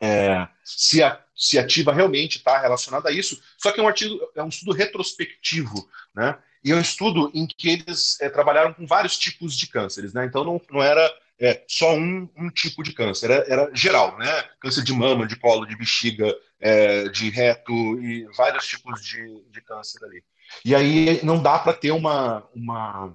[0.02, 3.40] é, se, a, se ativa realmente está relacionada a isso.
[3.58, 6.38] Só que é um artigo, é um estudo retrospectivo, né?
[6.64, 10.26] E é um estudo em que eles é, trabalharam com vários tipos de cânceres, né?
[10.26, 11.02] Então não, não era
[11.40, 14.44] é, só um, um tipo de câncer, era, era, geral, né?
[14.60, 19.62] Câncer de mama, de colo, de bexiga, é, de reto e vários tipos de, de
[19.62, 20.24] câncer ali.
[20.66, 23.14] E aí não dá para ter uma, uma,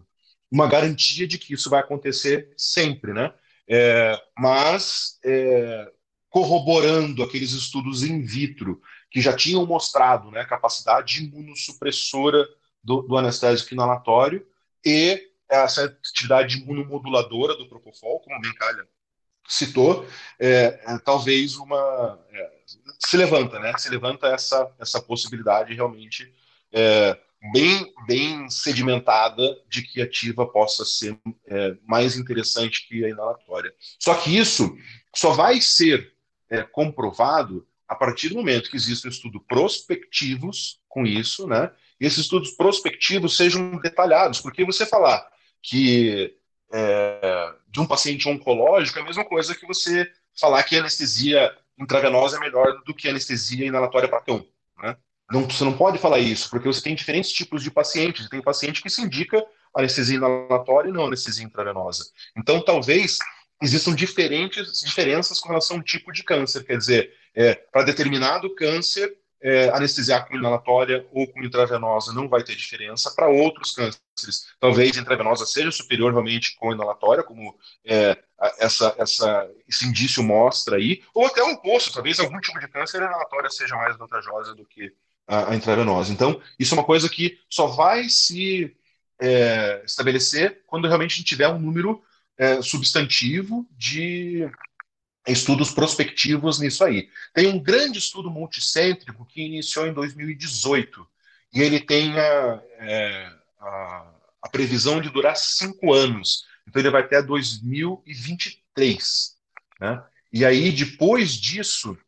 [0.50, 3.32] uma garantia de que isso vai acontecer sempre, né?
[3.68, 5.90] É, mas é,
[6.28, 12.46] corroborando aqueles estudos in vitro que já tinham mostrado né, a capacidade imunossupressora
[12.82, 14.46] do, do anestésico inalatório
[14.84, 18.86] e essa atividade imunomoduladora do Propofol, como o Bencalha
[19.48, 20.06] citou,
[20.38, 22.50] é, é, talvez uma é,
[22.98, 23.72] se levanta, né?
[23.78, 26.32] Se levanta essa essa possibilidade realmente
[26.72, 27.18] é,
[27.52, 33.74] bem bem sedimentada de que a ativa possa ser é, mais interessante que a inalatória.
[33.98, 34.76] Só que isso
[35.14, 36.12] só vai ser
[36.50, 41.70] é, comprovado a partir do momento que existe um estudo prospectivos com isso, né,
[42.00, 45.26] e esses estudos prospectivos sejam detalhados, porque você falar
[45.62, 46.34] que
[46.72, 52.36] é, de um paciente oncológico é a mesma coisa que você falar que anestesia intravenosa
[52.36, 54.46] é melhor do que anestesia inalatória para cão.
[55.30, 58.28] Não, você não pode falar isso, porque você tem diferentes tipos de pacientes.
[58.28, 59.44] Tem paciente que se indica
[59.74, 62.04] anestesia inalatória e não anestesia intravenosa.
[62.36, 63.18] Então, talvez
[63.62, 66.64] existam diferentes diferenças com relação ao tipo de câncer.
[66.64, 72.42] Quer dizer, é, para determinado câncer, é, anestesiar com inalatória ou com intravenosa não vai
[72.42, 73.12] ter diferença.
[73.14, 78.16] Para outros cânceres, talvez intravenosa seja superior realmente com inalatória, como é,
[78.58, 82.98] essa, essa, esse indício mostra aí, ou até o oposto, talvez algum tipo de câncer
[82.98, 84.92] inalatória seja mais vantajosa do que
[85.26, 86.12] a, a intravenosa.
[86.12, 88.76] Então, isso é uma coisa que só vai se
[89.20, 92.02] é, estabelecer quando realmente a gente tiver um número
[92.38, 94.48] é, substantivo de
[95.26, 97.08] estudos prospectivos nisso aí.
[97.34, 101.06] Tem um grande estudo multicêntrico que iniciou em 2018
[101.52, 106.46] e ele tem a, é, a, a previsão de durar cinco anos.
[106.68, 109.36] Então ele vai até 2023.
[109.80, 110.04] Né?
[110.32, 111.98] E aí, depois disso,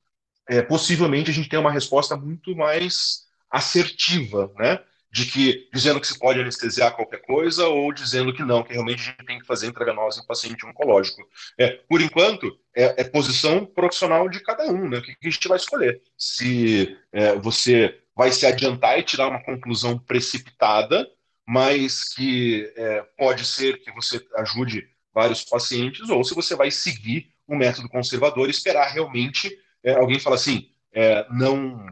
[0.48, 4.80] é, possivelmente a gente tem uma resposta muito mais assertiva, né?
[5.10, 9.00] de que dizendo que se pode anestesiar qualquer coisa ou dizendo que não, que realmente
[9.00, 11.22] a gente tem que fazer intravenose em paciente oncológico.
[11.58, 14.98] É, por enquanto, é, é posição profissional de cada um, né?
[14.98, 16.02] O que a gente vai escolher?
[16.16, 21.08] Se é, você vai se adiantar e tirar uma conclusão precipitada,
[21.46, 27.30] mas que é, pode ser que você ajude vários pacientes, ou se você vai seguir
[27.48, 29.50] um método conservador e esperar realmente
[29.84, 31.86] é, alguém falar assim, é, não,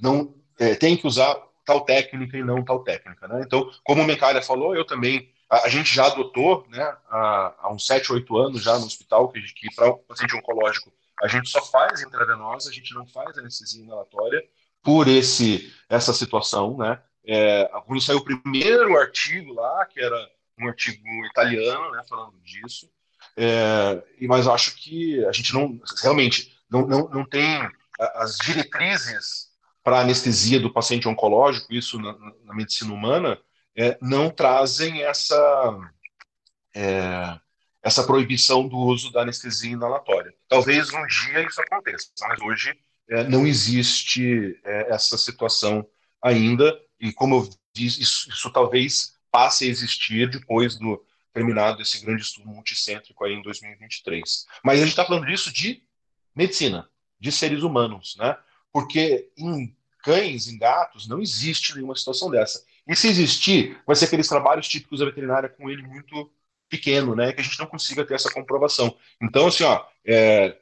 [0.00, 0.34] não
[0.78, 3.26] tem que usar tal técnica e não tal técnica.
[3.26, 3.42] Né?
[3.44, 7.72] Então, como o Mencalha falou, eu também, a, a, gente já adotou, né, há, há
[7.72, 10.92] uns 7, 8 anos já no hospital, que, que para o paciente oncológico
[11.22, 14.42] a gente só faz intravenosa, a gente não faz anestesia inalatória
[14.82, 16.76] por esse, essa situação.
[16.76, 17.00] Né?
[17.24, 22.90] É, quando saiu o primeiro artigo lá, que era um artigo italiano né, falando disso,
[23.36, 27.68] é, mas acho que a gente não, realmente, não, não, não tem
[27.98, 29.48] as diretrizes
[29.82, 33.38] para anestesia do paciente oncológico, isso na, na medicina humana,
[33.76, 35.78] é, não trazem essa,
[36.74, 37.38] é,
[37.82, 40.34] essa proibição do uso da anestesia inalatória.
[40.48, 42.76] Talvez um dia isso aconteça, mas hoje
[43.08, 45.86] é, não existe é, essa situação
[46.22, 52.02] ainda, e como eu disse, isso, isso, talvez passe a existir depois do terminado esse
[52.04, 54.46] grande estudo multicêntrico aí em 2023.
[54.64, 55.82] Mas a gente está falando disso de
[56.34, 56.88] medicina,
[57.18, 58.36] de seres humanos, né?
[58.72, 62.64] porque em cães, em gatos, não existe nenhuma situação dessa.
[62.86, 66.30] E se existir, vai ser aqueles trabalhos típicos da veterinária com ele muito
[66.68, 67.32] pequeno, né?
[67.32, 68.94] Que a gente não consiga ter essa comprovação.
[69.22, 70.58] Então, assim, ó, é,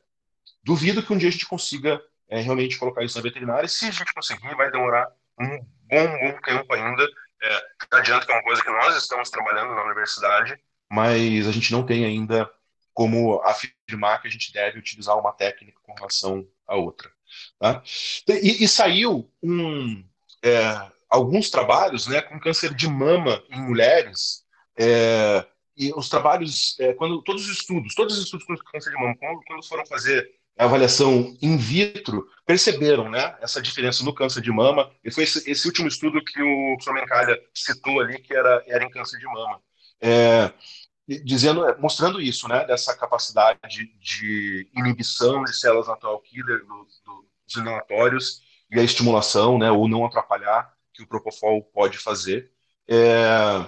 [0.62, 3.68] duvido que um dia a gente consiga é, realmente colocar isso na veterinária.
[3.68, 5.08] Se a gente conseguir, vai demorar
[5.40, 7.04] um bom, bom tempo ainda.
[7.42, 7.62] É,
[7.92, 10.56] adianta que é uma coisa que nós estamos trabalhando na universidade,
[10.88, 12.48] mas a gente não tem ainda
[12.92, 17.10] como afirmar que a gente deve utilizar uma técnica com relação à outra.
[17.58, 17.82] Tá?
[18.28, 20.04] E, e saiu um,
[20.42, 24.44] é, alguns trabalhos né, com câncer de mama em mulheres.
[24.78, 25.46] É,
[25.76, 29.16] e os trabalhos, é, quando todos os estudos, todos os estudos com câncer de mama,
[29.18, 30.28] quando, quando foram fazer
[30.58, 34.90] a avaliação in vitro, perceberam né, essa diferença no câncer de mama.
[35.02, 38.84] E foi esse, esse último estudo que o professor Mencalha citou ali, que era, era
[38.84, 39.60] em câncer de mama.
[40.00, 40.52] É,
[41.20, 47.28] dizendo, é, mostrando isso, né, dessa capacidade de inibição de células natural killer do, do,
[47.46, 52.50] dos inalatórios e a estimulação, né, ou não atrapalhar que o propofol pode fazer.
[52.88, 53.66] É,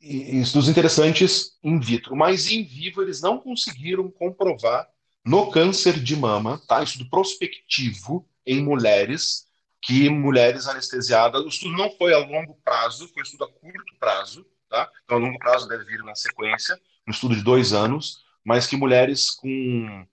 [0.00, 4.86] estudos interessantes in vitro, mas em vivo eles não conseguiram comprovar
[5.24, 6.82] no câncer de mama, tá?
[6.82, 9.46] Estudo prospectivo em mulheres,
[9.80, 13.94] que mulheres anestesiadas, o estudo não foi a longo prazo, foi um estudo a curto
[13.98, 14.90] prazo, tá?
[15.04, 18.76] Então, a longo prazo deve vir na sequência, um estudo de dois anos, mas que
[18.76, 20.06] mulheres com,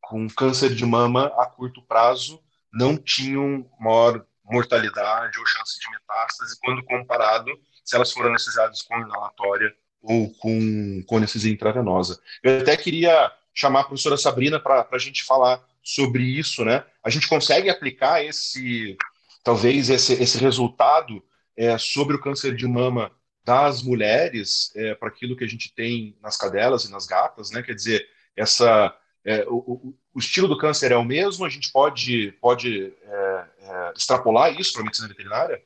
[0.00, 2.42] com câncer de mama a curto prazo
[2.72, 7.50] não tinham maior mortalidade ou chance de metástase quando comparado
[7.84, 9.72] se elas foram anestesiadas com inalatória
[10.02, 12.20] ou com, com anestesia intravenosa.
[12.42, 16.84] Eu até queria chamar a professora Sabrina para a gente falar sobre isso, né?
[17.04, 18.96] A gente consegue aplicar esse,
[19.44, 21.22] talvez esse, esse resultado
[21.56, 23.12] é, sobre o câncer de mama
[23.44, 27.62] das mulheres é, para aquilo que a gente tem nas cadelas e nas gatas, né?
[27.62, 28.06] Quer dizer,
[28.36, 28.94] essa
[29.24, 33.92] é, o, o, estilo do câncer é o mesmo, a gente pode, pode é, é
[33.96, 35.62] extrapolar isso para a medicina veterinária?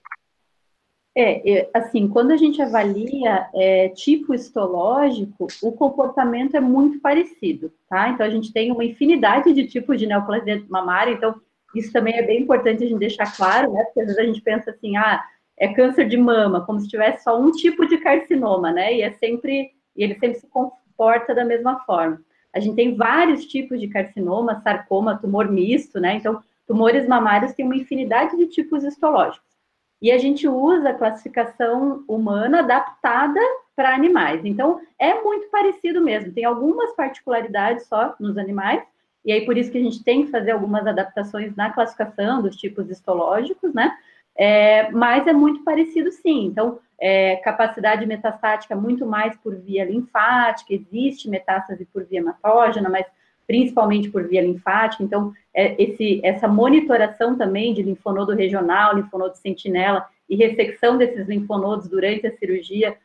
[1.16, 8.08] É, assim, quando a gente avalia é, tipo histológico, o comportamento é muito parecido, tá?
[8.08, 11.40] Então, a gente tem uma infinidade de tipos de neoplasia mamária, então,
[11.72, 13.84] isso também é bem importante a gente deixar claro, né?
[13.84, 15.24] Porque às vezes a gente pensa assim, ah,
[15.56, 18.94] é câncer de mama, como se tivesse só um tipo de carcinoma, né?
[18.94, 22.20] E é sempre, e ele sempre se comporta da mesma forma.
[22.52, 26.16] A gente tem vários tipos de carcinoma, sarcoma, tumor misto, né?
[26.16, 29.54] Então, tumores mamários têm uma infinidade de tipos histológicos.
[30.00, 33.40] E a gente usa a classificação humana adaptada
[33.74, 34.44] para animais.
[34.44, 36.32] Então, é muito parecido mesmo.
[36.32, 38.82] Tem algumas particularidades só nos animais,
[39.24, 42.56] e aí por isso que a gente tem que fazer algumas adaptações na classificação dos
[42.56, 43.96] tipos histológicos, né?
[44.36, 46.46] É, mas é muito parecido sim.
[46.46, 53.06] Então, é, capacidade metastática muito mais por via linfática, existe metástase por via hematógena, mas
[53.46, 55.02] principalmente por via linfática.
[55.02, 61.88] Então, é, esse, essa monitoração também de linfonodo regional, linfonodo sentinela e ressecção desses linfonodos
[61.88, 62.96] durante a cirurgia,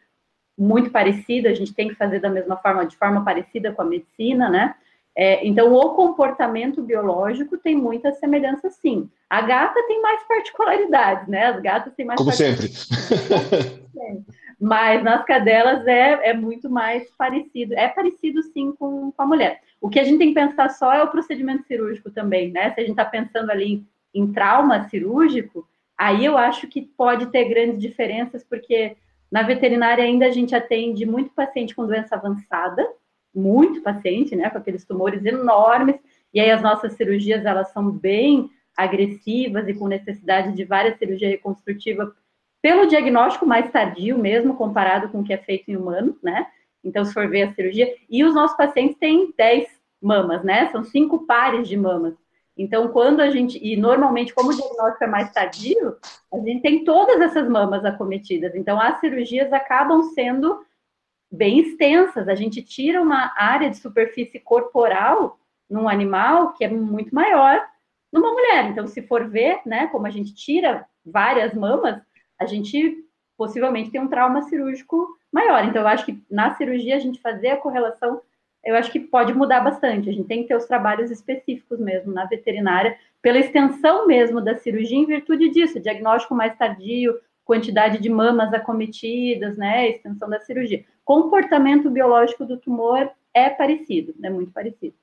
[0.57, 3.85] muito parecida, a gente tem que fazer da mesma forma, de forma parecida com a
[3.85, 4.75] medicina, né?
[5.21, 9.09] É, então, o comportamento biológico tem muita semelhança, sim.
[9.29, 11.47] A gata tem mais particularidades, né?
[11.47, 12.17] As gatas têm mais.
[12.17, 12.69] Como sempre.
[14.57, 17.73] Mas nas cadelas é, é muito mais parecido.
[17.73, 19.59] É parecido, sim, com, com a mulher.
[19.81, 22.71] O que a gente tem que pensar só é o procedimento cirúrgico também, né?
[22.71, 23.87] Se a gente está pensando ali em,
[24.21, 25.67] em trauma cirúrgico,
[25.97, 28.95] aí eu acho que pode ter grandes diferenças, porque
[29.29, 32.89] na veterinária ainda a gente atende muito paciente com doença avançada,
[33.39, 35.95] muito paciente, né, com aqueles tumores enormes,
[36.33, 41.31] e aí as nossas cirurgias, elas são bem agressivas e com necessidade de várias cirurgias
[41.31, 42.09] reconstrutivas
[42.61, 46.45] pelo diagnóstico mais tardio mesmo, comparado com o que é feito em humano, né,
[46.83, 49.67] então, se for ver a cirurgia, e os nossos pacientes têm 10
[50.01, 50.69] mamas, né?
[50.71, 52.15] São cinco pares de mamas.
[52.57, 55.95] Então, quando a gente, e normalmente, como o diagnóstico é mais tardio,
[56.33, 58.53] a gente tem todas essas mamas acometidas.
[58.55, 60.59] Então, as cirurgias acabam sendo
[61.31, 62.27] bem extensas.
[62.27, 65.39] A gente tira uma área de superfície corporal
[65.69, 67.63] num animal que é muito maior
[68.11, 68.65] numa mulher.
[68.65, 72.01] Então, se for ver, né, como a gente tira várias mamas,
[72.39, 73.05] a gente
[73.37, 75.63] possivelmente tem um trauma cirúrgico maior.
[75.65, 78.21] Então, eu acho que na cirurgia a gente fazer a correlação,
[78.63, 80.09] eu acho que pode mudar bastante.
[80.09, 84.55] A gente tem que ter os trabalhos específicos mesmo na veterinária, pela extensão mesmo da
[84.55, 87.19] cirurgia, em virtude disso, diagnóstico mais tardio,
[87.49, 90.85] quantidade de mamas acometidas, né, extensão da cirurgia.
[91.03, 94.93] Comportamento biológico do tumor é parecido, é muito parecido.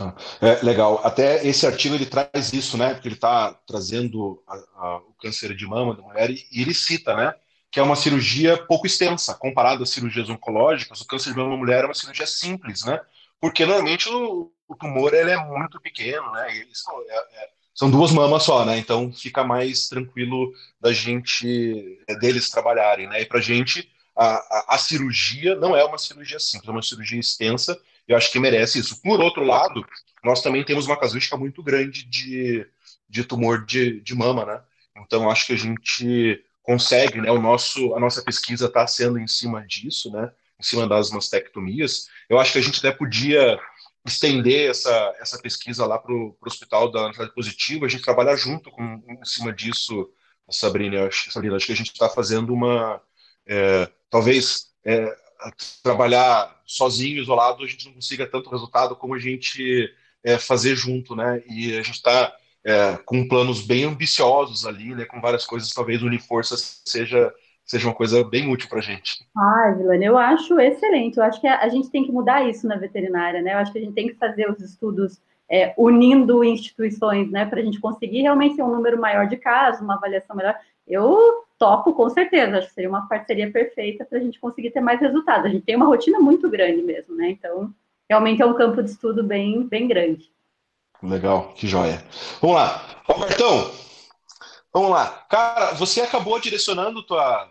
[0.00, 1.00] Ah, é, legal.
[1.04, 2.94] Até esse artigo ele traz isso, né?
[2.94, 6.74] Porque ele está trazendo a, a, o câncer de mama da mulher e, e ele
[6.74, 7.32] cita, né?
[7.70, 11.82] que é uma cirurgia pouco extensa, comparado às cirurgias oncológicas, o câncer de mama mulher
[11.82, 13.00] é uma cirurgia simples, né?
[13.40, 16.66] Porque normalmente o, o tumor ele é muito pequeno, né?
[16.72, 18.78] São, é, é, são duas mamas só, né?
[18.78, 23.22] Então fica mais tranquilo da gente é, deles trabalharem, né?
[23.22, 27.18] E para gente a, a, a, cirurgia não é uma cirurgia simples, é uma cirurgia
[27.18, 27.76] extensa.
[28.06, 29.02] E eu acho que merece isso.
[29.02, 29.84] Por outro lado,
[30.22, 32.64] nós também temos uma casuística muito grande de,
[33.08, 34.62] de tumor de, de mama, né?
[34.96, 37.30] Então acho que a gente consegue, né?
[37.32, 40.30] O nosso, a nossa pesquisa está sendo em cima disso, né?
[40.60, 42.06] Em cima das mastectomias.
[42.28, 43.58] Eu acho que a gente até podia
[44.06, 48.70] estender essa, essa pesquisa lá para o hospital da Ansiedade Positiva, a gente trabalhar junto
[48.70, 50.10] com, em cima disso,
[50.50, 53.00] Sabrina, acho, Sabrina, acho que a gente está fazendo uma,
[53.46, 55.16] é, talvez, é,
[55.82, 59.90] trabalhar sozinho, isolado, a gente não consiga tanto resultado como a gente
[60.22, 65.06] é, fazer junto, né, e a gente está é, com planos bem ambiciosos ali, né,
[65.06, 67.32] com várias coisas, talvez unir forças seja
[67.64, 69.26] seja uma coisa bem útil para a gente.
[69.36, 71.16] Ah, Vilane, eu acho excelente.
[71.16, 73.54] Eu acho que a, a, gente tem que mudar isso na veterinária, né?
[73.54, 75.20] Eu acho que a gente tem que fazer os estudos
[75.50, 79.80] é, unindo instituições, né, para a gente conseguir realmente ter um número maior de casos,
[79.80, 80.58] uma avaliação melhor.
[80.86, 84.80] Eu topo com certeza, acho que seria uma parceria perfeita para a gente conseguir ter
[84.80, 85.46] mais resultados.
[85.46, 87.30] A gente tem uma rotina muito grande mesmo, né?
[87.30, 87.72] Então,
[88.08, 90.30] realmente é um campo de estudo bem, bem grande.
[91.02, 92.02] Legal, que joia.
[92.40, 92.82] Vamos lá.
[93.04, 93.70] Robertão,
[94.72, 95.24] vamos lá.
[95.28, 97.50] Cara, você acabou direcionando tua,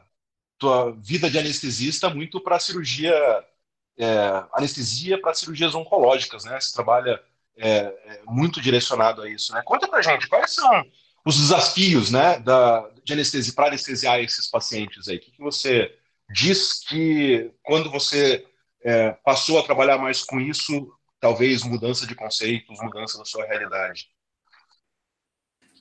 [0.64, 3.14] tua vida de anestesista muito para cirurgia,
[3.98, 6.57] é, anestesia para cirurgias oncológicas, né?
[6.60, 7.22] Você trabalha
[7.57, 9.61] é, é, muito direcionado a isso, né?
[9.65, 10.85] Conta pra gente, quais são
[11.26, 15.18] os desafios, né, da, de anestesia, para anestesiar esses pacientes aí?
[15.18, 15.94] O que, que você
[16.30, 18.45] diz que quando você
[18.81, 24.07] é, passou a trabalhar mais com isso, talvez mudança de conceitos, mudança da sua realidade?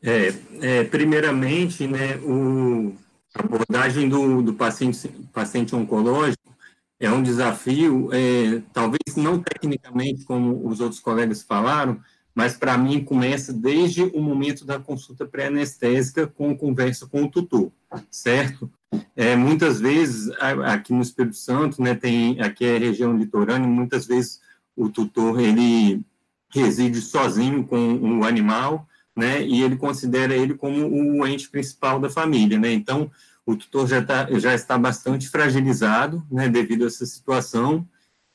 [0.02, 2.96] É, é primeiramente, né, o,
[3.34, 6.52] a abordagem do, do paciente, paciente oncológico
[7.00, 12.00] é um desafio, é, talvez não tecnicamente, como os outros colegas falaram,
[12.34, 17.72] mas para mim começa desde o momento da consulta pré-anestésica com conversa com o tutor,
[18.10, 18.70] certo?
[19.16, 20.30] é, muitas vezes,
[20.64, 24.40] aqui no Espírito Santo, né, tem, aqui é região litorânea, muitas vezes
[24.76, 26.04] o tutor, ele
[26.50, 28.86] reside sozinho com o animal,
[29.16, 33.10] né, e ele considera ele como o ente principal da família, né, então
[33.44, 37.86] o tutor já, tá, já está bastante fragilizado, né, devido a essa situação,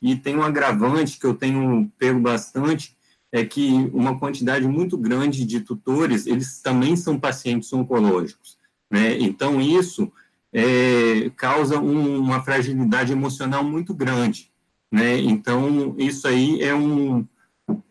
[0.01, 2.95] e tem um agravante que eu tenho pego bastante,
[3.31, 8.57] é que uma quantidade muito grande de tutores, eles também são pacientes oncológicos,
[8.91, 10.11] né, então isso
[10.53, 14.51] é, causa um, uma fragilidade emocional muito grande,
[14.91, 17.25] né, então isso aí é um,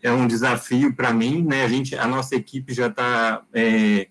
[0.02, 4.08] é um desafio para mim, né, a gente, a nossa equipe já está é,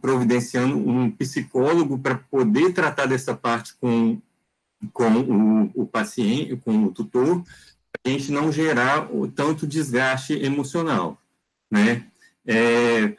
[0.00, 4.20] providenciando um psicólogo para poder tratar dessa parte com,
[4.92, 7.42] com o, o paciente, com o tutor,
[8.04, 11.20] a gente não gerar o tanto desgaste emocional,
[11.70, 12.04] né?
[12.44, 13.14] É,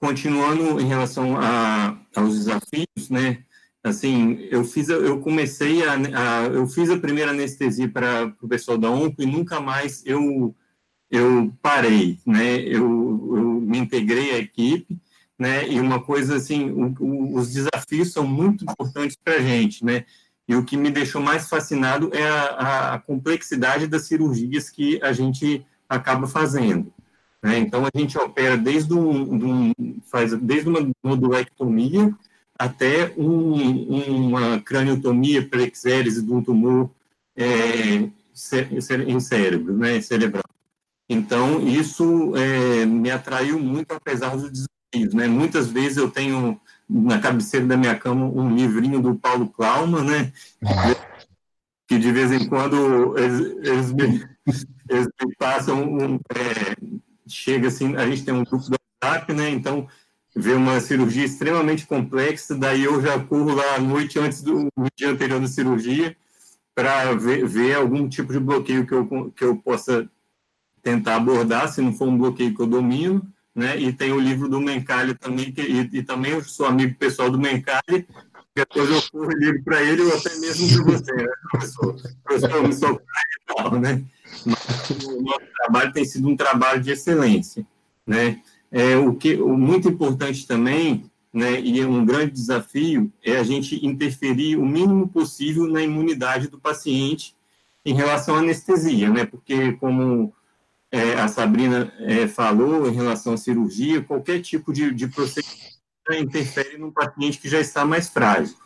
[0.00, 3.44] continuando em relação a, aos desafios, né?
[3.82, 8.76] Assim, eu fiz, eu comecei a, a eu fiz a primeira anestesia para o pessoal
[8.76, 10.54] da ONCO e nunca mais eu
[11.10, 12.58] eu parei, né?
[12.60, 12.82] Eu,
[13.36, 14.98] eu me integrei à equipe
[15.38, 15.68] né?
[15.68, 20.04] E uma coisa assim, o, o, os desafios são muito importantes para a gente, né?
[20.48, 25.12] E o que me deixou mais fascinado é a, a, complexidade das cirurgias que a
[25.12, 26.92] gente acaba fazendo.
[27.42, 27.58] Né?
[27.58, 32.12] Então a gente opera desde um, um faz desde uma nodulectomia
[32.58, 36.90] até um, uma craniotomia prexérese de um tumor
[37.36, 38.08] é,
[38.70, 40.42] em cérebro, né, cerebral.
[41.08, 44.66] Então, isso é, me atraiu muito, apesar dos
[45.12, 45.26] né?
[45.26, 46.58] Muitas vezes eu tenho
[46.88, 50.32] na cabeceira da minha cama um livrinho do Paulo Klauman, né?
[51.86, 54.26] Que de vez em quando eles, eles, me,
[54.88, 56.74] eles me, passam um, é,
[57.26, 59.50] chega assim, a gente tem um grupo do WhatsApp, né?
[59.50, 59.86] Então
[60.38, 65.10] vê uma cirurgia extremamente complexa, daí eu já corro lá à noite antes do dia
[65.10, 66.16] anterior da cirurgia
[66.76, 70.08] para ver, ver algum tipo de bloqueio que eu, que eu possa
[70.80, 73.20] tentar abordar, se não for um bloqueio que eu domino,
[73.52, 73.76] né?
[73.80, 77.28] E tem o livro do Mencalli também, que, e, e, também eu sou amigo pessoal
[77.28, 78.06] do Mencalli,
[78.54, 81.96] depois eu corro o livro para ele ou até mesmo para você, né, professor?
[82.22, 84.04] Professor, me socorre e tal, né?
[84.46, 87.66] Mas o nosso trabalho tem sido um trabalho de excelência,
[88.06, 88.40] né?
[88.70, 93.42] É, o que o muito importante também, né, e é um grande desafio, é a
[93.42, 97.34] gente interferir o mínimo possível na imunidade do paciente
[97.84, 99.24] em relação à anestesia, né?
[99.24, 100.32] Porque como
[100.90, 105.78] é, a Sabrina é, falou em relação à cirurgia, qualquer tipo de, de procedimento
[106.16, 108.56] interfere no paciente que já está mais frágil.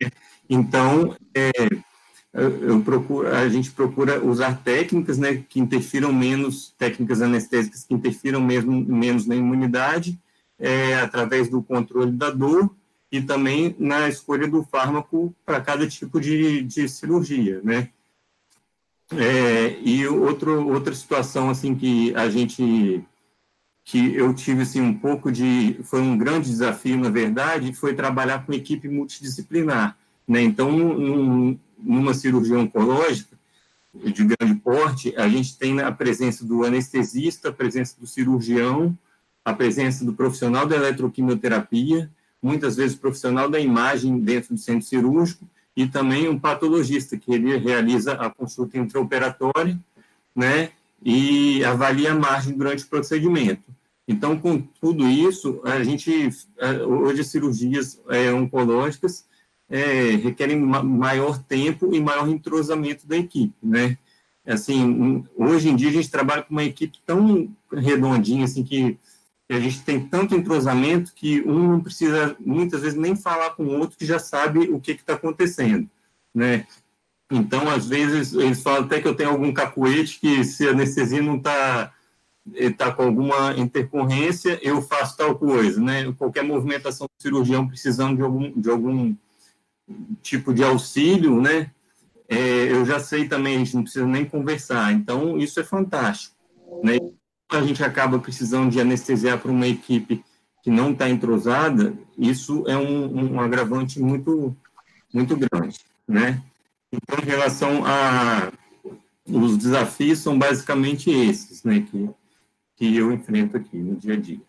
[0.00, 0.10] Né?
[0.50, 1.50] Então, é,
[2.40, 8.40] eu procuro, a gente procura usar técnicas né, que interfiram menos, técnicas anestésicas que interfiram
[8.40, 10.18] mesmo, menos na imunidade,
[10.58, 12.70] é, através do controle da dor
[13.10, 17.88] e também na escolha do fármaco para cada tipo de, de cirurgia, né?
[19.10, 23.02] É, e outro, outra situação assim que a gente
[23.82, 28.44] que eu tive assim um pouco de foi um grande desafio na verdade foi trabalhar
[28.44, 29.96] com equipe multidisciplinar
[30.26, 33.38] né então numa cirurgia oncológica
[33.94, 38.96] de grande porte a gente tem a presença do anestesista a presença do cirurgião
[39.44, 42.10] a presença do profissional da eletroquimioterapia
[42.42, 45.46] muitas vezes profissional da imagem dentro do centro cirúrgico
[45.78, 49.78] e também um patologista, que ele realiza a consulta intraoperatória,
[50.34, 53.62] né, e avalia a margem durante o procedimento.
[54.06, 59.24] Então, com tudo isso, a gente, é, hoje, as cirurgias é, oncológicas
[59.68, 63.98] é, requerem maior tempo e maior entrosamento da equipe, né?
[64.46, 68.98] Assim, hoje em dia, a gente trabalha com uma equipe tão redondinha, assim, que
[69.50, 73.78] a gente tem tanto entrosamento que um não precisa muitas vezes nem falar com o
[73.78, 75.88] outro que já sabe o que está acontecendo,
[76.34, 76.66] né?
[77.30, 81.20] Então, às vezes, eles falam até que eu tenho algum cacuete que se a anestesia
[81.20, 81.92] não está
[82.78, 86.10] tá com alguma intercorrência, eu faço tal coisa, né?
[86.16, 89.14] Qualquer movimentação do cirurgião precisando de algum, de algum
[90.22, 91.70] tipo de auxílio, né?
[92.28, 94.92] É, eu já sei também, a gente não precisa nem conversar.
[94.92, 96.34] Então, isso é fantástico,
[96.82, 96.98] né?
[97.50, 100.22] a gente acaba precisando de anestesiar para uma equipe
[100.62, 104.54] que não está entrosada, isso é um, um, agravante muito,
[105.14, 106.42] muito grande, né?
[106.92, 108.52] Então, em relação a
[109.26, 112.08] os desafios são basicamente esses, né, que,
[112.76, 114.40] que eu enfrento aqui no dia a dia.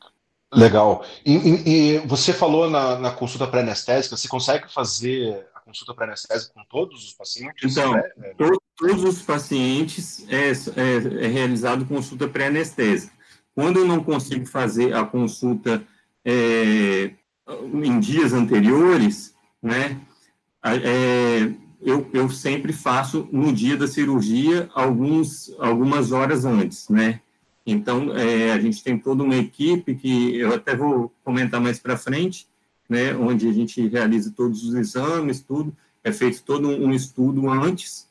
[0.52, 1.06] Legal.
[1.26, 6.64] E, e, e você falou na, na consulta pré-anestésica, você consegue fazer consulta pré-anestésica com
[6.66, 7.72] todos os pacientes?
[7.72, 8.02] Então, né?
[8.38, 13.14] to, todos os pacientes é, é, é realizado consulta pré-anestésica.
[13.54, 15.84] Quando eu não consigo fazer a consulta
[16.26, 17.12] é,
[17.74, 20.00] em dias anteriores, né,
[20.64, 21.52] é,
[21.82, 27.22] eu, eu sempre faço no dia da cirurgia alguns, algumas horas antes, né?
[27.72, 31.98] Então, é, a gente tem toda uma equipe que eu até vou comentar mais para
[31.98, 32.48] frente,
[32.90, 38.08] né, onde a gente realiza todos os exames, tudo, é feito todo um estudo antes,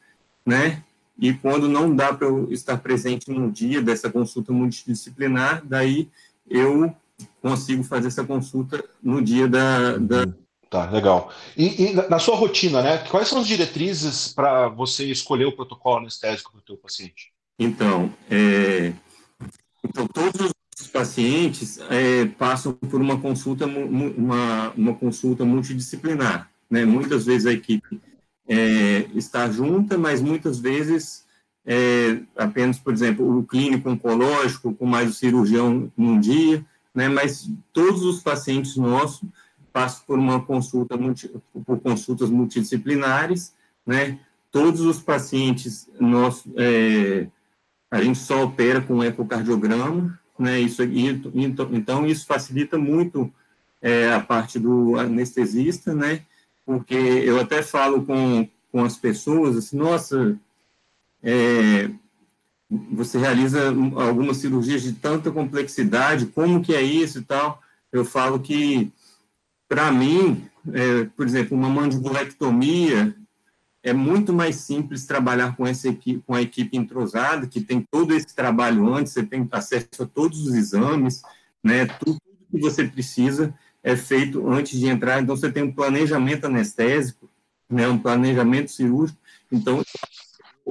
[0.47, 0.83] né,
[1.19, 6.09] e quando não dá para eu estar presente no dia dessa consulta multidisciplinar, daí
[6.49, 6.95] eu
[7.43, 10.35] consigo fazer essa consulta no dia da, da uhum.
[10.71, 11.33] Tá, legal.
[11.57, 12.99] E, e, na sua rotina, né?
[12.99, 17.33] Quais são as diretrizes para você escolher o protocolo anestésico para o seu paciente?
[17.59, 18.93] Então, é,
[19.85, 20.51] então todos
[20.81, 26.85] os pacientes é, passam por uma consulta, uma, uma consulta multidisciplinar, né?
[26.85, 28.01] Muitas vezes a equipe
[28.49, 31.27] é, está junta, mas muitas vezes
[31.67, 36.65] é, apenas, por exemplo, o clínico oncológico com mais o cirurgião num dia,
[36.95, 37.09] né?
[37.09, 39.23] Mas todos os pacientes nossos
[39.73, 40.99] passo por uma consulta,
[41.65, 43.55] por consultas multidisciplinares,
[43.87, 44.19] né?
[44.51, 47.29] Todos os pacientes, nós, é,
[47.91, 50.61] a gente só opera com ecocardiograma, né?
[50.61, 53.33] Isso, então, então, isso facilita muito
[53.81, 56.23] é, a parte do anestesista, né?
[56.65, 60.39] Porque eu até falo com, com as pessoas, assim, nossa,
[61.23, 61.91] é,
[62.71, 67.63] você realiza algumas cirurgias de tanta complexidade, como que é isso e tal?
[67.91, 68.93] Eu falo que
[69.69, 73.15] para mim, é, por exemplo, uma mandibulectomia
[73.89, 78.15] é muito mais simples trabalhar com essa equipe, com a equipe entrosada, que tem todo
[78.15, 81.23] esse trabalho antes, você tem acesso a todos os exames,
[81.63, 81.87] né?
[81.87, 82.21] Tudo
[82.51, 85.23] que você precisa é feito antes de entrar.
[85.23, 87.29] Então você tem um planejamento anestésico,
[87.69, 87.89] né?
[87.89, 89.19] Um planejamento cirúrgico.
[89.51, 89.83] Então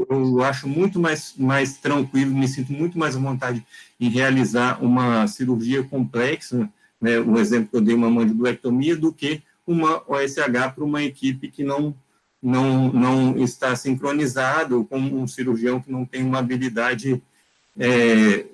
[0.09, 3.65] eu acho muito mais mais tranquilo, me sinto muito mais à vontade
[3.99, 6.71] em realizar uma cirurgia complexa
[7.01, 11.49] né, um exemplo que eu dei, uma mandibulectomia, do que uma OSH para uma equipe
[11.49, 11.95] que não,
[12.41, 17.21] não, não está sincronizado com um cirurgião que não tem uma habilidade
[17.77, 18.45] é,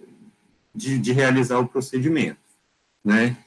[0.74, 2.40] de, de, realizar o procedimento,
[3.04, 3.38] né?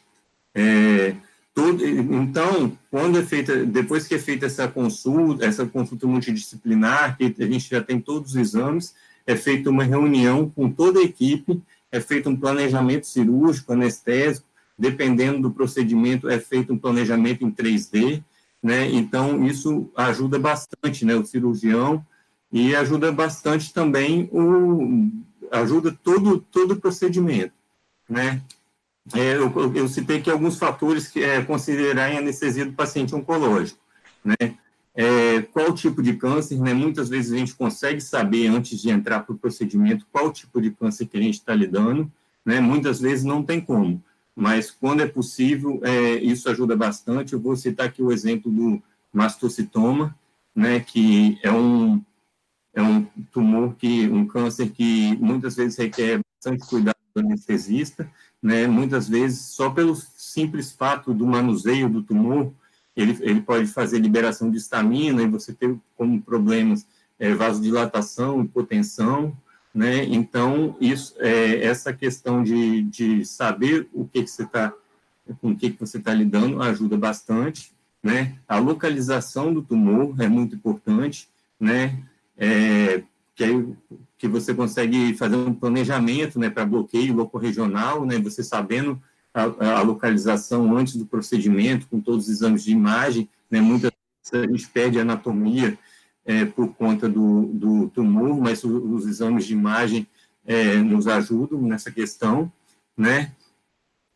[0.55, 1.15] É,
[1.55, 7.35] tudo, então, quando é feita, depois que é feita essa consulta, essa consulta multidisciplinar, que
[7.39, 8.95] a gente já tem todos os exames,
[9.27, 14.47] é feita uma reunião com toda a equipe, é feito um planejamento cirúrgico, anestésico,
[14.79, 18.23] dependendo do procedimento, é feito um planejamento em 3D,
[18.67, 18.91] né?
[18.91, 21.15] Então, isso ajuda bastante, né?
[21.15, 22.05] O cirurgião
[22.51, 25.09] e ajuda bastante também o
[25.53, 27.53] ajuda todo todo o procedimento,
[28.09, 28.43] né?
[29.15, 33.79] É, eu, eu, citei aqui alguns fatores que é considerar em anestesia do paciente oncológico,
[34.25, 34.57] né?
[34.97, 36.75] É, qual tipo de câncer, né?
[36.75, 40.73] Muitas vezes a gente consegue saber antes de entrar para o procedimento qual tipo de
[40.73, 42.11] câncer que a gente está lidando,
[42.45, 42.59] né?
[42.59, 44.03] Muitas vezes não tem como
[44.37, 47.33] mas quando é possível, é, isso ajuda bastante.
[47.33, 50.15] Eu vou citar aqui o exemplo do mastocitoma,
[50.55, 52.05] né, que é um,
[52.75, 58.11] é um tumor, que, um câncer que muitas vezes requer bastante cuidado do anestesista,
[58.43, 62.53] né, muitas vezes só pelo simples fato do manuseio do tumor,
[62.95, 66.87] ele, ele pode fazer liberação de estamina e você ter como problemas
[67.19, 69.35] é, vasodilatação, hipotensão,
[69.77, 70.05] né?
[70.05, 74.73] Então, isso, é, essa questão de, de saber o que, que você está,
[75.39, 77.73] com o que, que você está lidando, ajuda bastante,
[78.03, 78.39] né?
[78.48, 81.28] A localização do tumor é muito importante,
[81.61, 82.03] né?
[82.39, 83.03] É,
[83.35, 83.77] que, aí,
[84.16, 88.19] que você consegue fazer um planejamento, né, para bloqueio locorregional, né?
[88.20, 88.98] Você sabendo
[89.35, 89.43] a,
[89.78, 93.61] a, localização antes do procedimento, com todos os exames de imagem, né?
[93.61, 93.90] Muitas
[94.32, 95.78] vezes a gente perde a anatomia
[96.27, 100.07] é, por conta do, do tumor, mas os, os exames de imagem
[100.44, 102.53] é, nos ajudam nessa questão,
[102.97, 103.32] né?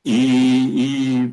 [0.05, 1.31] E,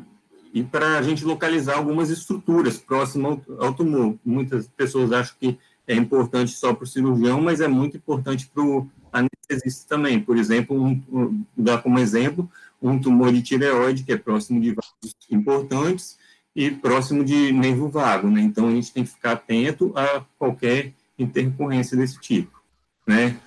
[0.54, 4.16] e, e para a gente localizar algumas estruturas próximas ao, ao, tumor.
[4.24, 8.62] Muitas pessoas acham que é importante só para o cirurgião, mas é muito importante para
[8.62, 10.20] o anestesista também.
[10.20, 12.48] Por exemplo, um, um, dar como exemplo
[12.80, 16.18] um tumor de tireoide, que é próximo de vasos importantes,
[16.54, 18.40] e próximo de nervo vago, né?
[18.40, 22.60] Então a gente tem que ficar atento a qualquer intercorrência desse tipo,
[23.06, 23.38] né?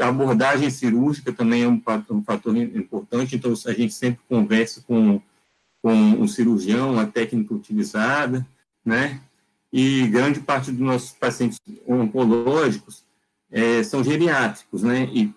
[0.00, 5.20] A abordagem cirúrgica também é um fator importante, então a gente sempre conversa com,
[5.82, 8.46] com o cirurgião, a técnica utilizada,
[8.84, 9.20] né?
[9.72, 11.58] E grande parte dos nossos pacientes
[11.88, 13.02] oncológicos
[13.50, 15.08] é, são geriátricos, né?
[15.12, 15.32] E,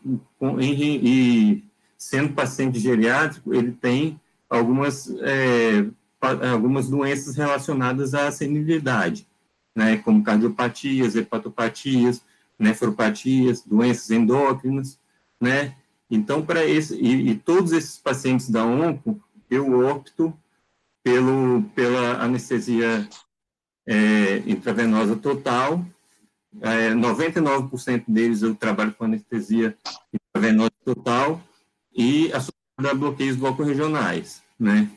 [0.62, 1.64] e, e,
[1.98, 4.20] sendo paciente geriátrico, ele tem
[4.50, 5.86] algumas é,
[6.26, 9.28] algumas doenças relacionadas à senilidade,
[9.76, 12.22] né, como cardiopatias, hepatopatias,
[12.58, 15.00] nefropatias, doenças endócrinas,
[15.40, 15.76] né?
[16.10, 19.20] Então, para esse e, e, todos esses pacientes da onco,
[19.50, 20.34] eu opto
[21.04, 23.08] pelo, pela anestesia
[23.88, 25.86] é, intravenosa total.
[26.62, 29.78] É, 99% deles eu trabalho com anestesia
[30.14, 31.42] intravenosa total
[31.94, 34.90] e associada a bloqueios bloco-regionais, né?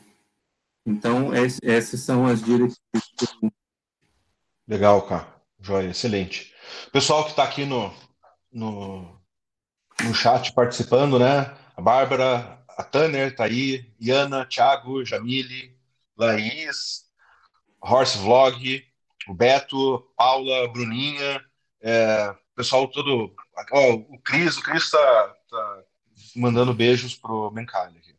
[0.85, 2.79] Então, essas são as diretrizes.
[4.67, 5.27] Legal, cara.
[5.59, 6.53] Joia, excelente.
[6.91, 7.93] Pessoal que está aqui no,
[8.51, 9.19] no,
[10.03, 11.55] no chat participando, né?
[11.75, 15.75] A Bárbara, a Tanner está aí, Iana, Thiago, Jamile,
[16.17, 17.05] Laís,
[17.81, 18.85] Horse Vlog,
[19.27, 21.43] o Beto, Paula, Bruninha,
[21.81, 23.33] é, pessoal todo.
[23.71, 25.83] Ó, o Cris, o Cris está tá
[26.35, 28.18] mandando beijos pro Mencalha aqui.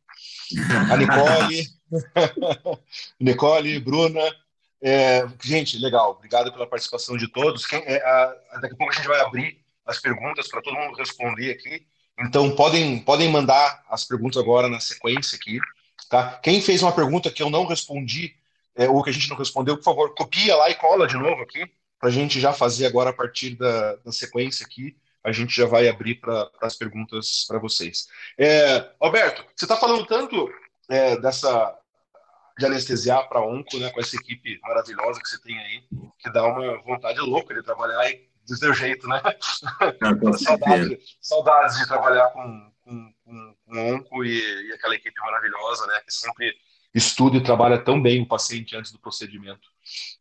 [0.90, 1.68] A Nicole,
[3.20, 4.20] Nicole, Bruna.
[4.82, 7.66] É, gente, legal, obrigado pela participação de todos.
[7.66, 10.96] Quem, é, a, daqui a pouco a gente vai abrir as perguntas para todo mundo
[10.96, 11.86] responder aqui.
[12.18, 15.58] Então, podem, podem mandar as perguntas agora na sequência aqui.
[16.08, 16.38] Tá?
[16.42, 18.34] Quem fez uma pergunta que eu não respondi,
[18.74, 21.42] é, ou que a gente não respondeu, por favor, copia lá e cola de novo
[21.42, 21.64] aqui,
[21.98, 24.96] para a gente já fazer agora a partir da, da sequência aqui.
[25.22, 28.06] A gente já vai abrir para as perguntas para vocês.
[28.38, 30.50] É, Alberto, você está falando tanto
[30.88, 31.76] é, dessa
[32.58, 35.82] de anestesiar para onco, né, com essa equipe maravilhosa que você tem aí,
[36.18, 39.22] que dá uma vontade louca de trabalhar e do seu jeito, né?
[40.38, 46.00] saudade, saudades de trabalhar com, com, com, com onco e, e, aquela equipe maravilhosa, né,
[46.04, 46.54] que sempre
[46.94, 49.68] estuda e trabalha tão bem o paciente antes do procedimento.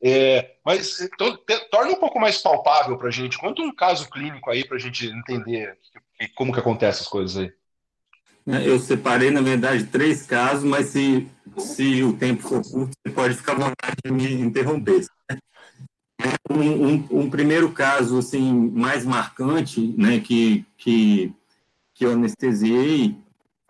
[0.02, 3.38] É, mas então, te, torna um pouco mais palpável para a gente.
[3.38, 5.78] Conta um caso clínico aí para a gente entender
[6.36, 7.54] como que acontece as coisas aí.
[8.48, 11.28] É, eu separei, na verdade, três casos, mas se,
[11.58, 15.06] se o tempo for curto, você pode ficar à vontade de me interromper.
[16.50, 21.34] Um, um, um, primeiro caso assim mais marcante, né, que que
[21.94, 23.16] que eu anestesiei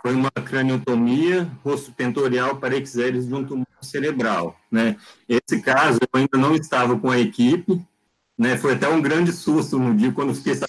[0.02, 4.96] foi uma craniotomia rosto tentorial para exéries de um tumor cerebral, né?
[5.28, 7.82] Esse caso eu ainda não estava com a equipe,
[8.38, 8.58] né?
[8.58, 10.68] Foi até um grande susto no dia quando fiquei essa,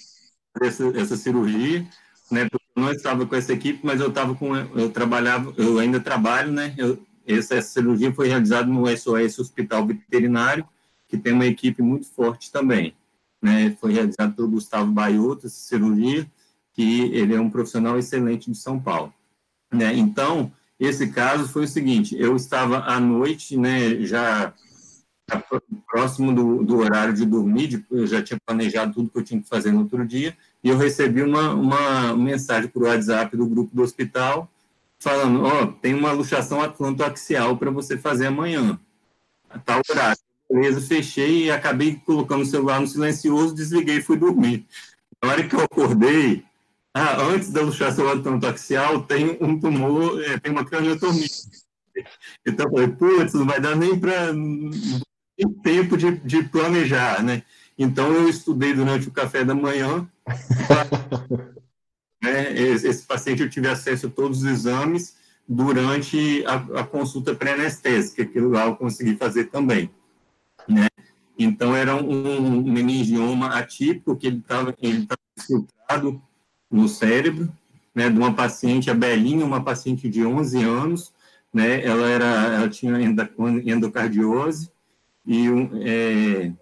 [0.96, 1.86] essa cirurgia,
[2.30, 2.48] né?
[2.48, 6.00] Porque eu não estava com essa equipe, mas eu estava com eu trabalhava, eu ainda
[6.00, 6.74] trabalho, né?
[6.76, 10.66] Eu, essa, essa cirurgia foi realizada no SOS Hospital Veterinário,
[11.06, 12.94] que tem uma equipe muito forte também,
[13.40, 13.76] né?
[13.80, 16.26] Foi realizado pelo Gustavo Baiuto, essa cirurgia,
[16.72, 19.14] que ele é um profissional excelente de São Paulo.
[19.72, 19.94] Né?
[19.94, 24.52] Então, esse caso foi o seguinte: eu estava à noite, né, já,
[25.88, 29.48] próximo do, do, horário de dormir, eu já tinha planejado tudo que eu tinha que
[29.48, 33.82] fazer no outro dia, e eu recebi uma, uma mensagem por WhatsApp do grupo do
[33.82, 34.50] hospital
[35.00, 38.78] falando: Ó, oh, tem uma luxação atlantoaxial para você fazer amanhã,
[39.48, 40.18] a tal horário.
[40.50, 44.66] Beleza, fechei e acabei colocando o celular no silencioso, desliguei e fui dormir.
[45.22, 46.44] Na hora que eu acordei,
[46.92, 48.06] ah, antes da luxação
[48.48, 51.28] axial tem um tumor, é, tem uma craniotomia.
[52.46, 54.32] Então, eu falei, putz, não vai dar nem para
[55.62, 57.42] tempo de, de planejar, né?
[57.78, 60.08] Então, eu estudei durante o café da manhã.
[62.22, 65.16] né, esse, esse, paciente, eu tive acesso a todos os exames
[65.48, 69.90] durante a, a consulta pré-anestésica, que lá eu consegui fazer também,
[70.68, 70.88] né?
[71.38, 75.08] Então, era um, um meningioma atípico, que ele estava ele
[75.38, 76.22] infiltrado
[76.70, 77.52] no cérebro,
[77.94, 81.12] né, de uma paciente, a Belinha, uma paciente de 11 anos,
[81.52, 82.24] né, ela, era,
[82.54, 82.92] ela tinha
[83.64, 84.70] endocardiose,
[85.26, 85.48] e,
[85.82, 86.52] é,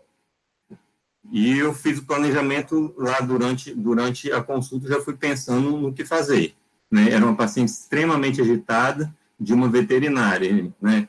[1.31, 6.05] e eu fiz o planejamento lá durante, durante a consulta, já fui pensando no que
[6.05, 6.55] fazer.
[6.91, 11.09] Né, era uma paciente extremamente agitada, de uma veterinária, né,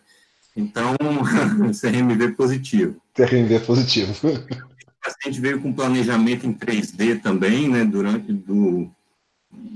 [0.56, 0.96] então,
[1.80, 3.02] CRMV positivo.
[3.16, 4.14] CRMV positivo.
[5.02, 8.90] A paciente veio com planejamento em 3D também, né, durante do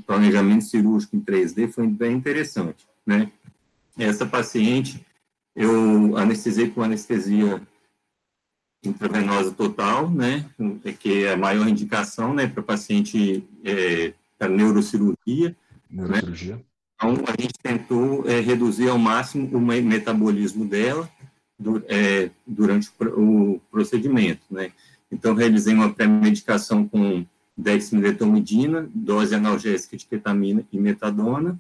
[0.06, 3.32] planejamento cirúrgico em 3D, foi bem interessante, né.
[3.98, 5.06] Essa paciente,
[5.56, 7.62] eu anestesiei com anestesia
[8.84, 10.50] intravenosa total, né,
[11.00, 15.56] que é a maior indicação, né, para paciente é, para neurocirurgia.
[15.90, 16.56] Neurocirurgia.
[16.56, 16.62] Né?
[16.96, 21.10] Então, a gente tentou é, reduzir ao máximo o metabolismo dela
[21.88, 24.72] é, durante o procedimento, né.
[25.14, 27.24] Então, realizei uma pré-medicação com
[27.56, 31.60] dexmedetomidina, dose analgésica de ketamina e metadona.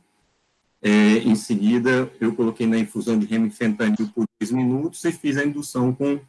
[0.81, 5.45] É, em seguida, eu coloquei na infusão de remifentanil por 10 minutos e fiz a
[5.45, 6.19] indução com,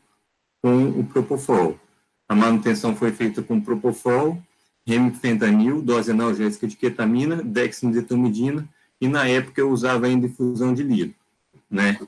[0.63, 1.81] com o propofol.
[2.29, 4.41] A manutenção foi feita com propofol,
[4.87, 8.69] remifentanil, dose analgésica de ketamina, dexmedetomidina,
[9.01, 11.15] e na época eu usava ainda infusão de líquido,
[11.71, 11.99] né?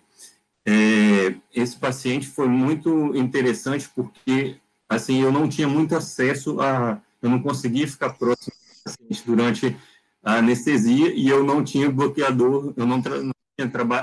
[0.68, 4.56] É, esse paciente foi muito interessante porque
[4.88, 9.76] assim, eu não tinha muito acesso a, eu não conseguia ficar próximo do paciente durante
[10.22, 13.32] a anestesia e eu não tinha bloqueador, eu não, tra, não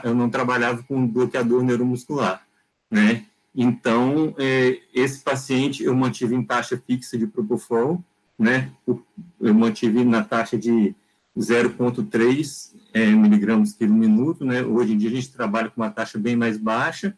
[0.03, 2.45] eu não trabalhava com bloqueador neuromuscular,
[2.89, 3.25] né?
[3.55, 8.03] Então, é, esse paciente eu mantive em taxa fixa de Propofol,
[8.37, 8.71] né?
[8.87, 10.95] Eu mantive na taxa de
[11.37, 14.63] 0,3 é, miligramas quilo minuto, né?
[14.63, 17.15] Hoje em dia a gente trabalha com uma taxa bem mais baixa,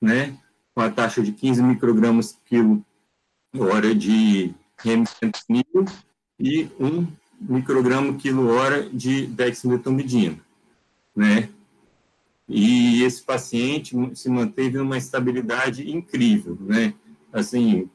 [0.00, 0.36] né?
[0.74, 2.84] Com a taxa de 15 microgramas quilo
[3.56, 5.84] hora de remifentanil
[6.38, 7.06] e 1
[7.40, 10.38] micrograma quilo hora de dexmedetomidina,
[11.14, 11.48] né?
[12.48, 16.94] E esse paciente se manteve numa estabilidade incrível, né?
[17.32, 17.88] Assim,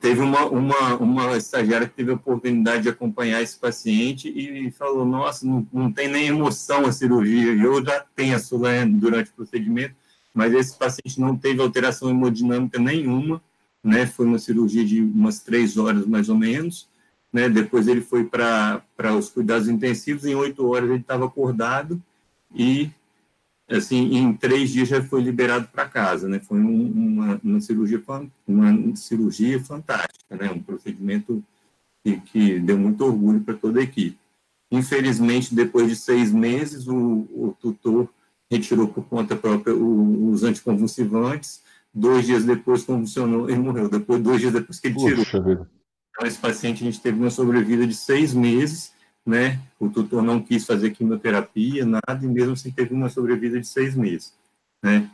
[0.00, 5.04] teve uma, uma, uma estagiária que teve a oportunidade de acompanhar esse paciente e falou,
[5.04, 9.34] nossa, não, não tem nem emoção a cirurgia, eu já tenho a Sulan durante o
[9.34, 9.94] procedimento,
[10.34, 13.40] mas esse paciente não teve alteração hemodinâmica nenhuma,
[13.82, 16.88] né, foi uma cirurgia de umas três horas mais ou menos,
[17.32, 18.82] né, depois ele foi para
[19.18, 22.00] os cuidados intensivos, em oito horas ele estava acordado
[22.54, 22.90] e
[23.68, 26.38] assim, em três dias já foi liberado para casa, né?
[26.40, 28.02] Foi um, uma, uma, cirurgia,
[28.46, 30.50] uma cirurgia fantástica, né?
[30.50, 31.42] Um procedimento
[32.04, 34.18] que, que deu muito orgulho para toda a equipe.
[34.70, 38.08] Infelizmente, depois de seis meses, o, o tutor
[38.50, 41.62] retirou por conta própria os anticonvulsivantes.
[41.94, 43.88] Dois dias depois convulsionou e morreu.
[43.88, 45.66] Depois, dois dias depois que ele tirou.
[46.10, 48.92] Então, esse paciente a gente teve uma sobrevida de seis meses
[49.24, 49.60] né?
[49.78, 53.94] O tutor não quis fazer quimioterapia, nada, e mesmo assim teve uma sobrevida de seis
[53.94, 54.34] meses,
[54.82, 55.10] né?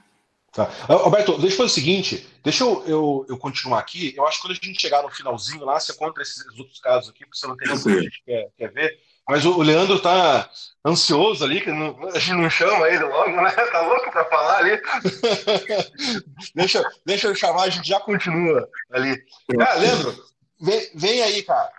[0.51, 0.73] Tá.
[0.89, 4.15] Alberto, deixa eu fazer o seguinte, deixa eu, eu, eu, continuar aqui.
[4.17, 7.11] Eu acho que quando a gente chegar no finalzinho lá, você conta esses outros casos
[7.11, 8.99] aqui, porque você não tem tempo, a gente quer, quer ver.
[9.29, 10.49] Mas o, Leandro tá
[10.85, 13.51] ansioso ali, que não, a gente não chama ele logo, né?
[13.71, 14.81] Tá louco para falar ali.
[16.55, 19.23] deixa, deixa eu chamar, a gente já continua ali.
[19.61, 20.17] Ah, Leandro,
[20.61, 21.71] vem, vem aí, cara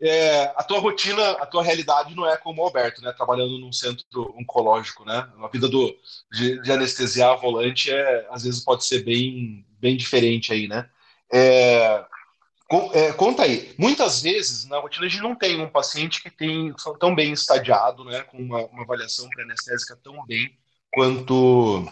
[0.00, 3.12] é, a tua rotina, a tua realidade não é como o Alberto, né?
[3.12, 5.28] Trabalhando num centro oncológico, né?
[5.42, 5.94] A vida do,
[6.32, 10.88] de, de anestesiar volante é, às vezes pode ser bem, bem diferente aí, né?
[11.32, 12.04] É,
[12.92, 13.74] é, conta aí.
[13.78, 18.04] Muitas vezes na rotina a gente não tem um paciente que tem tão bem estadiado,
[18.04, 18.22] né?
[18.22, 20.54] Com uma, uma avaliação pré-anestésica tão bem
[20.92, 21.90] quanto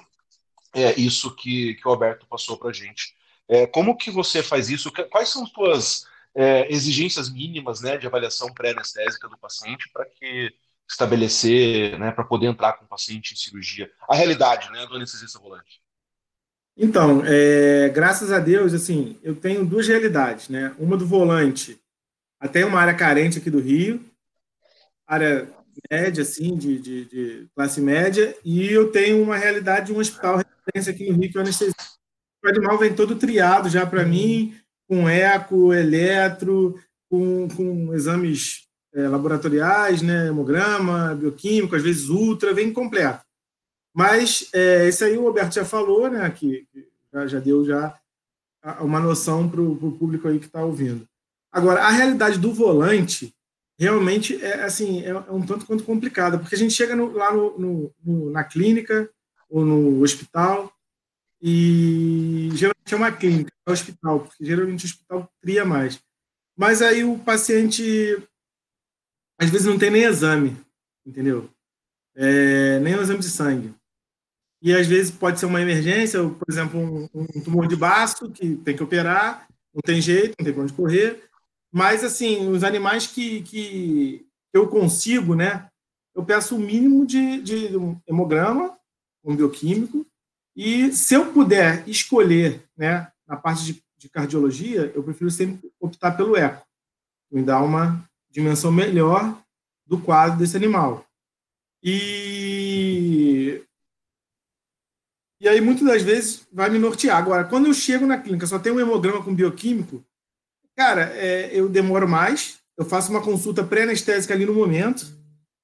[0.74, 3.14] é isso que, que o Alberto passou para gente.
[3.48, 4.92] É, como que você faz isso?
[5.10, 10.52] Quais são as tuas é, exigências mínimas né, de avaliação pré-anestésica do paciente para que
[10.88, 13.90] estabelecer, né, para poder entrar com o paciente em cirurgia.
[14.08, 15.80] A realidade né, do anestesista volante.
[16.76, 20.74] Então, é, graças a Deus, assim, eu tenho duas realidades, né?
[20.78, 21.80] Uma do volante,
[22.38, 24.04] até uma área carente aqui do Rio,
[25.06, 25.48] área
[25.90, 30.36] média, assim, de, de, de classe média, e eu tenho uma realidade de um hospital
[30.36, 31.82] referência aqui no Rio, que é o anestesista.
[32.44, 34.54] O animal vem todo triado já para mim,
[34.86, 36.78] com eco, eletro,
[37.10, 43.25] com, com exames é, laboratoriais, né, hemograma, bioquímico, às vezes ultra, vem completo.
[43.96, 46.66] Mas é, esse aí o Roberto já falou, né, que,
[47.10, 47.98] já, já, deu já
[48.80, 51.08] uma noção para o público aí que está ouvindo.
[51.50, 53.34] Agora, a realidade do volante
[53.78, 57.32] realmente é assim é, é um tanto quanto complicada, porque a gente chega no, lá
[57.32, 59.08] no, no, no, na clínica
[59.48, 60.70] ou no hospital
[61.40, 65.98] e geralmente é uma clínica, é um hospital, porque geralmente o hospital cria mais.
[66.54, 67.82] Mas aí o paciente,
[69.38, 70.54] às vezes, não tem nem exame,
[71.06, 71.48] entendeu?
[72.14, 73.74] É, nem o exame de sangue.
[74.66, 78.56] E às vezes pode ser uma emergência, por exemplo, um, um tumor de baço que
[78.56, 81.22] tem que operar, não tem jeito, não tem onde correr.
[81.72, 85.68] Mas, assim, os animais que, que eu consigo, né?
[86.16, 88.76] Eu peço o mínimo de, de um hemograma,
[89.22, 90.04] um bioquímico,
[90.56, 96.16] e se eu puder escolher, né, na parte de, de cardiologia, eu prefiro sempre optar
[96.16, 96.66] pelo eco,
[97.30, 99.40] me dá uma dimensão melhor
[99.86, 101.06] do quadro desse animal.
[101.80, 102.55] E
[105.40, 107.16] e aí muitas das vezes vai me nortear.
[107.16, 110.04] Agora, quando eu chego na clínica, só tem um hemograma com bioquímico,
[110.76, 115.06] cara, é, eu demoro mais, eu faço uma consulta pré-anestésica ali no momento,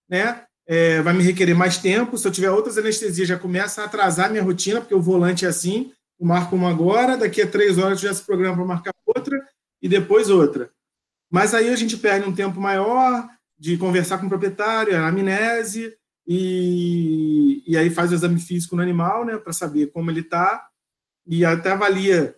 [0.09, 0.45] né?
[0.67, 2.17] é, vai me requerer mais tempo.
[2.17, 5.49] Se eu tiver outras anestesias, já começa a atrasar minha rotina, porque o volante é
[5.49, 8.95] assim, eu marco uma agora, daqui a três horas eu já se programa para marcar
[9.05, 9.39] outra
[9.81, 10.71] e depois outra.
[11.31, 13.29] Mas aí a gente perde um tempo maior
[13.59, 15.97] de conversar com o proprietário, a anamnese,
[16.27, 20.69] e, e aí faz o exame físico no animal, né, para saber como ele está,
[21.27, 22.37] e até avalia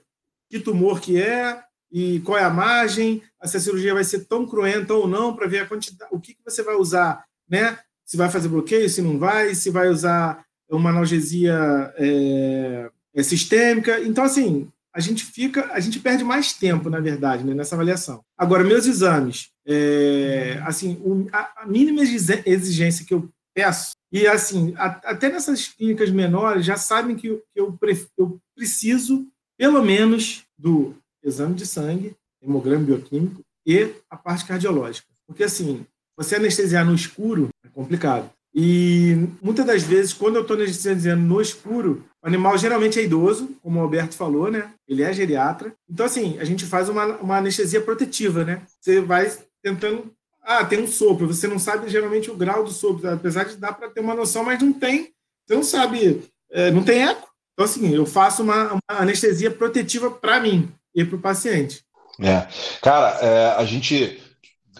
[0.48, 4.46] que tumor que é, e qual é a margem, se a cirurgia vai ser tão
[4.46, 7.78] cruenta ou não, para ver a quantidade, o que, que você vai usar, né?
[8.04, 14.00] se vai fazer bloqueio, se não vai, se vai usar uma analgesia é, é sistêmica.
[14.00, 18.22] Então, assim, a gente fica, a gente perde mais tempo, na verdade, né, nessa avaliação.
[18.36, 23.92] Agora, meus exames, é, assim, o, a, a, mínima exigência que eu peço.
[24.12, 27.78] E, assim, a, até nessas clínicas menores já sabem que, eu, eu,
[28.18, 29.26] eu preciso,
[29.56, 35.08] pelo menos, do exame de sangue, hemograma bioquímico e a parte cardiológica.
[35.26, 35.86] Porque, assim,
[36.16, 38.30] você anestesiar no escuro é complicado.
[38.54, 43.56] E muitas das vezes, quando eu estou anestesiando no escuro, o animal geralmente é idoso,
[43.60, 44.72] como o Alberto falou, né?
[44.86, 45.74] Ele é geriatra.
[45.90, 48.62] Então, assim, a gente faz uma, uma anestesia protetiva, né?
[48.80, 49.28] Você vai
[49.60, 50.08] tentando.
[50.44, 51.26] Ah, tem um sopro.
[51.26, 54.44] Você não sabe geralmente o grau do sopro, apesar de dar para ter uma noção,
[54.44, 55.12] mas não tem.
[55.46, 57.28] Você não sabe, é, não tem eco.
[57.52, 61.82] Então, assim, eu faço uma, uma anestesia protetiva para mim e para o paciente.
[62.20, 62.46] É.
[62.80, 64.20] Cara, é, a gente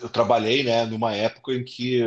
[0.02, 2.02] eu trabalhei né, numa época em que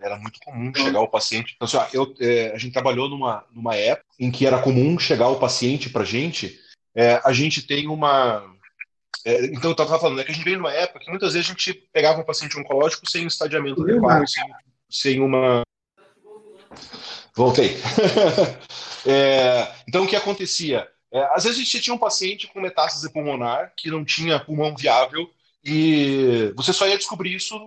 [0.00, 1.54] era muito comum chegar o paciente.
[1.56, 4.98] Então, assim, ó, eu, é, a gente trabalhou numa, numa época em que era comum
[4.98, 6.58] chegar o paciente para a gente.
[6.94, 8.44] É, a gente tem uma.
[9.24, 11.48] É, então, eu estava falando né, que a gente veio numa época que muitas vezes
[11.48, 14.44] a gente pegava um paciente oncológico sem estadiamento adequado, sem,
[14.88, 15.62] sem uma.
[17.34, 17.76] Voltei.
[19.06, 20.86] É, então, o que acontecia?
[21.10, 24.76] É, às vezes a gente tinha um paciente com metástase pulmonar que não tinha pulmão
[24.76, 25.30] viável
[25.64, 27.58] e você só ia descobrir isso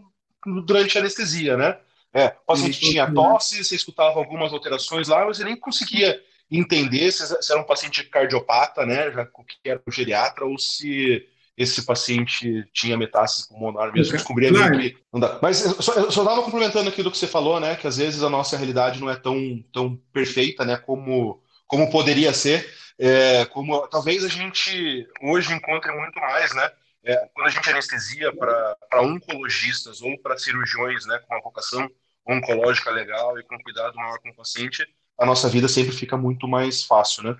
[0.63, 1.79] durante a anestesia, né?
[2.13, 6.21] É, o paciente tinha tosse, você escutava algumas alterações lá, mas você nem conseguia
[6.51, 11.27] entender se, se era um paciente cardiopata, né, já que era um geriatra, ou se
[11.55, 14.79] esse paciente tinha metástase pulmonar mesmo, descobria claro.
[14.79, 15.39] que não dá.
[15.41, 18.29] Mas eu só, estava complementando aqui do que você falou, né, que às vezes a
[18.29, 24.23] nossa realidade não é tão, tão perfeita, né, como, como poderia ser, é, como talvez
[24.23, 26.71] a gente hoje encontre muito mais, né,
[27.03, 31.87] é, quando a gente anestesia para oncologistas ou para cirurgiões né, com uma vocação
[32.25, 36.47] oncológica legal e com cuidado maior com o paciente, a nossa vida sempre fica muito
[36.47, 37.35] mais fácil, né?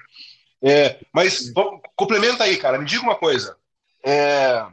[0.61, 2.77] É, mas bom, complementa aí, cara.
[2.77, 3.57] Me diga uma coisa.
[4.05, 4.65] É,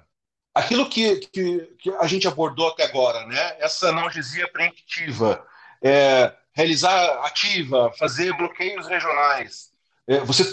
[0.55, 3.57] aquilo que, que, que, a gente abordou até agora, né?
[3.61, 5.47] Essa analgesia preemptiva,
[5.83, 9.71] é, realizar ativa, fazer bloqueios regionais.
[10.07, 10.45] É, você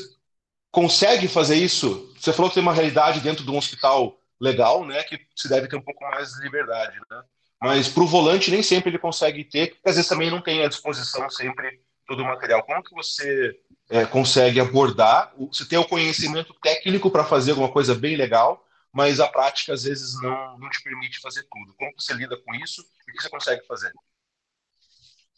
[0.71, 2.13] consegue fazer isso?
[2.19, 5.67] Você falou que tem uma realidade dentro de um hospital legal, né, que se deve
[5.67, 7.23] ter um pouco mais de liberdade, né?
[7.59, 10.63] Mas para o volante nem sempre ele consegue ter, porque às vezes também não tem
[10.63, 12.61] à disposição sempre todo o material.
[12.61, 13.57] Como que você
[13.89, 15.33] é, consegue abordar?
[15.51, 18.63] Você tem o conhecimento técnico para fazer alguma coisa bem legal,
[18.93, 21.73] mas a prática às vezes não, não te permite fazer tudo.
[21.75, 23.93] Como você lida com isso e o que você consegue fazer?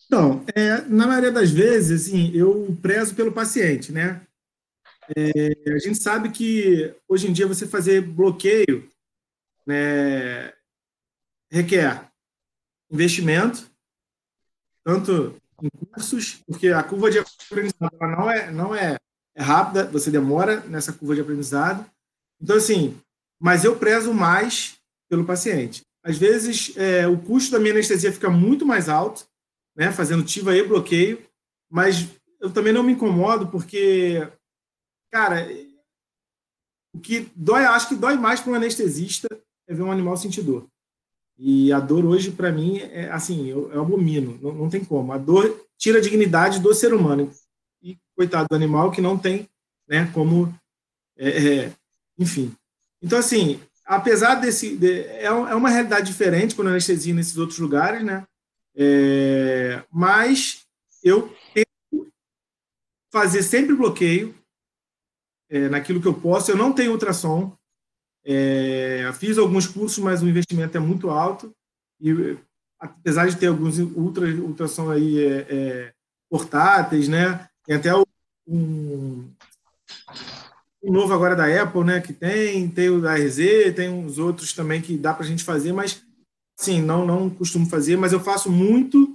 [0.05, 4.25] Então, é, na maioria das vezes, assim, eu prezo pelo paciente, né?
[5.15, 8.89] É, a gente sabe que hoje em dia você fazer bloqueio
[9.65, 10.51] né,
[11.51, 12.09] requer
[12.91, 13.69] investimento,
[14.83, 18.97] tanto em cursos, porque a curva de aprendizado não é, não é,
[19.35, 21.85] é rápida, você demora nessa curva de aprendizado.
[22.41, 22.99] Então, assim,
[23.39, 24.77] mas eu prezo mais
[25.09, 25.81] pelo paciente.
[26.03, 29.25] Às vezes, é, o custo da minha anestesia fica muito mais alto,
[29.75, 31.23] né, fazendo TIVA e bloqueio,
[31.69, 32.07] mas
[32.39, 34.27] eu também não me incomodo, porque
[35.11, 35.47] Cara,
[36.93, 39.27] o que dói, acho que dói mais para um anestesista
[39.67, 40.67] é ver um animal sentir dor.
[41.37, 45.11] E a dor hoje, para mim, é assim, eu, eu abomino, não, não tem como.
[45.13, 47.31] A dor tira a dignidade do ser humano.
[47.81, 49.47] E coitado do animal que não tem,
[49.87, 50.53] né, como,
[51.17, 51.73] é, é,
[52.17, 52.53] enfim.
[53.01, 58.03] Então, assim, apesar desse, de, é, é uma realidade diferente quando anestesia nesses outros lugares,
[58.03, 58.25] né,
[58.75, 60.65] é, mas
[61.03, 62.11] eu tento
[63.11, 64.35] fazer sempre bloqueio,
[65.49, 66.51] é, naquilo que eu posso.
[66.51, 67.57] Eu não tenho ultrassom.
[68.23, 71.53] É, fiz alguns cursos, mas o investimento é muito alto.
[71.99, 72.37] E
[72.79, 75.93] apesar de ter alguns ultra, ultrassom aí é, é
[76.29, 77.49] portáteis, né?
[77.65, 77.91] Tem até
[78.47, 79.31] um,
[80.81, 81.99] um novo agora da Apple, né?
[82.01, 83.37] Que tem, tem o da RZ,
[83.75, 86.01] tem uns outros também que dá para a gente fazer, mas
[86.55, 89.07] sim, não não costumo fazer, mas eu faço muito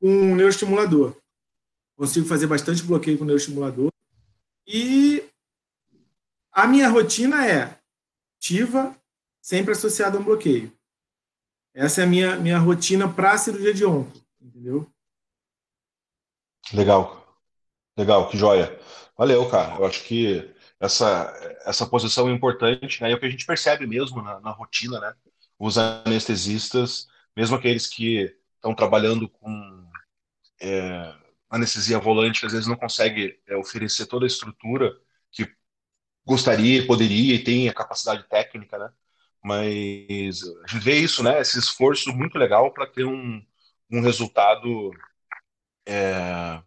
[0.00, 1.16] com um neuroestimulador.
[1.96, 3.90] Consigo fazer bastante bloqueio com neuroestimulador.
[4.66, 5.24] E
[6.52, 7.78] a minha rotina é
[8.36, 8.94] ativa,
[9.40, 10.72] sempre associada a um bloqueio.
[11.74, 14.86] Essa é a minha, minha rotina para a cirurgia de ombro, entendeu?
[16.72, 17.18] Legal.
[17.96, 18.78] Legal, que joia.
[19.16, 19.76] Valeu, cara.
[19.76, 21.32] Eu acho que essa,
[21.64, 23.10] essa posição importante, né?
[23.12, 25.14] É o que a gente percebe mesmo na, na rotina, né?
[25.58, 29.88] Os anestesistas, mesmo aqueles que estão trabalhando com
[30.60, 31.14] é,
[31.50, 34.96] anestesia volante, às vezes não consegue é, oferecer toda a estrutura
[35.32, 35.50] que
[36.26, 38.90] gostaria, poderia e tem a capacidade técnica, né?
[39.42, 41.40] Mas a gente vê isso, né?
[41.40, 43.42] Esse esforço muito legal para ter um,
[43.90, 44.90] um resultado
[45.86, 46.62] é,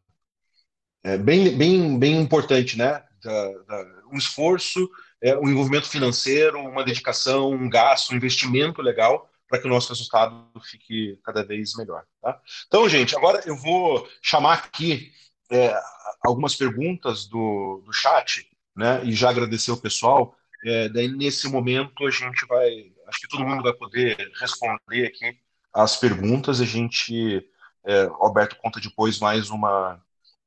[1.04, 3.04] é bem, bem, bem importante, né?
[3.24, 4.90] Da, da, um esforço,
[5.22, 9.90] é, um envolvimento financeiro, uma dedicação, um gasto, um investimento legal para que o nosso
[9.90, 12.04] resultado fique cada vez melhor.
[12.22, 12.40] Tá?
[12.68, 15.12] Então, gente, agora eu vou chamar aqui
[15.52, 15.78] é,
[16.24, 20.36] algumas perguntas do, do chat, né, e já agradecer o pessoal.
[20.66, 25.38] É, daí, nesse momento, a gente vai, acho que todo mundo vai poder responder aqui
[25.74, 26.62] as perguntas.
[26.62, 27.46] A gente,
[27.86, 30.02] é, Alberto, conta depois mais uma,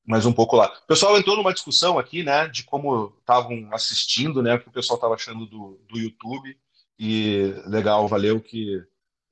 [0.06, 0.72] mais um pouco lá.
[0.84, 4.72] O pessoal entrou numa discussão aqui, né, de como estavam assistindo, né, o que o
[4.72, 6.56] pessoal estava achando do, do YouTube.
[6.98, 8.80] E legal, valeu que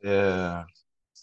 [0.03, 0.65] é,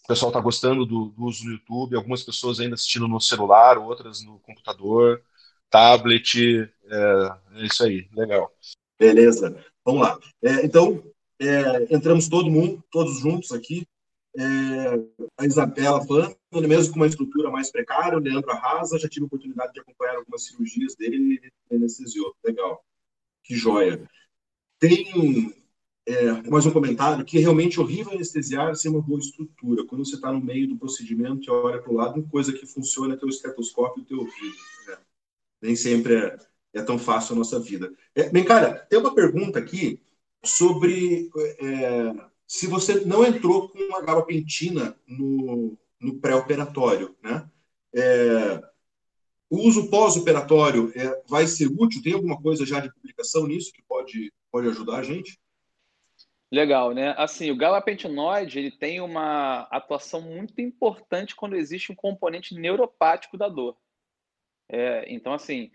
[0.03, 3.77] o pessoal está gostando do, do, uso do YouTube, algumas pessoas ainda assistindo no celular,
[3.77, 5.21] outras no computador,
[5.69, 6.69] tablet.
[6.85, 8.51] É, é isso aí, legal.
[8.97, 10.17] Beleza, vamos lá.
[10.41, 11.03] É, então,
[11.39, 13.85] é, entramos todo mundo, todos juntos aqui.
[14.38, 14.43] É,
[15.38, 16.38] a Isabela falando,
[16.68, 20.18] mesmo com uma estrutura mais precária, o Leandro Arrasa, já tive a oportunidade de acompanhar
[20.18, 22.35] algumas cirurgias dele, ele anestesiou.
[22.43, 22.84] Legal,
[23.43, 24.07] que joia.
[24.77, 25.53] Tem
[26.07, 29.85] é, mais um comentário, que é realmente horrível anestesiar sem uma boa estrutura.
[29.85, 32.65] Quando você está no meio do procedimento e olha para o lado, uma coisa que
[32.65, 34.57] funciona é teu estetoscópio e teu ouvido.
[34.88, 34.97] Né?
[35.61, 36.38] Nem sempre é,
[36.73, 37.93] é, tão fácil a nossa vida.
[38.15, 40.01] É, bem, cara, tem uma pergunta aqui
[40.43, 41.30] sobre
[41.60, 47.47] é, se você não entrou com uma gabapentina no, no pré-operatório, né?
[47.95, 48.59] É,
[49.47, 52.01] o uso pós-operatório é, vai ser útil?
[52.01, 55.39] Tem alguma coisa já de publicação nisso que pode, pode ajudar a gente?
[56.51, 57.13] Legal, né?
[57.19, 63.47] Assim, o gabapentinoide ele tem uma atuação muito importante quando existe um componente neuropático da
[63.47, 63.77] dor.
[64.67, 65.69] É, então, assim,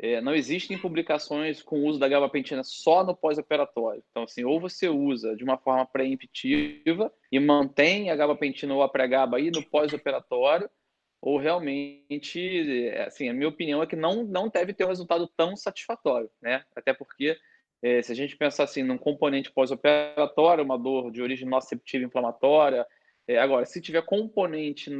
[0.00, 4.02] é, não existem publicações com o uso da gabapentina só no pós-operatório.
[4.10, 8.88] Então, assim, ou você usa de uma forma preemptiva e mantém a gabapentina ou a
[8.88, 10.70] pré-gaba aí no pós-operatório,
[11.20, 15.28] ou realmente, é, assim, a minha opinião é que não, não deve ter um resultado
[15.36, 16.64] tão satisfatório, né?
[16.76, 17.36] Até porque
[17.82, 22.86] é, se a gente pensar assim num componente pós-operatório, uma dor de origem nociceptiva inflamatória,
[23.26, 24.90] é, agora, se tiver componente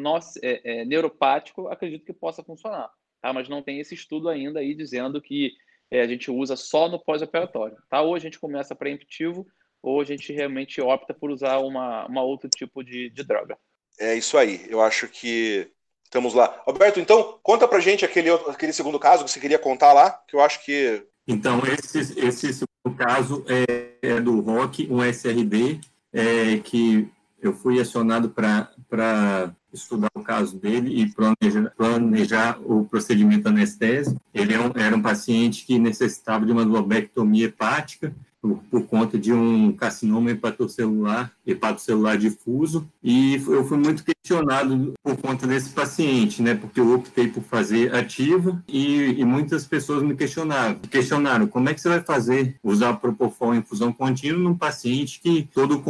[0.43, 3.32] é, é, neuropático, acredito que possa funcionar, tá?
[3.32, 5.53] Mas não tem esse estudo ainda aí dizendo que
[5.90, 8.01] é, a gente usa só no pós-operatório, tá?
[8.01, 9.47] Ou a gente começa preemptivo,
[9.82, 13.57] ou a gente realmente opta por usar uma, uma outro tipo de, de droga.
[13.99, 14.66] É isso aí.
[14.69, 15.70] Eu acho que
[16.05, 16.62] estamos lá.
[16.66, 20.36] Alberto, então, conta pra gente aquele, aquele segundo caso que você queria contar lá, que
[20.36, 22.65] eu acho que então, esse, esse
[22.97, 25.78] caso é, é do ROC, um SRD,
[26.11, 27.07] é, que
[27.39, 34.20] eu fui acionado para estudar o caso dele e planejar, planejar o procedimento anestésico.
[34.32, 39.19] Ele é um, era um paciente que necessitava de uma lobectomia hepática por, por, conta
[39.19, 46.43] de um carcinoma hepatocelular, hepatocelular difuso, e eu fui muito questionado por conta desse paciente,
[46.43, 51.69] né, porque eu optei por fazer ativa e, e muitas pessoas me questionaram, questionaram como
[51.69, 55.82] é que você vai fazer usar Propofol em infusão contínua num paciente que todo,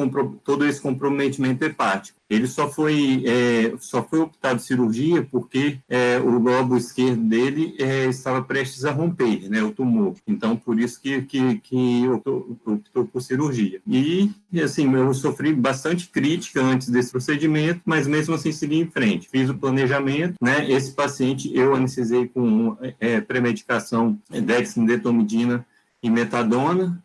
[0.44, 2.18] todo esse comprometimento hepático.
[2.30, 8.04] Ele só foi, é, só foi optado cirurgia porque é, o lobo esquerdo dele é,
[8.04, 10.14] estava prestes a romper, né, o tumor.
[10.26, 13.80] Então, por isso que, que, que optou, optou por cirurgia.
[13.86, 14.30] E,
[14.62, 19.28] assim, eu sofri bastante crítica antes desse procedimento, mas mesmo assim segui em frente.
[19.28, 25.66] Fiz o planejamento, né, esse paciente eu anestesiei com é, premedicação dexmedetomidina
[26.02, 27.02] e metadona.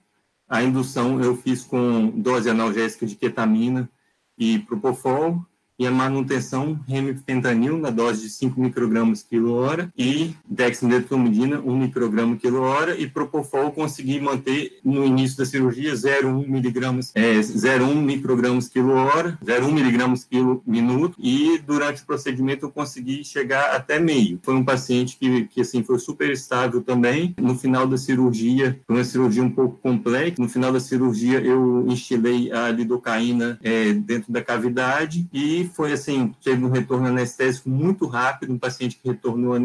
[0.47, 3.89] A indução eu fiz com dose analgésica de ketamina
[4.37, 5.43] e propofol
[5.83, 12.37] e a manutenção remifentanil na dose de 5 microgramas quilo hora e dexmedetomidina 1 micrograma
[12.37, 18.69] quilo hora e propofol consegui manter no início da cirurgia 0,1 miligramas, é, 0,1 microgramas
[18.69, 24.39] quilo hora, 0,1 miligramas quilo minuto e durante o procedimento eu consegui chegar até meio.
[24.41, 27.35] Foi um paciente que, que assim foi super estável também.
[27.37, 30.35] No final da cirurgia, foi uma cirurgia um pouco complexa.
[30.39, 36.33] No final da cirurgia eu instilei a lidocaína é, dentro da cavidade e foi assim,
[36.43, 39.55] teve um retorno anestésico muito rápido, um paciente que retornou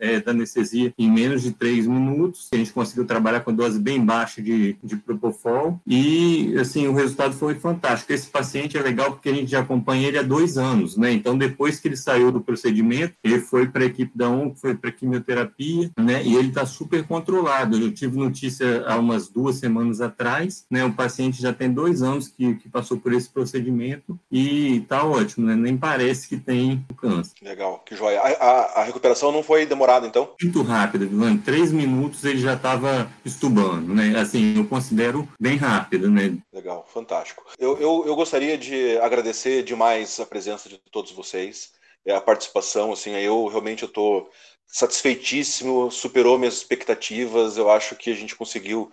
[0.00, 2.48] é, da anestesia em menos de três minutos.
[2.52, 7.34] A gente conseguiu trabalhar com dose bem baixa de, de propofol e, assim, o resultado
[7.34, 8.12] foi fantástico.
[8.12, 11.12] Esse paciente é legal porque a gente já acompanha ele há dois anos, né?
[11.12, 14.74] Então, depois que ele saiu do procedimento, ele foi para a equipe da ONG, foi
[14.74, 16.22] para quimioterapia, né?
[16.24, 17.76] E ele está super controlado.
[17.76, 20.84] Eu tive notícia há umas duas semanas atrás, né?
[20.84, 25.46] O paciente já tem dois anos que, que passou por esse procedimento e está ótimo
[25.48, 25.56] né?
[25.56, 27.32] Nem parece que tem câncer.
[27.42, 28.20] Legal, que joia.
[28.20, 30.34] A, a, a recuperação não foi demorada, então?
[30.42, 34.18] Muito rápida, em três minutos ele já estava estubando, né?
[34.18, 36.36] Assim, eu considero bem rápido, né?
[36.52, 37.44] Legal, fantástico.
[37.58, 41.72] Eu, eu, eu gostaria de agradecer demais a presença de todos vocês,
[42.06, 44.28] é, a participação, assim, eu realmente tô
[44.66, 48.92] satisfeitíssimo, superou minhas expectativas, eu acho que a gente conseguiu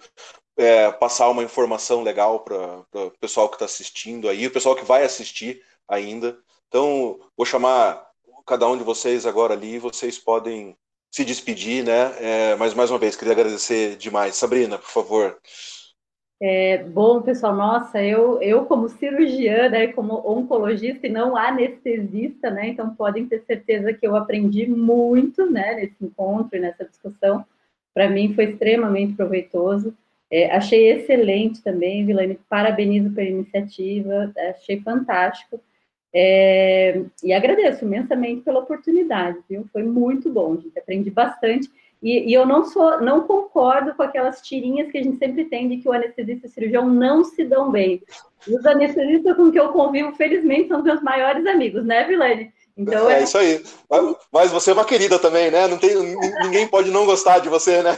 [0.58, 4.86] é, passar uma informação legal para o pessoal que está assistindo aí, o pessoal que
[4.86, 6.38] vai assistir ainda.
[6.68, 8.06] Então, vou chamar
[8.46, 10.76] cada um de vocês agora ali, vocês podem
[11.12, 12.14] se despedir, né?
[12.20, 14.36] É, mas mais uma vez, queria agradecer demais.
[14.36, 15.40] Sabrina, por favor.
[16.42, 22.68] É, bom, pessoal, nossa, eu, eu como cirurgiã, né, como oncologista e não anestesista, né,
[22.68, 27.46] então podem ter certeza que eu aprendi muito, né, nesse encontro e nessa discussão.
[27.94, 29.96] Para mim foi extremamente proveitoso.
[30.30, 35.62] É, achei excelente também, Vilane, parabenizo pela iniciativa, achei fantástico.
[36.18, 39.68] É, e agradeço imensamente pela oportunidade, viu?
[39.74, 40.80] Foi muito bom, gente.
[40.80, 41.70] Aprendi bastante.
[42.02, 45.68] E, e, eu não sou, não concordo com aquelas tirinhas que a gente sempre tem
[45.68, 48.02] de que o anestesista e o cirurgião não se dão bem.
[48.48, 52.54] Os anestesistas com que eu convivo, felizmente, são meus maiores amigos, né, Vilane?
[52.78, 53.64] Então, é, é isso aí.
[53.90, 55.68] Mas, mas, você é uma querida também, né?
[55.68, 55.96] Não tem,
[56.44, 57.98] ninguém pode não gostar de você, né?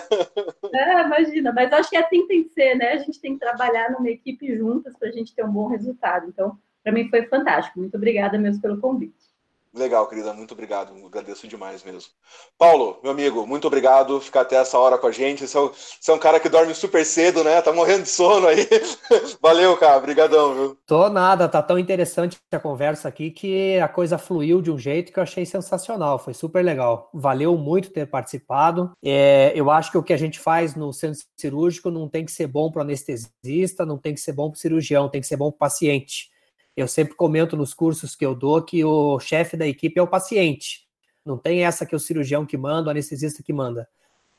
[0.74, 1.52] É, imagina.
[1.52, 2.94] Mas acho que assim tem que ser, né?
[2.94, 6.28] A gente tem que trabalhar numa equipe juntas para a gente ter um bom resultado.
[6.28, 6.58] Então,
[6.88, 7.80] para mim foi fantástico.
[7.80, 9.28] Muito obrigada mesmo pelo convite.
[9.74, 10.94] Legal, querida, muito obrigado.
[11.06, 12.12] Agradeço demais mesmo.
[12.58, 14.20] Paulo, meu amigo, muito obrigado.
[14.20, 15.46] Ficar até essa hora com a gente.
[15.46, 17.62] Você é, um, você é um cara que dorme super cedo, né?
[17.62, 18.68] Tá morrendo de sono aí.
[19.40, 19.98] Valeu, cara.
[19.98, 20.78] Obrigadão, viu?
[20.88, 25.12] Tô nada, tá tão interessante a conversa aqui que a coisa fluiu de um jeito
[25.12, 26.18] que eu achei sensacional.
[26.18, 27.12] Foi super legal.
[27.14, 28.92] Valeu muito ter participado.
[29.04, 32.32] É, eu acho que o que a gente faz no centro cirúrgico não tem que
[32.32, 35.28] ser bom para o anestesista, não tem que ser bom para o cirurgião, tem que
[35.28, 36.32] ser bom para o paciente.
[36.78, 40.08] Eu sempre comento nos cursos que eu dou que o chefe da equipe é o
[40.08, 40.88] paciente.
[41.26, 43.90] Não tem essa que é o cirurgião que manda, o anestesista que manda.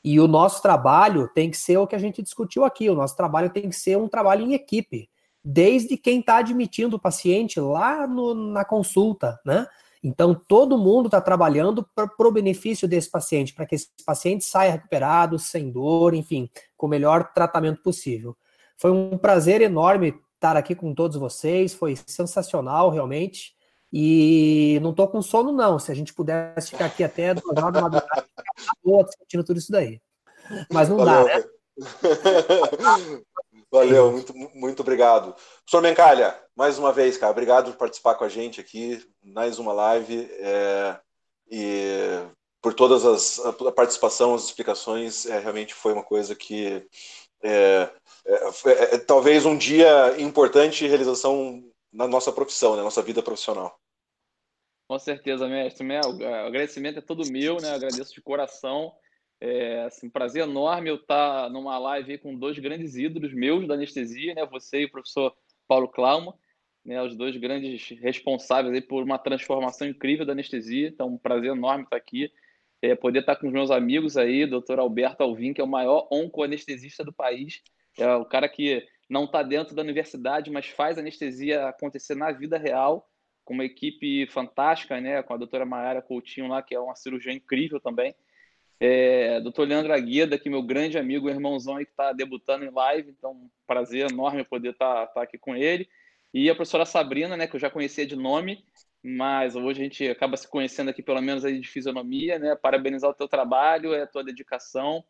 [0.01, 2.89] E o nosso trabalho tem que ser o que a gente discutiu aqui.
[2.89, 5.09] O nosso trabalho tem que ser um trabalho em equipe,
[5.43, 9.67] desde quem está admitindo o paciente lá no, na consulta, né?
[10.01, 14.71] Então, todo mundo está trabalhando para o benefício desse paciente, para que esse paciente saia
[14.71, 18.33] recuperado, sem dor, enfim, com o melhor tratamento possível.
[18.77, 23.53] Foi um prazer enorme estar aqui com todos vocês, foi sensacional, realmente.
[23.91, 25.77] E não tô com sono, não.
[25.77, 28.25] Se a gente pudesse ficar aqui até duas horas da madrugada,
[29.05, 30.01] discutindo tudo isso daí.
[30.71, 31.25] Mas não Valeu.
[31.25, 31.43] dá, né?
[33.71, 35.33] Valeu, muito, muito obrigado.
[35.65, 39.73] Professor Mencalha, mais uma vez, cara, obrigado por participar com a gente aqui, mais uma
[39.73, 40.99] live, é,
[41.49, 42.19] e
[42.61, 46.85] por todas as a participação, as explicações, é, realmente foi uma coisa que
[47.43, 47.89] é,
[48.25, 53.79] é, é, talvez um dia importante realização na nossa profissão, na nossa vida profissional.
[54.87, 55.85] Com certeza, mestre.
[55.87, 57.71] o agradecimento é todo meu, né?
[57.71, 58.91] agradeço de coração.
[59.39, 63.75] É assim, um prazer enorme eu estar numa live com dois grandes ídolos meus da
[63.75, 64.45] anestesia, né?
[64.47, 65.33] Você e o professor
[65.67, 66.35] Paulo Clauma,
[66.83, 67.01] né?
[67.01, 70.89] Os dois grandes responsáveis aí por uma transformação incrível da anestesia.
[70.89, 72.31] Então, um prazer enorme estar aqui.
[72.81, 76.07] É, poder estar com os meus amigos aí, doutor Alberto Alvim, que é o maior
[76.11, 77.61] oncoanestesista do país,
[77.97, 82.57] é o cara que não está dentro da universidade, mas faz anestesia acontecer na vida
[82.57, 83.09] real,
[83.43, 85.23] com uma equipe fantástica, né?
[85.23, 88.13] Com a doutora Mayara Coutinho lá, que é uma cirurgiã incrível também.
[88.79, 92.71] É, doutor Leandro Agueda, que é meu grande amigo, irmãozão aí que está debutando em
[92.71, 95.89] live, então um prazer enorme poder estar tá, tá aqui com ele.
[96.33, 98.63] E a professora Sabrina, né, que eu já conhecia de nome,
[99.03, 102.55] mas hoje a gente acaba se conhecendo aqui pelo menos aí de fisionomia, né?
[102.55, 105.03] Parabenizar o teu trabalho, é a tua dedicação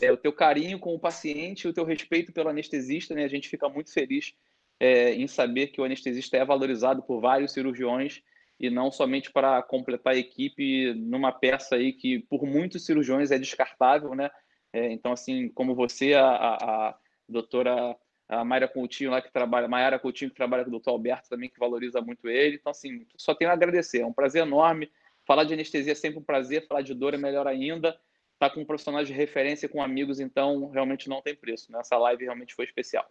[0.00, 3.24] é, o teu carinho com o paciente, o teu respeito pelo anestesista, né?
[3.24, 4.34] A gente fica muito feliz
[4.80, 8.20] é, em saber que o anestesista é valorizado por vários cirurgiões
[8.58, 13.38] e não somente para completar a equipe numa peça aí que por muitos cirurgiões é
[13.38, 14.30] descartável, né?
[14.72, 16.98] É, então, assim, como você, a, a, a
[17.28, 17.96] doutora
[18.28, 21.48] a Mayra Coutinho lá que trabalha, Mayara Coutinho que trabalha com o doutor Alberto também,
[21.48, 22.56] que valoriza muito ele.
[22.56, 24.00] Então, assim, só tenho a agradecer.
[24.00, 24.90] É um prazer enorme.
[25.26, 27.88] Falar de anestesia é sempre um prazer, falar de dor é melhor ainda
[28.34, 31.70] estar tá com profissionais de referência, com amigos, então realmente não tem preço.
[31.72, 31.78] Né?
[31.80, 33.06] Essa live realmente foi especial.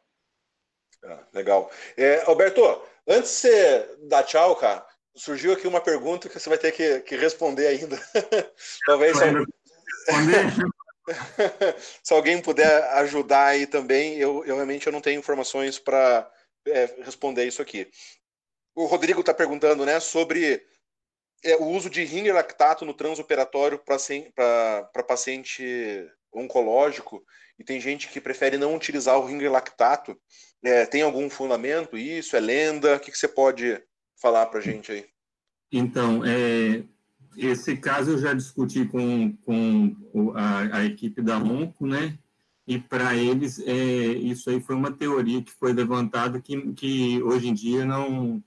[1.04, 1.72] Ah, legal.
[1.98, 2.62] É, Alberto,
[3.08, 4.86] antes de você dar tchau, cara,
[5.16, 7.98] surgiu aqui uma pergunta que você vai ter que, que responder ainda.
[8.86, 9.18] Talvez.
[12.04, 16.30] Se alguém puder ajudar aí também, eu, eu realmente eu não tenho informações para
[16.68, 17.90] é, responder isso aqui.
[18.76, 20.66] O Rodrigo está perguntando né, sobre
[21.44, 25.64] é, o uso de ring lactato no transoperatório para paciente
[26.34, 27.24] oncológico,
[27.60, 30.20] e tem gente que prefere não utilizar o ring lactato.
[30.64, 32.36] É, tem algum fundamento isso?
[32.36, 32.96] É lenda?
[32.96, 33.80] O que, que você pode
[34.20, 35.06] falar para gente aí?
[35.72, 36.84] Então, é,
[37.38, 42.18] esse caso eu já discuti com, com a, a equipe da ONCO, né?
[42.66, 47.50] E para eles, é, isso aí foi uma teoria que foi levantada que, que hoje
[47.50, 48.42] em dia não,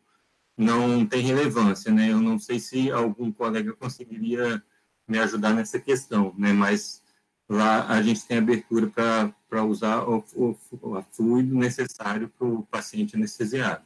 [0.57, 2.11] não tem relevância, né?
[2.11, 4.63] Eu não sei se algum colega conseguiria
[5.07, 6.53] me ajudar nessa questão, né?
[6.53, 7.03] Mas
[7.49, 8.91] lá a gente tem abertura
[9.49, 13.85] para usar o, o, o, fluido necessário para o paciente anestesiado.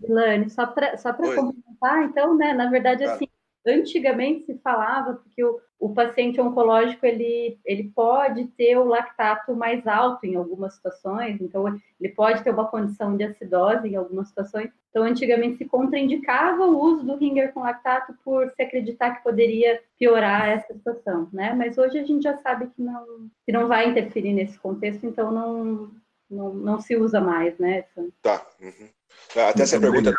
[0.00, 3.28] Lane, só para só complementar, então, né, na verdade, assim,
[3.66, 9.86] antigamente se falava que o, o paciente oncológico ele, ele pode ter o lactato mais
[9.86, 11.66] alto em algumas situações, então
[12.00, 14.70] ele pode ter uma condição de acidose em algumas situações.
[14.90, 19.80] Então, antigamente se contraindicava o uso do ringer com lactato por se acreditar que poderia
[19.98, 21.54] piorar essa situação, né?
[21.54, 25.30] Mas hoje a gente já sabe que não, que não vai interferir nesse contexto, então
[25.30, 25.90] não,
[26.30, 27.84] não, não se usa mais, né?
[28.20, 28.46] Tá.
[28.60, 28.88] Uhum.
[29.48, 30.14] Até essa pergunta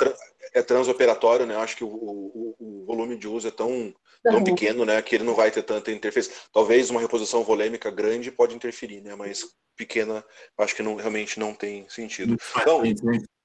[0.53, 1.55] é, é transoperatório, né?
[1.55, 3.93] Eu acho que o, o, o, volume de uso é tão,
[4.23, 5.01] tão pequeno, né?
[5.01, 6.33] Que ele não vai ter tanta interferência.
[6.51, 9.15] Talvez uma reposição volêmica grande pode interferir, né?
[9.15, 9.45] Mas
[9.75, 10.23] pequena,
[10.57, 12.37] acho que não, realmente não tem sentido.
[12.59, 12.81] Então,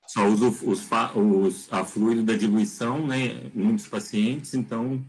[0.06, 3.50] só usa os, os, a fluido da diluição, né?
[3.54, 5.04] Muitos pacientes, então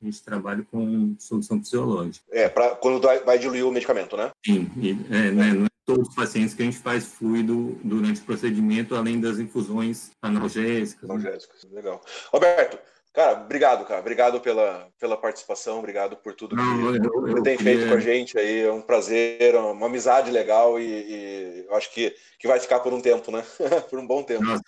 [0.00, 2.24] a gente trabalha com solução fisiológica.
[2.30, 4.30] É, para quando vai diluir o medicamento, né?
[4.44, 8.20] Sim, e, é, né, não é todos os pacientes que a gente faz fluido durante
[8.20, 11.08] o procedimento, além das infusões analgésicas.
[11.08, 12.00] Analgésicas, legal.
[12.32, 12.78] Roberto,
[13.14, 14.00] Cara, obrigado, cara.
[14.00, 18.36] Obrigado pela, pela participação, obrigado por tudo que Não, você tem feito com a gente
[18.36, 18.62] aí.
[18.62, 22.92] É um prazer, uma amizade legal e, e, eu acho que, que vai ficar por
[22.92, 23.44] um tempo, né?
[23.88, 24.42] por um bom tempo.
[24.42, 24.64] Nossa,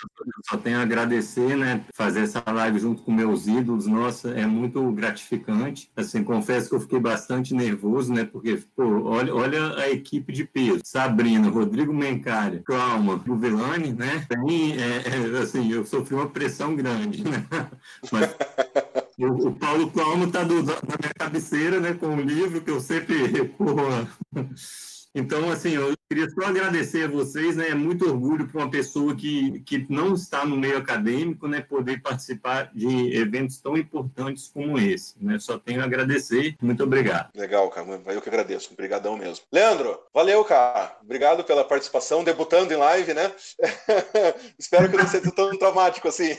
[0.48, 1.84] só tenho a agradecer, né?
[1.92, 5.90] Fazer essa live junto com meus ídolos, nossa, é muito gratificante.
[5.96, 8.24] Assim, confesso que eu fiquei bastante nervoso, né?
[8.24, 10.82] Porque, pô, olha, olha a equipe de peso.
[10.84, 14.24] Sabrina, Rodrigo Mencari, Calma, Guvelani, né?
[14.28, 17.44] Tem, é, é, assim, eu sofri uma pressão grande, né?
[18.12, 18.35] Mas
[19.18, 24.08] o, Paulo Calmo está na minha cabeceira, né, com o livro que eu sempre recorro.
[25.18, 27.70] Então, assim, eu queria só agradecer a vocês, né?
[27.70, 31.62] É muito orgulho para uma pessoa que, que não está no meio acadêmico, né?
[31.62, 35.38] Poder participar de eventos tão importantes como esse, né?
[35.38, 36.54] Só tenho a agradecer.
[36.60, 37.30] Muito obrigado.
[37.34, 37.98] Legal, cara.
[38.08, 38.74] Eu que agradeço.
[38.74, 39.42] Obrigadão mesmo.
[39.50, 40.98] Leandro, valeu, cara.
[41.02, 43.32] Obrigado pela participação, debutando em live, né?
[44.58, 46.36] Espero que não seja tão traumático assim.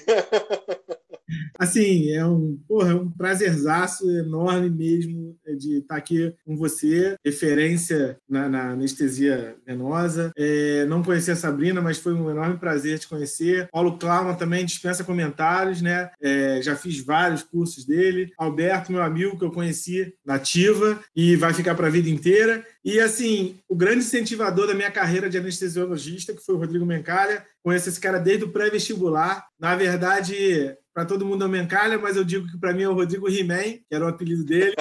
[1.58, 8.18] Assim, é um, porra, é um prazerzaço enorme mesmo de estar aqui com você, referência
[8.30, 10.32] na, na anestesia venosa.
[10.38, 13.68] É, não conhecia a Sabrina, mas foi um enorme prazer te conhecer.
[13.72, 16.10] Paulo Clauma também dispensa comentários, né?
[16.22, 18.32] É, já fiz vários cursos dele.
[18.38, 22.66] Alberto, meu amigo, que eu conheci nativa e vai ficar para a vida inteira.
[22.84, 27.46] E, assim, o grande incentivador da minha carreira de anestesiologista, que foi o Rodrigo Mencalha,
[27.62, 29.46] conheço esse cara desde o pré-vestibular.
[29.60, 32.90] Na verdade, para todo mundo é o Mencalha, mas eu digo que para mim é
[32.90, 34.76] o Rodrigo He-Man, que era o apelido dele.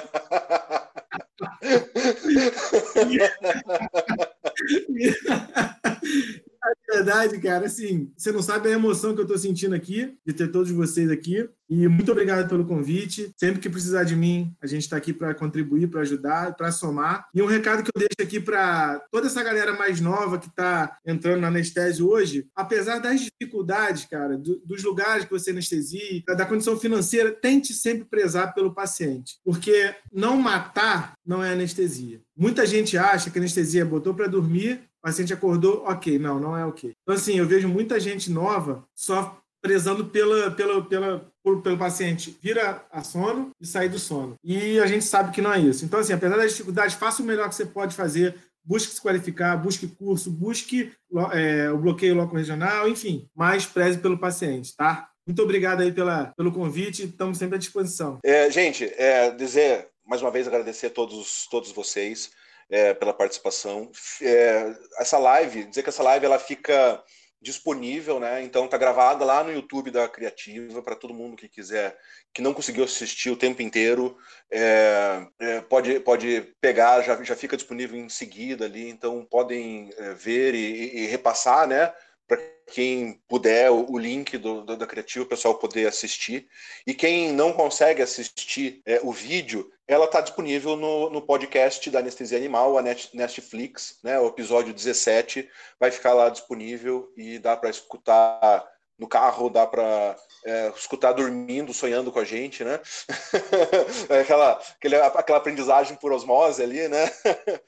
[5.76, 6.40] Na
[6.88, 10.48] verdade, cara, assim, você não sabe a emoção que eu estou sentindo aqui, de ter
[10.48, 11.48] todos vocês aqui.
[11.68, 13.32] E muito obrigado pelo convite.
[13.36, 17.26] Sempre que precisar de mim, a gente está aqui para contribuir, para ajudar, para somar.
[17.34, 20.97] E um recado que eu deixo aqui para toda essa galera mais nova que está
[21.05, 26.47] entrando na anestésio hoje, apesar das dificuldades, cara, do, dos lugares que você anestesia, da
[26.47, 29.38] condição financeira, tente sempre prezar pelo paciente.
[29.44, 32.20] Porque não matar não é anestesia.
[32.36, 36.18] Muita gente acha que anestesia botou para dormir, o paciente acordou, ok.
[36.18, 36.92] Não, não é ok.
[37.02, 42.36] Então, assim, eu vejo muita gente nova só prezando pela, pela, pela, por, pelo paciente
[42.42, 44.34] vira a sono e sair do sono.
[44.42, 45.84] E a gente sabe que não é isso.
[45.84, 48.34] Então, assim, apesar das dificuldades, faça o melhor que você pode fazer,
[48.64, 50.92] busque se qualificar, busque curso, busque
[51.32, 55.08] é, o bloqueio local regional, enfim, mas preze pelo paciente, tá?
[55.24, 58.18] Muito obrigado aí pela, pelo convite, estamos sempre à disposição.
[58.24, 62.30] É, gente, é, dizer, mais uma vez, agradecer a todos, todos vocês
[62.70, 63.90] é, pela participação.
[64.22, 67.02] É, essa live, dizer que essa live ela fica
[67.40, 68.43] disponível, né?
[68.43, 71.97] Então tá gravada lá no YouTube da Criativa para todo mundo que quiser,
[72.32, 74.16] que não conseguiu assistir o tempo inteiro,
[74.51, 80.14] é, é, pode pode pegar, já, já fica disponível em seguida ali, então podem é,
[80.14, 81.93] ver e, e, repassar, né?
[82.27, 82.39] Para
[82.73, 86.48] quem puder o, o link do, do, da Criativa, o pessoal poder assistir.
[86.86, 92.01] E quem não consegue assistir é, o vídeo, ela está disponível no, no, podcast da
[92.01, 94.19] Anestesia Animal, a Netflix, né?
[94.19, 95.48] O episódio 17
[95.78, 98.66] vai ficar lá disponível e dá para escutar
[98.98, 102.81] no carro, dá para é, escutar dormindo, sonhando com a gente, né?
[104.09, 107.10] É aquela, aquele, aquela aprendizagem por osmose ali, né?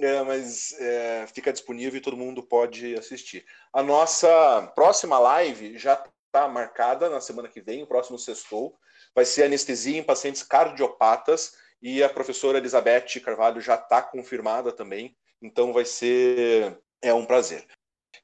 [0.00, 3.44] É, mas é, fica disponível e todo mundo pode assistir.
[3.72, 8.76] A nossa próxima live já está marcada na semana que vem, o próximo sextou.
[9.14, 15.16] Vai ser anestesia em pacientes cardiopatas e a professora Elizabeth Carvalho já está confirmada também.
[15.40, 17.64] Então vai ser é um prazer.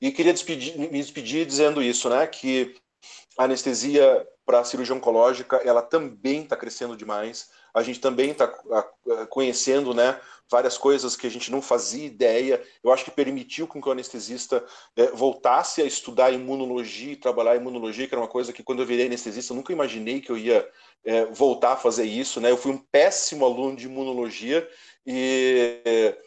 [0.00, 2.26] E queria despedir, me despedir dizendo isso, né?
[2.26, 2.74] Que
[3.36, 7.48] a anestesia para cirurgia oncológica ela também está crescendo demais.
[7.72, 8.48] a gente também está
[9.28, 10.20] conhecendo, né,
[10.50, 12.60] várias coisas que a gente não fazia ideia.
[12.82, 14.64] Eu acho que permitiu com que o anestesista
[14.96, 19.06] é, voltasse a estudar imunologia trabalhar imunologia, que era uma coisa que quando eu virei
[19.06, 20.68] anestesista eu nunca imaginei que eu ia
[21.04, 22.50] é, voltar a fazer isso, né?
[22.50, 24.68] Eu fui um péssimo aluno de imunologia
[25.06, 26.18] e é,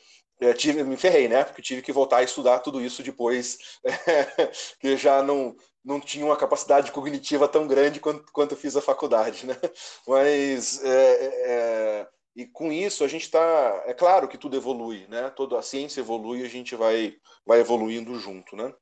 [0.52, 1.44] tive, me ferrei, né?
[1.44, 3.80] Porque tive que voltar a estudar tudo isso depois,
[4.80, 9.46] que já não não tinha uma capacidade cognitiva tão grande quanto, quanto fiz a faculdade,
[9.46, 9.56] né?
[10.08, 15.30] Mas é, é, e com isso a gente está, é claro que tudo evolui, né?
[15.32, 17.16] Toda a ciência evolui, a gente vai
[17.46, 18.74] vai evoluindo junto, né?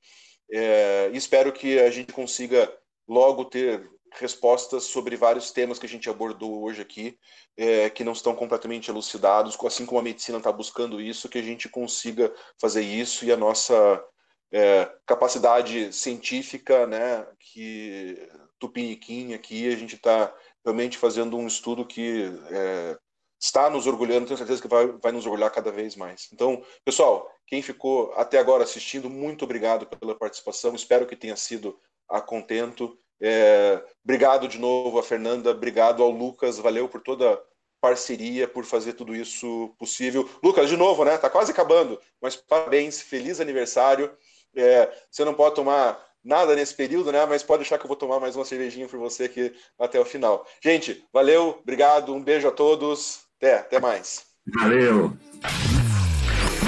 [0.52, 2.72] É, espero que a gente consiga
[3.08, 7.18] logo ter respostas sobre vários temas que a gente abordou hoje aqui,
[7.56, 11.44] é, que não estão completamente elucidados, assim como a medicina está buscando isso, que a
[11.44, 14.04] gente consiga fazer isso e a nossa
[14.52, 18.30] é, capacidade científica, né, que
[18.60, 20.34] tupiniquim aqui, a gente está
[20.64, 22.98] realmente fazendo um estudo que é,
[23.40, 26.30] está nos orgulhando, tenho certeza que vai, vai nos orgulhar cada vez mais.
[26.32, 31.80] Então, pessoal, quem ficou até agora assistindo, muito obrigado pela participação, espero que tenha sido
[32.08, 32.98] a contento.
[33.22, 37.40] É, obrigado de novo a Fernanda, obrigado ao Lucas, valeu por toda
[37.80, 40.30] parceria, por fazer tudo isso possível.
[40.44, 41.18] Lucas, de novo, né?
[41.18, 44.12] Tá quase acabando, mas parabéns, feliz aniversário.
[44.56, 47.26] É, você não pode tomar nada nesse período, né?
[47.26, 50.06] Mas pode deixar que eu vou tomar mais uma cervejinha para você aqui até o
[50.06, 50.46] final.
[50.64, 54.26] Gente, valeu, obrigado, um beijo a todos, até, até mais.
[54.60, 55.14] Valeu.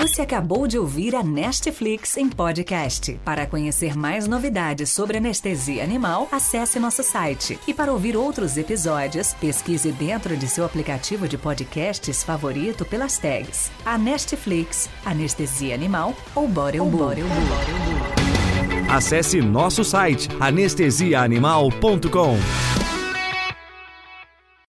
[0.04, 3.18] Você acabou de ouvir a Nestflix em podcast.
[3.24, 7.58] Para conhecer mais novidades sobre anestesia animal, acesse nosso site.
[7.66, 13.72] E para ouvir outros episódios, pesquise dentro de seu aplicativo de podcasts favorito pelas tags
[13.86, 16.92] a Nestflix, Anestesia Animal ou Borel
[18.90, 22.83] Acesse nosso site anestesiaanimal.com.